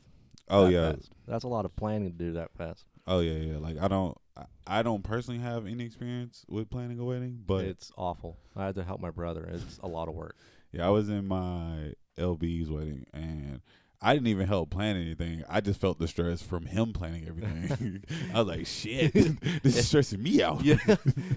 Oh 0.50 0.66
that 0.66 0.72
yeah, 0.72 0.92
fast. 0.94 1.12
that's 1.28 1.44
a 1.44 1.48
lot 1.48 1.66
of 1.66 1.76
planning 1.76 2.12
to 2.12 2.18
do 2.18 2.34
that 2.34 2.52
fast. 2.58 2.86
Oh 3.06 3.20
yeah, 3.22 3.34
yeah. 3.34 3.58
Like 3.58 3.78
I 3.82 3.88
don't, 3.88 4.18
I, 4.36 4.44
I 4.68 4.84
don't 4.84 5.04
personally 5.04 5.40
have 5.40 5.66
any 5.66 5.84
experience 5.86 6.46
with 6.48 6.70
planning 6.70 7.00
a 7.00 7.06
wedding, 7.06 7.42
but 7.46 7.66
it's 7.66 7.92
awful. 7.98 8.38
I 8.56 8.66
had 8.66 8.76
to 8.76 8.84
help 8.84 9.00
my 9.02 9.12
brother. 9.12 9.50
It's 9.52 9.80
a 9.82 9.88
lot 9.88 10.08
of 10.08 10.14
work. 10.14 10.36
Yeah, 10.78 10.88
I 10.88 10.90
was 10.90 11.10
in 11.10 11.28
my 11.28 11.94
LB's 12.18 12.70
wedding 12.70 13.06
and 13.14 13.62
I 14.00 14.14
didn't 14.14 14.28
even 14.28 14.48
help 14.48 14.70
plan 14.70 14.96
anything. 14.96 15.44
I 15.50 15.60
just 15.60 15.82
felt 15.82 15.98
the 15.98 16.08
stress 16.08 16.42
from 16.44 16.68
him 16.68 16.94
planning 16.94 17.28
everything. 17.28 18.04
I 18.34 18.40
was 18.42 18.48
like, 18.48 18.66
shit, 18.68 19.12
this 19.64 19.76
is 19.78 19.88
stressing 19.88 20.22
me 20.22 20.42
out. 20.44 20.64
Yeah. 20.64 20.78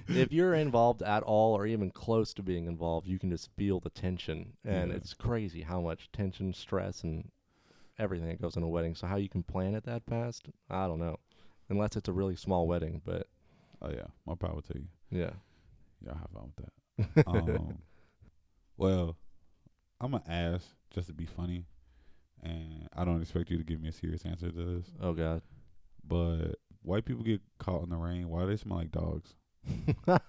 if 0.08 0.30
you're 0.32 0.52
involved 0.54 1.00
at 1.02 1.22
all 1.22 1.56
or 1.56 1.66
even 1.66 1.90
close 1.90 2.34
to 2.34 2.42
being 2.42 2.66
involved, 2.66 3.06
you 3.06 3.18
can 3.18 3.30
just 3.30 3.48
feel 3.56 3.80
the 3.80 3.88
tension. 3.90 4.52
And 4.64 4.90
Yeah. 4.90 4.96
it's 4.96 5.14
crazy 5.14 5.62
how 5.62 5.80
much 5.80 6.10
tension, 6.12 6.52
stress, 6.52 7.02
and 7.02 7.30
everything 7.98 8.28
that 8.28 8.42
goes 8.42 8.56
in 8.56 8.62
a 8.62 8.68
wedding. 8.68 8.94
So, 8.94 9.06
how 9.06 9.16
you 9.16 9.28
can 9.30 9.42
plan 9.42 9.74
it 9.74 9.84
that 9.84 10.04
fast, 10.04 10.48
I 10.68 10.86
don't 10.86 10.98
know. 11.00 11.16
Unless 11.70 11.96
it's 11.96 12.08
a 12.08 12.12
really 12.12 12.36
small 12.36 12.66
wedding. 12.66 13.00
But 13.04 13.26
Oh 13.80 13.88
yeah, 13.90 14.08
my 14.26 14.34
power 14.34 14.60
to 14.60 14.74
you. 14.78 14.86
yeah. 15.10 15.30
Y'all 16.04 16.14
have 16.16 16.30
fun 16.30 16.52
with 16.56 17.14
that. 17.16 17.26
um, 17.26 17.78
well, 18.76 19.16
I'm 20.00 20.12
gonna 20.12 20.24
ask 20.28 20.66
just 20.94 21.08
to 21.08 21.12
be 21.12 21.26
funny, 21.26 21.66
and 22.42 22.88
I 22.96 23.04
don't 23.04 23.20
expect 23.20 23.50
you 23.50 23.58
to 23.58 23.64
give 23.64 23.80
me 23.80 23.88
a 23.88 23.92
serious 23.92 24.24
answer 24.24 24.50
to 24.50 24.76
this. 24.76 24.86
Oh, 25.00 25.12
God. 25.12 25.42
But 26.06 26.56
white 26.82 27.04
people 27.04 27.22
get 27.22 27.40
caught 27.58 27.82
in 27.82 27.90
the 27.90 27.96
rain. 27.96 28.28
Why 28.28 28.40
do 28.42 28.46
they 28.48 28.56
smell 28.56 28.78
like 28.78 28.90
dogs? 28.90 29.34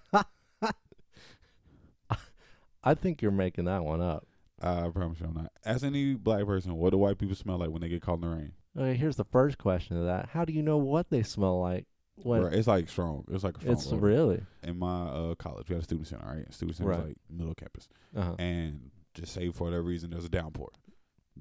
I 2.84 2.96
think 2.96 3.22
you're 3.22 3.32
making 3.32 3.66
that 3.66 3.84
one 3.84 4.02
up. 4.02 4.26
I 4.62 4.90
promise 4.90 5.20
you, 5.20 5.28
I'm 5.28 5.34
not. 5.36 5.52
Ask 5.66 5.84
any 5.84 6.14
black 6.16 6.46
person, 6.46 6.76
what 6.76 6.92
do 6.92 6.98
white 6.98 7.18
people 7.18 7.36
smell 7.36 7.58
like 7.58 7.70
when 7.70 7.82
they 7.82 7.90
get 7.90 8.02
caught 8.02 8.16
in 8.16 8.22
the 8.22 8.28
rain? 8.30 8.52
Okay, 8.78 8.96
here's 8.96 9.16
the 9.16 9.24
first 9.26 9.58
question 9.58 9.98
of 9.98 10.06
that. 10.06 10.30
How 10.30 10.46
do 10.46 10.54
you 10.54 10.62
know 10.62 10.78
what 10.78 11.10
they 11.10 11.24
smell 11.24 11.60
like? 11.60 11.86
When 12.16 12.44
Right, 12.44 12.54
it's 12.54 12.68
like 12.68 12.90
strong. 12.90 13.24
It's 13.32 13.44
like 13.44 13.58
a 13.58 13.62
strong. 13.62 13.74
it's 13.74 13.88
odor. 13.88 13.98
really. 13.98 14.42
in 14.64 14.78
my 14.78 15.08
uh, 15.08 15.36
college. 15.36 15.70
We 15.70 15.74
had 15.76 15.82
a 15.82 15.86
student 15.86 16.08
center, 16.08 16.26
right? 16.28 16.54
Student 16.54 16.78
center 16.78 16.90
Right. 16.92 17.04
like 17.08 17.18
middle 17.30 17.56
campus, 17.56 17.88
Uh-huh. 18.16 18.36
and 18.38 18.92
just 19.14 19.34
say 19.34 19.50
for 19.52 19.66
whatever 19.66 19.84
reason 19.84 20.10
there's 20.12 20.26
a 20.26 20.30
downpour. 20.30 20.70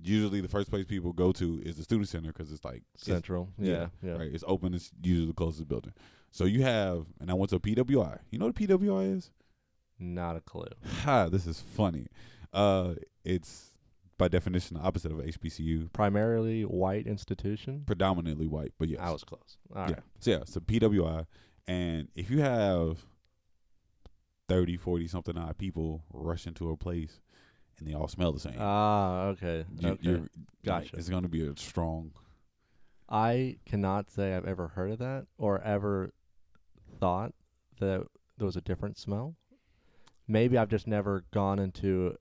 Usually, 0.02 0.40
the 0.40 0.48
first 0.48 0.70
place 0.70 0.84
people 0.86 1.12
go 1.12 1.32
to 1.32 1.60
is 1.64 1.76
the 1.76 1.82
student 1.82 2.08
center 2.08 2.32
because 2.32 2.52
it's 2.52 2.64
like 2.64 2.82
it's- 2.94 3.04
Central. 3.04 3.50
Yeah. 3.58 3.88
Yeah. 4.02 4.12
right. 4.12 4.32
It's 4.32 4.44
open. 4.46 4.72
It's 4.74 4.90
usually 5.02 5.26
the 5.26 5.32
closest 5.34 5.68
building. 5.68 5.92
So 6.30 6.44
you 6.44 6.62
have, 6.62 7.06
and 7.20 7.30
I 7.30 7.34
went 7.34 7.50
to 7.50 7.56
a 7.56 7.60
PWI. 7.60 8.20
You 8.30 8.38
know 8.38 8.46
what 8.46 8.58
a 8.60 8.66
PWI 8.66 9.16
is? 9.16 9.30
Not 9.98 10.36
a 10.36 10.40
clue. 10.40 10.64
Ha! 11.02 11.28
This 11.28 11.46
is 11.46 11.60
funny. 11.60 12.06
Uh, 12.52 12.94
it's 13.24 13.72
by 14.16 14.28
definition 14.28 14.76
the 14.76 14.82
opposite 14.82 15.10
of 15.12 15.18
HBCU. 15.18 15.92
Primarily 15.92 16.62
white 16.62 17.06
institution. 17.06 17.82
Predominantly 17.84 18.46
white, 18.46 18.72
but 18.78 18.88
yes. 18.88 19.00
I 19.00 19.10
was 19.10 19.24
close. 19.24 19.58
All 19.74 19.82
right. 19.82 19.90
yeah. 19.90 20.00
So 20.20 20.30
yeah, 20.30 20.38
so 20.46 20.60
PWI, 20.60 21.26
and 21.66 22.08
if 22.14 22.30
you 22.30 22.40
have 22.42 23.04
30, 24.48 24.76
40 24.76 25.06
something 25.08 25.36
odd 25.38 25.58
people 25.58 26.04
rush 26.12 26.46
into 26.46 26.70
a 26.70 26.76
place, 26.76 27.20
and 27.80 27.88
they 27.88 27.94
all 27.94 28.06
smell 28.08 28.32
the 28.32 28.40
same, 28.40 28.56
Ah, 28.58 29.24
okay. 29.28 29.64
you, 29.78 29.88
okay. 29.90 29.98
you're- 30.08 30.28
Gotcha. 30.64 30.96
It's 30.96 31.08
going 31.08 31.22
to 31.22 31.28
be 31.28 31.46
a 31.46 31.56
strong. 31.56 32.12
I 33.08 33.56
cannot 33.66 34.10
say 34.10 34.34
I've 34.34 34.44
ever 34.46 34.68
heard 34.68 34.92
of 34.92 34.98
that 34.98 35.26
or 35.38 35.60
ever 35.62 36.12
thought 37.00 37.32
that 37.80 38.06
there 38.38 38.46
was 38.46 38.56
a 38.56 38.60
different 38.60 38.98
smell. 38.98 39.34
Maybe 40.28 40.56
I've 40.58 40.68
just 40.68 40.86
never 40.86 41.24
gone 41.32 41.58
into 41.58 42.16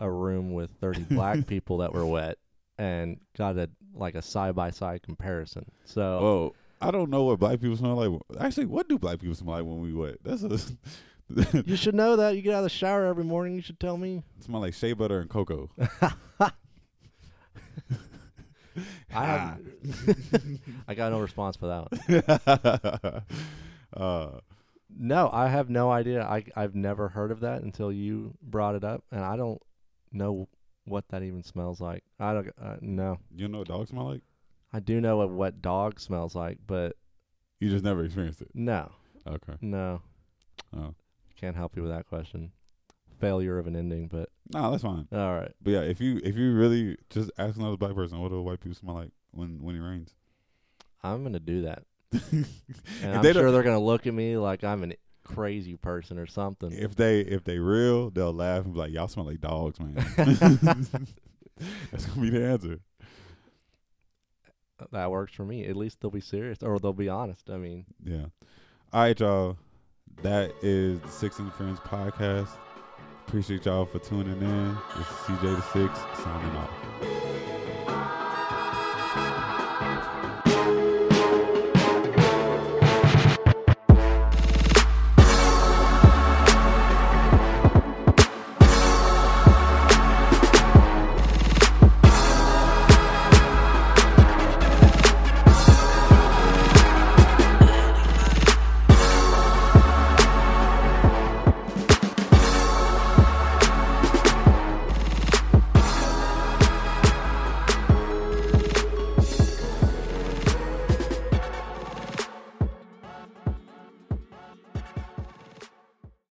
a 0.00 0.10
room 0.10 0.54
with 0.54 0.70
30 0.80 1.02
black 1.10 1.46
people 1.46 1.78
that 1.78 1.92
were 1.92 2.06
wet 2.06 2.38
and 2.78 3.20
got 3.36 3.56
a 3.58 3.68
like 3.94 4.14
a 4.16 4.22
side 4.22 4.56
by 4.56 4.70
side 4.70 5.02
comparison. 5.02 5.70
So 5.84 6.02
Oh, 6.02 6.54
I 6.80 6.90
don't 6.90 7.10
know 7.10 7.22
what 7.24 7.38
black 7.38 7.60
people 7.60 7.76
smell 7.76 7.94
like. 7.94 8.20
Actually, 8.40 8.66
what 8.66 8.88
do 8.88 8.98
black 8.98 9.20
people 9.20 9.34
smell 9.36 9.54
like 9.56 9.64
when 9.64 9.80
we 9.80 9.92
wet? 9.92 10.16
That's 10.24 10.42
a 10.42 10.58
you 11.66 11.76
should 11.76 11.94
know 11.94 12.16
that. 12.16 12.36
You 12.36 12.42
get 12.42 12.54
out 12.54 12.58
of 12.58 12.64
the 12.64 12.68
shower 12.70 13.06
every 13.06 13.24
morning. 13.24 13.54
You 13.54 13.62
should 13.62 13.80
tell 13.80 13.96
me. 13.96 14.22
It 14.38 14.44
smell 14.44 14.60
like 14.60 14.74
shea 14.74 14.92
butter 14.92 15.20
and 15.20 15.28
cocoa. 15.30 15.70
I 19.14 19.24
have. 19.24 19.60
I 20.88 20.94
got 20.94 21.12
no 21.12 21.20
response 21.20 21.56
for 21.56 21.68
that 21.68 23.22
one. 23.22 23.22
uh, 23.96 24.40
No, 24.96 25.30
I 25.32 25.48
have 25.48 25.70
no 25.70 25.90
idea. 25.92 26.22
I 26.24 26.44
I've 26.56 26.74
never 26.74 27.08
heard 27.08 27.30
of 27.30 27.40
that 27.40 27.62
until 27.62 27.92
you 27.92 28.34
brought 28.42 28.74
it 28.74 28.82
up, 28.84 29.04
and 29.12 29.20
I 29.24 29.36
don't 29.36 29.62
know 30.12 30.48
what 30.86 31.06
that 31.10 31.22
even 31.22 31.42
smells 31.44 31.80
like. 31.80 32.02
I 32.18 32.32
don't. 32.34 32.48
Uh, 32.60 32.76
no, 32.80 33.18
you 33.34 33.46
know 33.46 33.58
what 33.58 33.68
dogs 33.68 33.90
smell 33.90 34.06
like? 34.10 34.22
I 34.72 34.80
do 34.80 35.00
know 35.00 35.18
what 35.18 35.30
wet 35.30 35.62
dog 35.62 36.00
smells 36.00 36.34
like, 36.34 36.58
but 36.66 36.96
You 37.60 37.70
just 37.70 37.84
never 37.84 38.04
experienced 38.04 38.42
it. 38.42 38.48
no, 38.54 38.90
Okay. 39.24 39.54
no. 39.60 40.02
Oh. 40.76 40.94
Can't 41.40 41.56
help 41.56 41.76
you 41.76 41.82
with 41.82 41.90
that 41.92 42.06
question. 42.06 42.52
Failure 43.20 43.58
of 43.58 43.66
an 43.66 43.76
ending, 43.76 44.08
but 44.08 44.28
Nah, 44.52 44.70
that's 44.70 44.82
fine. 44.82 45.06
all 45.12 45.34
right. 45.34 45.52
But 45.62 45.70
yeah, 45.72 45.80
if 45.80 46.00
you 46.00 46.20
if 46.24 46.36
you 46.36 46.52
really 46.54 46.96
just 47.10 47.30
ask 47.38 47.56
another 47.56 47.76
black 47.76 47.94
person, 47.94 48.18
what 48.20 48.30
do 48.30 48.40
white 48.42 48.60
people 48.60 48.74
smell 48.74 48.94
like 48.96 49.10
when 49.30 49.62
when 49.62 49.76
it 49.76 49.80
rains? 49.80 50.14
I'm 51.02 51.22
gonna 51.22 51.38
do 51.40 51.62
that, 51.62 51.82
if 52.12 52.22
and 53.02 53.16
I'm 53.16 53.22
they 53.22 53.32
sure 53.32 53.42
don't- 53.44 53.52
they're 53.52 53.62
gonna 53.62 53.78
look 53.78 54.06
at 54.06 54.14
me 54.14 54.36
like 54.36 54.64
I'm 54.64 54.84
a 54.90 54.94
crazy 55.24 55.76
person 55.76 56.18
or 56.18 56.26
something. 56.26 56.72
if 56.72 56.94
they 56.96 57.20
if 57.20 57.44
they 57.44 57.58
real, 57.58 58.10
they'll 58.10 58.32
laugh 58.32 58.64
and 58.64 58.74
be 58.74 58.80
like, 58.80 58.92
"Y'all 58.92 59.08
smell 59.08 59.26
like 59.26 59.40
dogs, 59.40 59.78
man." 59.80 59.94
That's 61.90 62.06
gonna 62.06 62.20
be 62.20 62.30
the 62.30 62.44
answer. 62.44 62.80
that 64.92 65.10
works 65.10 65.32
for 65.32 65.44
me. 65.44 65.64
At 65.66 65.76
least 65.76 66.00
they'll 66.00 66.10
be 66.10 66.20
serious 66.20 66.62
or 66.62 66.78
they'll 66.78 66.92
be 66.92 67.08
honest. 67.08 67.48
I 67.48 67.56
mean, 67.56 67.86
Yeah. 68.04 68.26
All 68.92 69.02
right, 69.02 69.18
y'all. 69.18 69.56
That 70.22 70.52
is 70.62 71.00
the 71.00 71.08
Six 71.08 71.38
and 71.38 71.52
Friends 71.52 71.80
podcast. 71.80 72.48
Appreciate 73.26 73.66
y'all 73.66 73.84
for 73.84 73.98
tuning 73.98 74.40
in. 74.40 74.74
This 74.96 75.06
is 75.06 75.16
CJ 75.24 75.42
the 75.42 75.62
Six 75.62 75.98
signing 76.22 76.56
off. 76.56 77.53